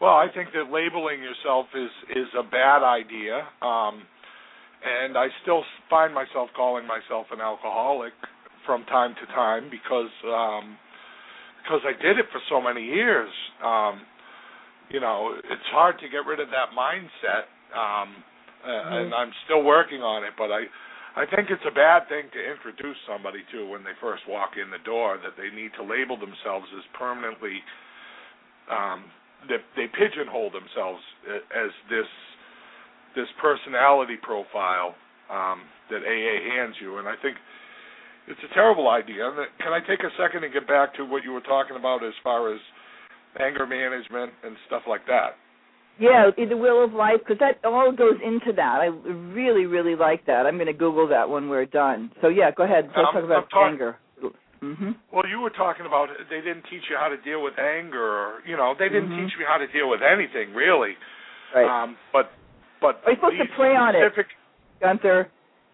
Well, 0.01 0.15
I 0.15 0.27
think 0.35 0.51
that 0.53 0.71
labeling 0.71 1.23
yourself 1.23 1.67
is 1.75 1.91
is 2.17 2.29
a 2.39 2.43
bad 2.43 2.83
idea. 2.83 3.47
Um 3.63 4.03
and 4.85 5.17
I 5.17 5.29
still 5.43 5.63
find 5.89 6.13
myself 6.13 6.51
calling 6.55 6.87
myself 6.87 7.27
an 7.33 7.41
alcoholic 7.41 8.13
from 8.67 8.85
time 8.85 9.15
to 9.15 9.27
time 9.33 9.71
because 9.71 10.13
um 10.25 10.77
because 11.63 11.81
I 11.87 11.93
did 12.03 12.19
it 12.19 12.27
for 12.33 12.41
so 12.51 12.61
many 12.61 12.85
years. 12.85 13.31
Um 13.65 14.03
you 14.91 15.01
know, 15.01 15.35
it's 15.37 15.69
hard 15.73 15.99
to 16.01 16.09
get 16.09 16.27
rid 16.27 16.41
of 16.41 16.49
that 16.51 16.73
mindset. 16.77 17.49
Um 17.73 18.23
uh, 18.65 18.69
mm-hmm. 18.69 18.95
and 18.97 19.15
I'm 19.15 19.33
still 19.45 19.63
working 19.63 20.01
on 20.01 20.25
it, 20.25 20.33
but 20.39 20.49
I 20.49 20.65
I 21.15 21.27
think 21.31 21.47
it's 21.51 21.63
a 21.69 21.75
bad 21.75 22.09
thing 22.09 22.27
to 22.33 22.41
introduce 22.43 22.97
somebody 23.07 23.45
to 23.53 23.69
when 23.69 23.85
they 23.85 23.95
first 24.01 24.27
walk 24.27 24.59
in 24.59 24.71
the 24.71 24.83
door 24.83 25.21
that 25.23 25.39
they 25.39 25.55
need 25.55 25.71
to 25.79 25.85
label 25.85 26.17
themselves 26.19 26.67
as 26.77 26.85
permanently 26.97 27.61
um 28.71 29.05
that 29.49 29.61
they 29.77 29.85
pigeonhole 29.93 30.49
themselves 30.51 31.05
as 31.53 31.71
this 31.93 32.09
this 33.15 33.29
personality 33.41 34.17
profile 34.17 34.97
um 35.29 35.61
that 35.93 36.01
AA 36.01 36.37
hands 36.49 36.75
you 36.81 36.97
and 36.99 37.07
I 37.07 37.15
think 37.21 37.37
it's 38.27 38.41
a 38.41 38.55
terrible 38.55 38.89
idea. 38.89 39.29
Can 39.61 39.73
I 39.73 39.81
take 39.81 40.01
a 40.01 40.09
second 40.17 40.45
and 40.45 40.53
get 40.53 40.67
back 40.67 40.95
to 40.97 41.05
what 41.05 41.25
you 41.25 41.33
were 41.33 41.45
talking 41.45 41.77
about 41.77 42.03
as 42.03 42.15
far 42.23 42.53
as 42.53 42.61
anger 43.41 43.67
management 43.67 44.33
and 44.45 44.57
stuff 44.67 44.83
like 44.89 45.07
that? 45.07 45.37
Yeah, 45.99 46.31
the 46.37 46.57
wheel 46.57 46.83
of 46.83 46.93
Life, 46.93 47.21
because 47.21 47.39
that 47.39 47.65
all 47.65 47.93
goes 47.93 48.19
into 48.25 48.53
that. 48.57 48.81
I 48.83 48.87
really, 48.87 49.67
really 49.67 49.95
like 49.95 50.27
that. 50.27 50.45
I'm 50.45 50.57
going 50.57 50.67
to 50.67 50.73
Google 50.73 51.07
that 51.09 51.31
when 51.31 51.49
we're 51.49 51.67
done. 51.67 52.11
So 52.21 52.29
yeah, 52.29 52.51
go 52.51 52.65
ahead. 52.65 52.87
Let's 52.89 52.99
um, 52.99 53.15
talk 53.15 53.25
about 53.25 53.51
talk- 53.51 53.71
anger. 53.71 53.97
Mm-hmm. 54.63 54.93
Well, 55.13 55.29
you 55.29 55.41
were 55.41 55.51
talking 55.51 55.85
about 55.85 56.09
they 56.31 56.41
didn't 56.41 56.65
teach 56.71 56.89
you 56.89 56.97
how 56.99 57.09
to 57.09 57.21
deal 57.21 57.43
with 57.43 57.53
anger, 57.59 58.01
or 58.01 58.41
you 58.47 58.57
know, 58.57 58.75
they 58.79 58.89
didn't 58.89 59.11
mm-hmm. 59.11 59.27
teach 59.27 59.37
me 59.39 59.45
how 59.47 59.59
to 59.59 59.67
deal 59.69 59.91
with 59.91 60.01
anything 60.01 60.55
really. 60.55 60.97
Right. 61.55 61.69
Um, 61.69 61.97
but 62.13 62.31
but 62.81 63.01
you 63.07 63.15
supposed 63.17 63.37
to 63.37 63.57
pray 63.57 63.77
on 63.77 63.95
it, 63.95 64.01
Gunthar? 64.83 65.27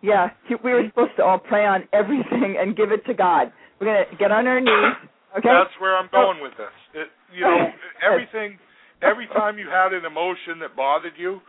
Yeah, 0.02 0.30
we 0.64 0.72
were 0.72 0.82
supposed 0.88 1.12
to 1.18 1.22
all 1.22 1.38
pray 1.38 1.66
on 1.66 1.86
everything 1.92 2.56
and 2.58 2.76
give 2.76 2.90
it 2.90 3.06
to 3.06 3.14
God. 3.14 3.52
We're 3.78 3.86
gonna 3.86 4.18
get 4.18 4.32
on 4.32 4.46
our 4.46 4.60
knees. 4.60 5.09
Okay. 5.38 5.48
That's 5.48 5.74
where 5.78 5.96
I'm 5.96 6.08
going 6.10 6.42
with 6.42 6.52
this. 6.58 6.74
It, 6.94 7.08
you 7.34 7.42
know, 7.42 7.70
everything 8.02 8.58
every 9.02 9.26
time 9.28 9.58
you 9.58 9.68
had 9.68 9.92
an 9.92 10.04
emotion 10.04 10.58
that 10.60 10.74
bothered 10.76 11.14
you, 11.16 11.40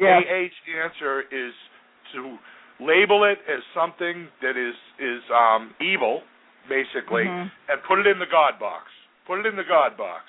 yeah. 0.00 0.18
AA's 0.18 0.54
answer 0.68 1.22
is 1.30 1.54
to 2.14 2.38
label 2.80 3.24
it 3.24 3.38
as 3.50 3.62
something 3.74 4.28
that 4.42 4.56
is 4.56 4.74
is 4.98 5.22
um 5.30 5.74
evil, 5.80 6.22
basically, 6.68 7.24
mm-hmm. 7.26 7.48
and 7.70 7.78
put 7.86 7.98
it 7.98 8.06
in 8.06 8.18
the 8.18 8.30
God 8.30 8.58
box. 8.58 8.90
Put 9.26 9.40
it 9.40 9.46
in 9.46 9.56
the 9.56 9.66
God 9.68 9.96
box. 9.96 10.24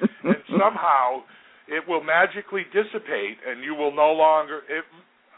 and 0.00 0.36
somehow 0.60 1.24
it 1.68 1.86
will 1.86 2.02
magically 2.02 2.64
dissipate 2.72 3.38
and 3.46 3.62
you 3.62 3.74
will 3.74 3.94
no 3.94 4.12
longer 4.12 4.62
it 4.68 4.84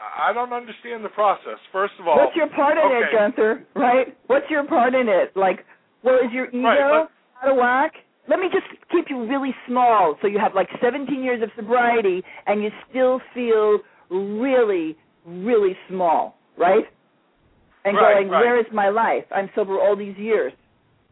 I 0.03 0.33
don't 0.33 0.51
understand 0.51 1.03
the 1.03 1.09
process. 1.09 1.59
First 1.71 1.93
of 1.99 2.07
all, 2.07 2.17
what's 2.17 2.35
your 2.35 2.49
part 2.49 2.77
in 2.77 2.83
okay. 2.83 3.07
it, 3.07 3.15
Gunthar? 3.15 3.63
Right? 3.75 4.17
What's 4.27 4.49
your 4.49 4.65
part 4.67 4.93
in 4.93 5.07
it? 5.07 5.31
Like, 5.35 5.65
well, 6.03 6.15
is 6.15 6.31
your 6.31 6.47
ego 6.47 6.61
right, 6.63 7.07
out 7.43 7.51
of 7.51 7.57
whack? 7.57 7.93
let 8.29 8.39
me 8.39 8.47
just 8.51 8.65
keep 8.89 9.05
you 9.09 9.27
really 9.27 9.53
small 9.67 10.15
so 10.21 10.27
you 10.27 10.39
have 10.39 10.55
like 10.55 10.69
17 10.81 11.23
years 11.23 11.43
of 11.43 11.49
sobriety 11.57 12.23
and 12.47 12.63
you 12.63 12.69
still 12.89 13.19
feel 13.33 13.79
really 14.09 14.95
really 15.25 15.75
small 15.89 16.37
right? 16.57 16.85
And 17.85 17.97
right, 17.97 18.15
going 18.15 18.29
right. 18.29 18.39
where 18.39 18.59
is 18.59 18.65
my 18.71 18.89
life? 18.89 19.25
I'm 19.35 19.49
sober 19.55 19.79
all 19.79 19.95
these 19.95 20.17
years. 20.17 20.53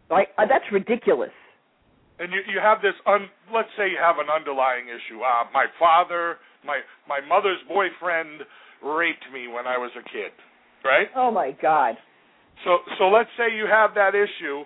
Like 0.10 0.30
uh, 0.38 0.46
that's 0.48 0.66
ridiculous. 0.72 1.32
And 2.20 2.32
you 2.32 2.40
you 2.48 2.60
have 2.62 2.82
this 2.82 2.94
un 3.06 3.28
let's 3.54 3.70
say 3.78 3.90
you 3.90 4.00
have 4.00 4.18
an 4.20 4.30
underlying 4.34 4.88
issue. 4.88 5.20
Uh 5.20 5.50
my 5.54 5.66
father 5.80 6.38
my 6.66 6.80
my 7.08 7.20
mother's 7.28 7.60
boyfriend 7.68 8.42
raped 8.84 9.26
me 9.32 9.48
when 9.48 9.68
i 9.68 9.78
was 9.78 9.92
a 9.94 10.04
kid 10.10 10.34
right? 10.84 11.08
Oh 11.16 11.32
my 11.32 11.56
god. 11.62 11.96
So 12.66 12.80
so 12.98 13.10
let's 13.10 13.30
say 13.38 13.56
you 13.56 13.68
have 13.68 13.94
that 13.96 14.16
issue 14.16 14.64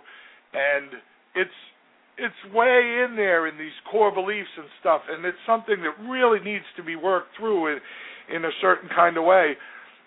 and 0.55 0.87
it's 1.35 1.59
it's 2.17 2.55
way 2.55 3.03
in 3.03 3.15
there 3.15 3.47
in 3.47 3.57
these 3.57 3.75
core 3.91 4.11
beliefs 4.11 4.51
and 4.57 4.67
stuff, 4.79 5.01
and 5.09 5.25
it's 5.25 5.39
something 5.45 5.75
that 5.83 5.99
really 6.07 6.39
needs 6.39 6.65
to 6.77 6.83
be 6.83 6.95
worked 6.95 7.35
through 7.37 7.75
in, 7.75 7.79
in 8.33 8.45
a 8.45 8.53
certain 8.61 8.87
kind 8.95 9.17
of 9.17 9.23
way. 9.27 9.59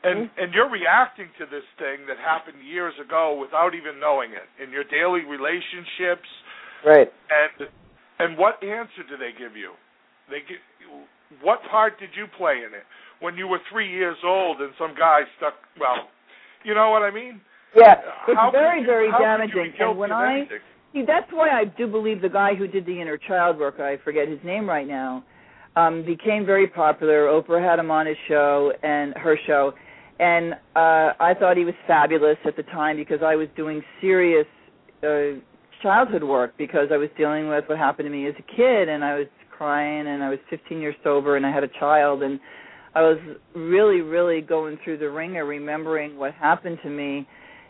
And 0.03 0.31
mm-hmm. 0.31 0.41
and 0.41 0.55
you're 0.55 0.71
reacting 0.71 1.29
to 1.39 1.45
this 1.45 1.67
thing 1.77 2.07
that 2.09 2.17
happened 2.17 2.65
years 2.65 2.95
ago 2.97 3.37
without 3.37 3.75
even 3.75 4.01
knowing 4.01 4.31
it 4.33 4.49
in 4.63 4.71
your 4.71 4.85
daily 4.85 5.27
relationships. 5.27 6.29
Right. 6.87 7.11
And 7.29 7.69
and 8.19 8.39
what 8.39 8.63
answer 8.63 9.05
do 9.05 9.19
they 9.19 9.37
give 9.37 9.57
you? 9.57 9.75
They 10.31 10.41
give 10.47 10.63
what 11.43 11.61
part 11.71 12.01
did 12.01 12.11
you 12.17 12.27
play 12.39 12.65
in 12.65 12.73
it 12.73 12.87
when 13.21 13.37
you 13.37 13.49
were 13.49 13.61
three 13.71 13.91
years 13.91 14.17
old 14.25 14.61
and 14.61 14.73
some 14.79 14.95
guy 14.97 15.21
stuck? 15.37 15.55
Well, 15.79 16.09
you 16.65 16.75
know 16.75 16.91
what 16.91 17.03
I 17.03 17.11
mean. 17.11 17.41
Yeah, 17.77 17.95
it's 18.27 18.37
how 18.37 18.51
very 18.51 18.81
you, 18.81 18.87
very 18.87 19.11
damaging. 19.11 19.73
and 19.79 19.99
when 19.99 20.13
I? 20.13 20.47
See, 20.93 21.05
that's 21.07 21.31
why 21.33 21.51
I 21.51 21.65
do 21.65 21.87
believe 21.87 22.23
the 22.23 22.29
guy 22.29 22.55
who 22.55 22.67
did 22.67 22.87
the 22.87 23.01
inner 23.01 23.19
child 23.19 23.59
work, 23.59 23.79
I 23.79 23.99
forget 24.05 24.27
his 24.27 24.39
name 24.43 24.69
right 24.69 24.87
now, 24.87 25.23
um, 25.77 26.05
became 26.05 26.47
very 26.47 26.67
popular. 26.67 27.27
Oprah 27.27 27.63
had 27.63 27.79
him 27.79 27.91
on 27.91 28.07
his 28.07 28.17
show 28.27 28.73
and 28.83 29.15
her 29.17 29.37
show, 29.47 29.75
and 30.19 30.55
uh, 30.75 31.13
I 31.21 31.35
thought 31.39 31.57
he 31.57 31.65
was 31.65 31.75
fabulous 31.87 32.39
at 32.47 32.57
the 32.57 32.63
time 32.65 32.97
because 32.97 33.21
I 33.23 33.37
was 33.37 33.49
doing 33.55 33.83
serious 34.01 34.47
uh, 35.03 35.39
childhood 35.83 36.25
work 36.25 36.55
because 36.57 36.89
I 36.93 36.97
was 36.97 37.11
dealing 37.17 37.49
with 37.49 37.65
what 37.69 37.79
happened 37.79 38.07
to 38.07 38.11
me 38.11 38.27
as 38.27 38.35
a 38.39 38.57
kid, 38.57 38.89
and 38.89 39.05
I 39.05 39.19
was 39.19 39.27
crying, 39.57 40.07
and 40.07 40.23
I 40.23 40.31
was 40.31 40.39
15 40.51 40.81
years 40.81 40.95
sober, 41.05 41.37
and 41.37 41.45
I 41.45 41.53
had 41.53 41.65
a 41.65 41.69
child, 41.79 42.23
and 42.23 42.41
I 42.95 43.03
was 43.03 43.19
really, 43.55 44.01
really 44.01 44.41
going 44.41 44.79
through 44.83 44.99
the 44.99 45.11
ringer, 45.11 45.45
remembering 45.45 46.17
what 46.17 46.33
happened 46.35 46.79
to 46.83 46.91
me, 46.91 47.29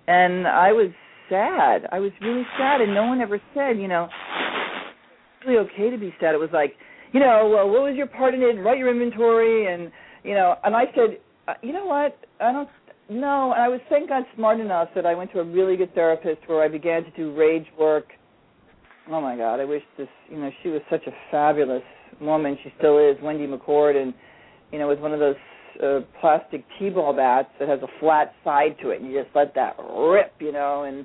and 0.09 0.49
I 0.49 0.73
was 0.73 0.91
sad. 1.29 1.87
I 1.93 2.01
was 2.01 2.13
really 2.23 2.45
sad, 2.57 2.81
and 2.81 2.95
no 2.95 3.07
one 3.07 3.21
ever 3.21 3.41
said, 3.55 3.79
you 3.79 3.89
know, 3.89 4.05
it's 4.05 5.47
really 5.47 5.59
okay 5.59 5.91
to 5.91 5.99
be 5.99 6.15
sad. 6.19 6.35
It 6.35 6.41
was 6.41 6.49
like, 6.53 6.75
you 7.13 7.21
know, 7.21 7.51
well, 7.53 7.69
what 7.69 7.83
was 7.83 7.95
your 7.95 8.07
part 8.07 8.35
in 8.35 8.41
it? 8.41 8.61
Write 8.61 8.79
your 8.79 8.91
inventory, 8.91 9.73
and 9.73 9.93
you 10.25 10.35
know. 10.35 10.57
And 10.65 10.75
I 10.75 10.85
said, 10.95 11.19
uh, 11.47 11.55
you 11.63 11.73
know 11.73 11.85
what? 11.85 12.19
I 12.41 12.53
don't 12.53 12.69
know. 13.11 13.53
And 13.53 13.63
I 13.63 13.69
was 13.69 13.81
thank 13.91 14.09
God 14.09 14.25
smart 14.35 14.61
enough 14.61 14.89
that 14.95 15.05
I 15.05 15.15
went 15.15 15.31
to 15.33 15.41
a 15.41 15.45
really 15.45 15.77
good 15.77 15.95
therapist 15.95 16.41
where 16.47 16.63
I 16.63 16.69
began 16.69 17.05
to 17.05 17.11
do 17.11 17.35
rage 17.35 17.67
work. 17.79 18.09
Oh 19.11 19.21
my 19.21 19.37
God! 19.37 19.61
I 19.61 19.65
wish 19.65 19.83
this. 19.99 20.09
You 20.31 20.39
know, 20.39 20.51
she 20.63 20.71
was 20.71 20.81
such 20.91 21.07
a 21.07 21.13
fabulous 21.31 21.83
woman. 22.21 22.57
She 22.65 22.73
still 22.79 22.99
is, 22.99 23.17
Wendy 23.23 23.47
McCord, 23.47 24.01
and 24.01 24.15
you 24.73 24.79
know, 24.79 24.89
with 24.89 25.01
one 25.01 25.13
of 25.13 25.21
those 25.21 25.37
uh, 25.83 26.01
plastic 26.21 26.65
t-ball 26.79 27.13
bats 27.15 27.49
that 27.59 27.69
has 27.69 27.81
a 27.83 27.89
flat 28.01 28.33
side 28.45 28.77
to 28.83 28.91
it, 28.91 29.01
and 29.01 29.11
you 29.11 29.23
just 29.23 29.35
let 29.35 29.55
that 29.55 29.77
rip, 29.79 30.33
you 30.41 30.53
know, 30.53 30.85
and 30.85 31.05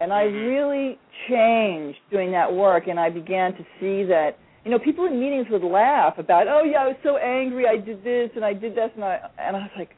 and 0.00 0.12
I 0.12 0.24
Mm-hmm. 0.24 0.46
really 0.46 0.98
changed 1.28 1.98
doing 2.10 2.32
that 2.32 2.52
work, 2.52 2.84
and 2.88 2.98
I 2.98 3.10
began 3.10 3.52
to 3.52 3.64
see 3.78 4.04
that 4.04 4.38
you 4.64 4.70
know 4.70 4.78
people 4.78 5.06
in 5.06 5.18
meetings 5.20 5.46
would 5.50 5.62
laugh 5.64 6.18
about, 6.18 6.46
oh 6.48 6.62
yeah, 6.64 6.78
I 6.84 6.86
was 6.88 6.96
so 7.02 7.16
angry, 7.16 7.66
I 7.66 7.76
did 7.76 8.02
this 8.04 8.30
and 8.34 8.44
I 8.44 8.52
did 8.54 8.74
this, 8.74 8.90
and 8.94 9.04
I 9.04 9.18
and 9.38 9.56
I 9.56 9.60
was 9.60 9.70
like, 9.76 9.90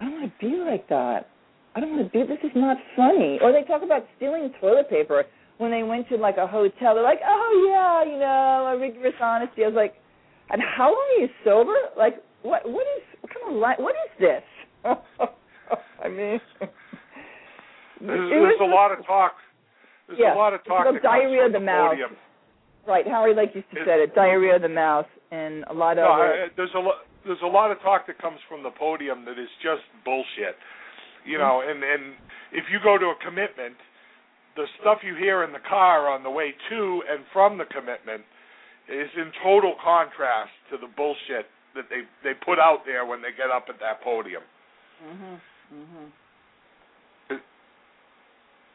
I 0.00 0.04
don't 0.04 0.14
want 0.20 0.32
to 0.32 0.46
be 0.46 0.56
like 0.58 0.88
that. 0.88 1.28
I 1.74 1.80
don't 1.80 1.90
want 1.96 2.10
to 2.10 2.18
be. 2.18 2.24
This 2.26 2.40
is 2.42 2.56
not 2.56 2.78
funny. 2.96 3.38
Or 3.42 3.52
they 3.52 3.62
talk 3.68 3.82
about 3.82 4.06
stealing 4.16 4.50
toilet 4.60 4.88
paper 4.88 5.24
when 5.58 5.70
they 5.70 5.82
went 5.82 6.08
to 6.08 6.16
like 6.16 6.36
a 6.38 6.46
hotel. 6.46 6.94
They're 6.94 7.02
like, 7.02 7.20
oh 7.24 7.50
yeah, 7.68 8.12
you 8.12 8.18
know, 8.18 8.72
a 8.74 8.78
rigorous 8.80 9.14
honesty. 9.20 9.64
I 9.64 9.68
was 9.68 9.76
like, 9.76 9.94
and 10.50 10.62
how 10.62 10.88
long 10.88 11.06
are 11.16 11.20
you 11.20 11.28
sober? 11.44 11.74
Like, 11.98 12.22
what? 12.42 12.62
What 12.64 12.86
is? 12.96 13.15
Of? 13.46 13.54
What 13.78 13.94
is 13.94 14.12
this? 14.20 14.42
I 16.04 16.08
mean. 16.08 16.40
There's, 18.00 18.30
there's 18.30 18.60
a 18.60 18.64
lot 18.64 18.92
of 18.92 19.04
talk. 19.06 19.32
There's 20.06 20.20
yeah, 20.20 20.34
a 20.34 20.36
lot 20.36 20.52
of 20.54 20.64
talk. 20.64 20.84
That 20.84 21.02
diarrhea 21.02 21.46
of 21.46 21.52
comes 21.52 21.54
the 21.54 21.58
from 21.58 21.66
mouth. 21.66 21.90
podium. 21.90 22.10
Right, 22.86 23.06
Howard 23.08 23.36
Lake 23.36 23.50
used 23.54 23.70
to 23.70 23.82
say 23.84 23.98
it, 24.04 24.14
diarrhea 24.14 24.56
of 24.56 24.62
the 24.62 24.68
mouth, 24.68 25.06
and 25.32 25.64
a 25.68 25.74
lot 25.74 25.98
of 25.98 26.04
No. 26.06 26.12
I- 26.12 26.48
there's 26.56 26.74
a 26.74 26.78
lot. 26.78 27.06
There's 27.24 27.42
a 27.42 27.46
lot 27.50 27.72
of 27.72 27.80
talk 27.82 28.06
that 28.06 28.18
comes 28.22 28.38
from 28.48 28.62
the 28.62 28.70
podium 28.70 29.24
that 29.24 29.36
is 29.38 29.50
just 29.60 29.82
bullshit. 30.04 30.54
You 31.24 31.38
know, 31.38 31.62
and 31.66 31.82
and 31.82 32.14
if 32.52 32.70
you 32.70 32.78
go 32.84 32.96
to 32.98 33.06
a 33.06 33.16
commitment, 33.24 33.74
the 34.54 34.66
stuff 34.80 34.98
you 35.02 35.16
hear 35.16 35.42
in 35.42 35.50
the 35.52 35.64
car 35.68 36.08
on 36.08 36.22
the 36.22 36.30
way 36.30 36.54
to 36.70 37.02
and 37.10 37.24
from 37.32 37.58
the 37.58 37.64
commitment 37.64 38.22
is 38.88 39.10
in 39.16 39.32
total 39.42 39.74
contrast 39.82 40.52
to 40.70 40.78
the 40.78 40.86
bullshit 40.96 41.50
that 41.76 41.88
they 41.88 42.02
they 42.24 42.34
put 42.34 42.58
out 42.58 42.84
there 42.84 43.06
when 43.06 43.22
they 43.22 43.30
get 43.36 43.50
up 43.50 43.66
at 43.68 43.78
that 43.80 44.02
podium. 44.02 44.42
Mhm. 45.04 45.40
Mhm. 45.74 46.10
Did- 47.28 47.40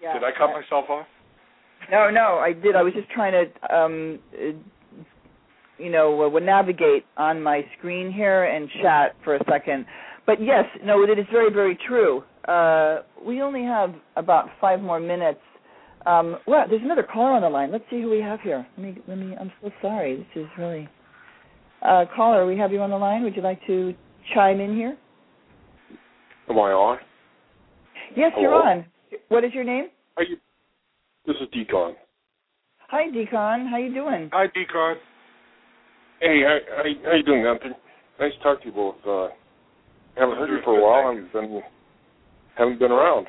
Yeah. 0.02 0.14
Did 0.14 0.24
I 0.24 0.32
cut 0.32 0.52
myself 0.54 0.90
off? 0.90 1.08
No, 1.90 2.10
no, 2.10 2.38
I 2.38 2.54
did. 2.54 2.76
I 2.76 2.84
was 2.84 2.94
just 2.94 3.10
trying 3.10 3.34
to, 3.34 3.76
um, 3.76 4.20
you 5.80 5.90
know, 5.90 6.24
uh, 6.24 6.40
navigate 6.40 7.06
on 7.18 7.42
my 7.42 7.66
screen 7.78 8.12
here 8.12 8.44
and 8.44 8.70
chat 8.82 9.16
for 9.24 9.36
a 9.36 9.44
second. 9.46 9.86
But 10.28 10.40
yes, 10.40 10.66
no, 10.84 11.04
it 11.04 11.18
is 11.18 11.26
very, 11.32 11.50
very 11.52 11.76
true. 11.76 12.24
Uh, 12.48 13.02
we 13.20 13.42
only 13.42 13.64
have 13.64 13.96
about 14.16 14.50
five 14.60 14.80
more 14.82 15.00
minutes. 15.00 15.42
Um, 16.06 16.38
well, 16.46 16.68
there's 16.68 16.82
another 16.84 17.04
caller 17.04 17.32
on 17.32 17.42
the 17.42 17.50
line. 17.50 17.72
Let's 17.72 17.84
see 17.90 18.02
who 18.02 18.10
we 18.10 18.22
have 18.22 18.42
here. 18.42 18.66
Let 18.78 18.84
me, 18.86 19.02
let 19.08 19.18
me. 19.18 19.36
I'm 19.40 19.52
so 19.62 19.72
sorry. 19.82 20.16
This 20.18 20.44
is 20.44 20.50
really. 20.58 20.88
Uh, 21.82 22.06
caller, 22.16 22.46
we 22.46 22.58
have 22.58 22.72
you 22.72 22.80
on 22.82 22.90
the 22.92 22.98
line. 22.98 23.24
Would 23.24 23.36
you 23.36 23.42
like 23.42 23.66
to 23.68 23.94
chime 24.34 24.60
in 24.60 24.76
here? 24.76 24.98
Am 26.50 26.58
I 26.58 26.72
on? 26.72 26.98
Yes, 28.16 28.32
Hello? 28.36 28.42
you're 28.42 28.54
on. 28.70 28.86
What 29.30 29.44
is 29.44 29.52
your 29.54 29.64
name? 29.64 29.86
Are 30.18 30.24
you? 30.24 30.38
This 31.26 31.36
is 31.42 31.48
Decon. 31.56 31.94
Hi, 32.90 33.08
Decon. 33.10 33.70
How 33.70 33.78
you 33.78 33.94
doing? 33.94 34.30
Hi, 34.34 34.48
Decon. 34.48 34.96
Hey, 36.20 36.42
how, 36.44 36.58
how, 36.78 36.84
how 37.06 37.16
you 37.16 37.24
doing, 37.24 37.42
Gunthar? 37.42 37.72
Nice 38.20 38.34
to 38.34 38.44
talk 38.44 38.60
to 38.62 38.68
you 38.68 38.74
both. 38.74 38.96
Uh, 39.08 39.30
haven't 40.16 40.38
heard 40.38 40.50
you 40.50 40.56
Doing 40.56 40.64
for 40.64 40.78
a 40.78 40.84
while. 40.84 41.16
thank 41.16 41.32
Haven't 41.34 41.50
been 41.52 41.62
haven't 42.56 42.80
been 42.80 42.92
around. 42.92 43.28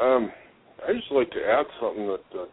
Um, 0.00 0.30
I 0.86 0.92
just 0.92 1.10
like 1.10 1.30
to 1.30 1.38
add 1.44 1.66
something 1.80 2.06
that 2.06 2.38
uh, 2.38 2.44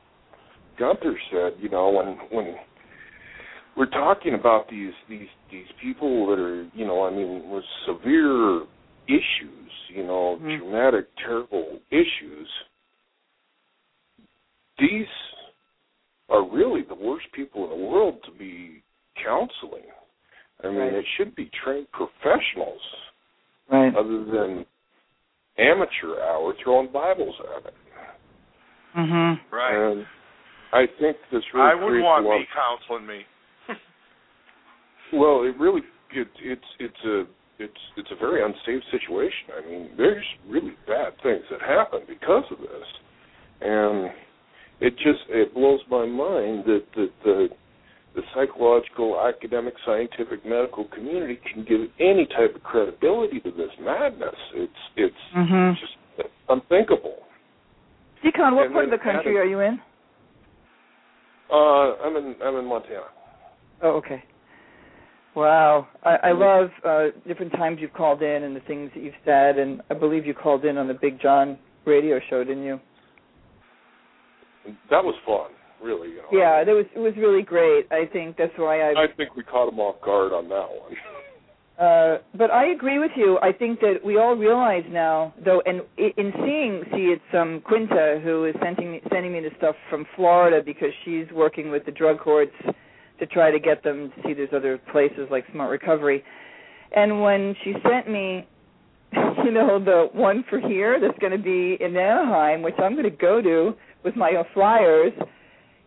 Gunthar 0.79 1.13
said. 1.31 1.61
You 1.61 1.69
know, 1.69 1.89
when 1.89 2.17
when 2.31 2.55
we're 3.75 3.85
talking 3.85 4.33
about 4.33 4.69
these 4.69 4.93
these 5.09 5.27
these 5.51 5.67
people 5.81 6.27
that 6.27 6.39
are, 6.39 6.63
you 6.73 6.85
know, 6.85 7.05
I 7.05 7.11
mean, 7.11 7.49
with 7.49 7.63
severe 7.85 8.63
issues, 9.07 9.71
you 9.89 10.03
know, 10.03 10.37
Mhm. 10.41 10.59
traumatic, 10.59 11.07
terrible 11.17 11.79
issues. 11.89 12.49
These 14.77 15.07
are 16.29 16.43
really 16.43 16.81
the 16.81 16.95
worst 16.95 17.31
people 17.33 17.63
in 17.65 17.69
the 17.69 17.85
world 17.87 18.23
to 18.23 18.31
be 18.31 18.81
counseling. 19.15 19.85
I 20.63 20.67
mean, 20.67 20.77
Right. 20.77 20.93
it 20.93 21.05
should 21.17 21.35
be 21.35 21.49
trained 21.49 21.91
professionals 21.91 22.81
Right. 23.67 23.95
other 23.95 24.23
than 24.23 24.65
amateur 25.57 26.19
hour 26.21 26.53
throwing 26.53 26.87
Bibles 26.87 27.39
at 27.55 27.65
it. 27.65 27.75
Mhm. 28.95 29.39
Right. 29.51 29.73
And 29.73 30.07
I 30.73 30.85
think 30.85 31.17
this 31.29 31.53
really 31.53 31.71
I 31.71 31.75
wouldn't 31.75 32.03
want 32.03 32.25
a 32.25 32.29
lot 32.29 32.39
me 32.39 32.45
counseling 32.53 33.05
me. 33.05 33.25
Well, 35.13 35.43
it 35.43 35.57
really 35.59 35.81
it, 36.13 36.27
it's 36.41 36.61
it's 36.79 37.05
a 37.05 37.23
it's 37.59 37.81
it's 37.97 38.09
a 38.11 38.15
very 38.15 38.43
unsafe 38.43 38.83
situation. 38.91 39.49
I 39.57 39.69
mean, 39.69 39.89
there's 39.97 40.25
really 40.47 40.73
bad 40.87 41.13
things 41.21 41.43
that 41.51 41.61
happen 41.61 42.01
because 42.07 42.43
of 42.51 42.59
this, 42.59 42.87
and 43.61 44.09
it 44.79 44.95
just 44.97 45.19
it 45.29 45.53
blows 45.53 45.81
my 45.89 46.05
mind 46.05 46.63
that 46.65 46.83
that 46.95 47.11
the 47.23 47.49
the 48.15 48.21
psychological, 48.35 49.21
academic, 49.21 49.73
scientific, 49.85 50.45
medical 50.45 50.85
community 50.93 51.39
can 51.53 51.63
give 51.63 51.81
any 51.99 52.25
type 52.25 52.53
of 52.55 52.63
credibility 52.63 53.39
to 53.39 53.51
this 53.51 53.71
madness. 53.79 54.35
It's 54.53 54.73
it's 54.95 55.15
Mhm. 55.33 55.77
just 55.79 56.29
unthinkable. 56.49 57.25
Decon, 58.23 58.55
what 58.55 58.65
And 58.65 58.73
part 58.73 58.85
of 58.85 58.91
the 58.91 58.97
country 58.97 59.37
are 59.37 59.45
you 59.45 59.59
in? 59.61 59.81
Uh, 61.49 61.95
I'm 62.03 62.15
in 62.15 62.35
I'm 62.41 62.55
in 62.57 62.65
Montana. 62.65 63.07
Oh, 63.81 63.91
okay. 63.97 64.23
Wow, 65.35 65.87
I, 66.03 66.15
I 66.23 66.31
love 66.33 66.69
uh, 66.85 67.05
different 67.25 67.53
times 67.53 67.77
you've 67.79 67.93
called 67.93 68.21
in 68.21 68.43
and 68.43 68.53
the 68.55 68.59
things 68.61 68.91
that 68.93 69.01
you've 69.01 69.13
said, 69.23 69.57
and 69.57 69.81
I 69.89 69.93
believe 69.93 70.25
you 70.25 70.33
called 70.33 70.65
in 70.65 70.77
on 70.77 70.87
the 70.89 70.93
Big 70.93 71.21
John 71.21 71.57
radio 71.85 72.19
show, 72.29 72.43
didn't 72.43 72.63
you? 72.63 72.79
That 74.89 75.03
was 75.03 75.15
fun, 75.25 75.51
really. 75.81 76.09
You 76.09 76.17
know. 76.17 76.27
Yeah, 76.31 76.63
that 76.63 76.71
was 76.73 76.85
it 76.95 76.99
was 76.99 77.13
really 77.17 77.43
great. 77.43 77.85
I 77.91 78.05
think 78.11 78.37
that's 78.37 78.51
why 78.57 78.81
I. 78.81 79.03
I 79.03 79.07
think 79.15 79.35
we 79.35 79.43
caught 79.43 79.69
him 79.71 79.79
off 79.79 80.01
guard 80.03 80.33
on 80.33 80.49
that 80.49 80.67
one. 80.69 80.95
Uh, 81.79 82.19
but 82.37 82.51
I 82.51 82.67
agree 82.67 82.99
with 82.99 83.09
you. 83.15 83.39
I 83.41 83.51
think 83.51 83.79
that 83.79 83.95
we 84.05 84.19
all 84.19 84.35
realize 84.35 84.83
now, 84.91 85.33
though, 85.43 85.63
and 85.65 85.81
i- 85.97 86.13
in 86.15 86.31
seeing, 86.45 86.83
see, 86.93 87.05
it's 87.11 87.33
um, 87.35 87.59
Quinta 87.65 88.21
who 88.23 88.45
is 88.45 88.53
sending 88.61 88.91
me 88.91 89.01
sending 89.11 89.33
me 89.33 89.39
the 89.39 89.49
stuff 89.57 89.75
from 89.89 90.05
Florida 90.15 90.61
because 90.63 90.89
she's 91.03 91.25
working 91.33 91.71
with 91.71 91.83
the 91.85 91.91
drug 91.91 92.19
courts 92.19 92.51
to 93.21 93.27
try 93.27 93.51
to 93.51 93.59
get 93.59 93.83
them 93.83 94.11
to 94.15 94.21
see 94.23 94.33
there's 94.33 94.49
other 94.53 94.79
places 94.91 95.27
like 95.29 95.45
Smart 95.53 95.69
Recovery. 95.69 96.23
And 96.93 97.21
when 97.21 97.55
she 97.63 97.73
sent 97.87 98.09
me, 98.09 98.47
you 99.13 99.51
know, 99.51 99.79
the 99.83 100.07
one 100.11 100.43
for 100.49 100.59
here 100.59 100.99
that's 100.99 101.17
going 101.19 101.31
to 101.31 101.37
be 101.37 101.77
in 101.79 101.95
Anaheim, 101.95 102.63
which 102.63 102.73
I'm 102.79 102.93
going 102.93 103.09
to 103.09 103.15
go 103.15 103.39
to 103.41 103.73
with 104.03 104.15
my 104.15 104.31
flyers. 104.55 105.13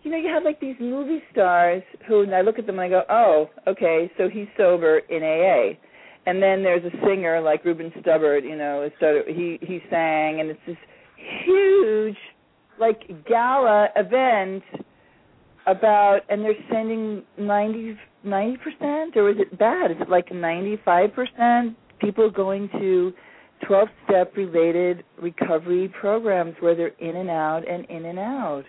You 0.05 0.13
know, 0.13 0.17
you 0.17 0.29
have 0.29 0.45
like 0.45 0.61
these 0.61 0.77
movie 0.79 1.23
stars 1.33 1.83
who, 2.07 2.23
and 2.23 2.35
I 2.35 2.43
look 2.43 2.59
at 2.59 2.67
them 2.67 2.79
and 2.79 2.83
I 2.83 2.89
go, 2.89 3.03
oh, 3.11 3.51
okay, 3.67 4.11
so 4.17 4.29
he's 4.29 4.47
sober 4.57 4.99
in 4.99 5.23
AA. 5.23 5.77
And 6.27 6.41
then 6.41 6.63
there's 6.63 6.85
a 6.85 6.97
singer 7.05 7.41
like 7.41 7.65
Ruben 7.65 7.93
Studdard, 7.99 8.45
you 8.45 8.57
know, 8.57 8.89
so 9.01 9.23
he 9.27 9.59
he 9.61 9.81
sang, 9.91 10.41
and 10.41 10.49
it's 10.51 10.61
this 10.67 10.77
huge, 11.45 12.17
like 12.79 13.27
gala 13.27 13.89
event 13.97 14.63
about, 15.67 16.21
and 16.29 16.43
they're 16.43 16.55
sending 16.71 17.23
ninety 17.39 17.97
ninety 18.23 18.59
percent, 18.59 19.17
or 19.17 19.31
is 19.31 19.37
it 19.39 19.59
bad? 19.59 19.91
Is 19.91 19.97
it 20.01 20.09
like 20.09 20.33
ninety 20.33 20.79
five 20.85 21.13
percent 21.15 21.77
people 22.01 22.31
going 22.31 22.69
to 22.73 23.13
twelve 23.67 23.89
step 24.05 24.37
related 24.37 25.05
recovery 25.21 25.93
programs 26.01 26.55
where 26.61 26.75
they're 26.75 26.89
in 26.99 27.17
and 27.17 27.31
out 27.31 27.63
and 27.69 27.85
in 27.87 28.05
and 28.05 28.19
out? 28.19 28.65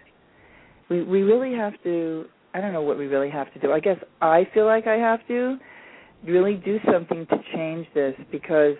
we 0.89 1.03
we 1.03 1.21
really 1.21 1.55
have 1.57 1.73
to 1.83 2.25
I 2.53 2.61
don't 2.61 2.73
know 2.73 2.81
what 2.81 2.97
we 2.97 3.07
really 3.07 3.29
have 3.29 3.51
to 3.53 3.59
do. 3.59 3.71
I 3.71 3.79
guess 3.79 3.97
I 4.21 4.47
feel 4.53 4.65
like 4.65 4.87
I 4.87 4.95
have 4.95 5.25
to 5.27 5.57
really 6.25 6.55
do 6.55 6.79
something 6.91 7.25
to 7.27 7.37
change 7.53 7.85
this 7.93 8.15
because 8.31 8.75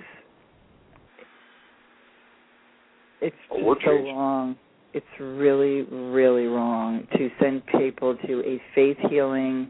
it's 3.22 3.36
just 3.52 3.64
so 3.64 3.76
changing. 3.76 4.16
wrong. 4.16 4.56
It's 4.96 5.06
really, 5.20 5.82
really 5.82 6.46
wrong 6.46 7.06
to 7.18 7.30
send 7.42 7.64
people 7.66 8.16
to 8.28 8.40
a 8.46 8.62
faith 8.74 8.98
healing 9.10 9.70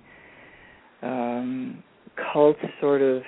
um 1.01 1.83
cult 2.31 2.57
sort 2.79 3.01
of 3.01 3.23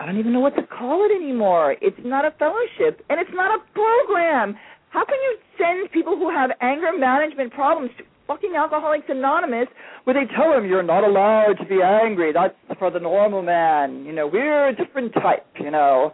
I 0.00 0.06
don't 0.06 0.18
even 0.18 0.32
know 0.32 0.40
what 0.40 0.56
to 0.56 0.62
call 0.62 1.04
it 1.04 1.14
anymore. 1.14 1.76
It's 1.80 2.00
not 2.04 2.24
a 2.24 2.30
fellowship 2.38 3.04
and 3.08 3.20
it's 3.20 3.30
not 3.34 3.60
a 3.60 3.62
program. 3.72 4.56
How 4.90 5.04
can 5.04 5.18
you 5.20 5.36
send 5.58 5.90
people 5.92 6.16
who 6.16 6.30
have 6.30 6.50
anger 6.60 6.96
management 6.96 7.52
problems 7.52 7.90
to 7.98 8.04
fucking 8.26 8.54
Alcoholics 8.56 9.06
Anonymous 9.08 9.68
where 10.04 10.14
they 10.14 10.32
tell 10.34 10.50
them 10.52 10.66
you're 10.66 10.82
not 10.82 11.04
allowed 11.04 11.54
to 11.60 11.66
be 11.66 11.80
angry? 11.82 12.32
That's 12.32 12.54
for 12.78 12.90
the 12.90 13.00
normal 13.00 13.42
man. 13.42 14.04
You 14.04 14.12
know, 14.12 14.26
we're 14.26 14.68
a 14.68 14.74
different 14.74 15.12
type, 15.14 15.46
you 15.60 15.70
know. 15.70 16.12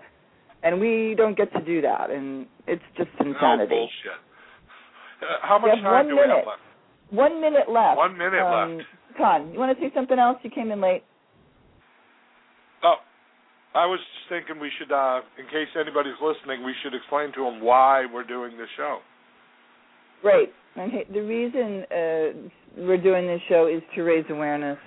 And 0.65 0.81
we 0.81 1.15
don't 1.17 1.37
get 1.37 1.53
to 1.55 1.65
do 1.65 1.81
that 1.83 2.11
and 2.11 2.47
it's 2.67 2.83
just 2.97 3.11
insanity. 3.21 3.75
Oh, 3.75 3.87
bullshit. 3.87 4.19
Uh, 5.23 5.47
how 5.47 5.59
much 5.59 5.79
time 5.83 6.09
do 6.09 6.15
we 6.15 6.21
have 6.21 6.29
minute. 6.29 6.47
left? 6.47 6.63
One 7.11 7.41
minute 7.41 7.69
left. 7.71 7.97
One 7.97 8.17
minute 8.17 8.43
um, 8.43 8.79
left. 8.79 8.89
Con, 9.17 9.53
you 9.53 9.59
want 9.59 9.77
to 9.77 9.83
say 9.83 9.93
something 9.95 10.19
else? 10.19 10.39
You 10.43 10.51
came 10.51 10.71
in 10.71 10.81
late. 10.81 11.05
Oh, 12.83 12.97
I 13.75 13.87
was 13.87 14.01
just 14.01 14.29
thinking 14.29 14.61
we 14.61 14.71
should, 14.79 14.91
uh, 14.91 15.21
in 15.39 15.47
case 15.47 15.69
anybody's 15.79 16.19
listening, 16.23 16.65
we 16.65 16.75
should 16.83 16.95
explain 16.95 17.33
to 17.35 17.45
them 17.45 17.61
why 17.61 18.07
we're 18.13 18.25
doing 18.25 18.57
this 18.57 18.69
show. 18.77 18.99
Right. 20.25 20.53
Okay. 20.79 21.05
The 21.13 21.21
reason 21.21 21.85
uh, 21.91 22.85
we're 22.87 23.03
doing 23.03 23.27
this 23.27 23.41
show 23.49 23.67
is 23.67 23.83
to 23.95 24.03
raise 24.03 24.25
awareness 24.31 24.79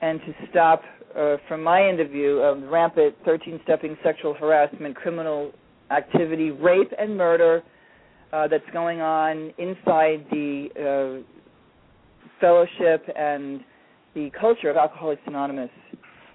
and 0.00 0.20
to 0.20 0.32
stop, 0.50 0.82
uh, 1.16 1.36
from 1.48 1.62
my 1.62 1.86
end 1.86 2.00
of 2.00 2.10
view, 2.10 2.40
of 2.40 2.62
rampant 2.70 3.14
13-stepping 3.26 3.96
sexual 4.02 4.34
harassment, 4.34 4.96
criminal 4.96 5.52
activity, 5.90 6.50
rape, 6.50 6.92
and 6.98 7.16
murder 7.16 7.62
uh, 8.32 8.48
that's 8.48 8.68
going 8.72 9.00
on 9.00 9.52
inside 9.58 10.26
the 10.30 10.68
uh, 10.76 11.22
fellowship 12.40 13.04
and 13.16 13.60
the 14.14 14.30
culture 14.38 14.70
of 14.70 14.76
Alcoholics 14.76 15.22
Anonymous. 15.26 15.70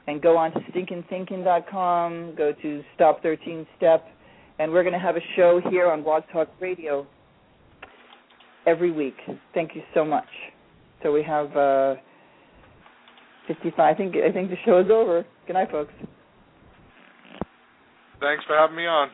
And 0.06 0.22
go 0.22 0.36
on 0.38 0.52
to 0.52 0.60
stinkin'thinkin.com, 0.60 2.34
go 2.38 2.52
to 2.62 2.84
Stop 2.96 3.24
13 3.24 3.66
Step, 3.78 4.06
and 4.60 4.72
we're 4.72 4.84
going 4.84 4.94
to 4.94 5.00
have 5.00 5.16
a 5.16 5.24
show 5.36 5.62
here 5.70 5.90
on 5.90 6.04
Blog 6.04 6.24
Talk 6.32 6.50
Radio 6.60 7.08
every 8.68 8.92
week. 8.92 9.16
Thank 9.54 9.76
you 9.76 9.82
so 9.94 10.04
much. 10.04 10.28
So 11.02 11.12
we 11.12 11.24
have 11.24 11.56
uh 11.56 11.96
55. 13.48 13.80
I 13.80 13.94
think 13.98 14.16
I 14.16 14.32
think 14.32 14.50
the 14.50 14.58
show 14.66 14.80
is 14.80 14.88
over. 14.92 15.26
Good 15.48 15.54
night, 15.54 15.72
folks. 15.72 15.94
Thanks 18.20 18.44
for 18.46 18.56
having 18.58 18.76
me 18.76 18.86
on. 18.86 19.10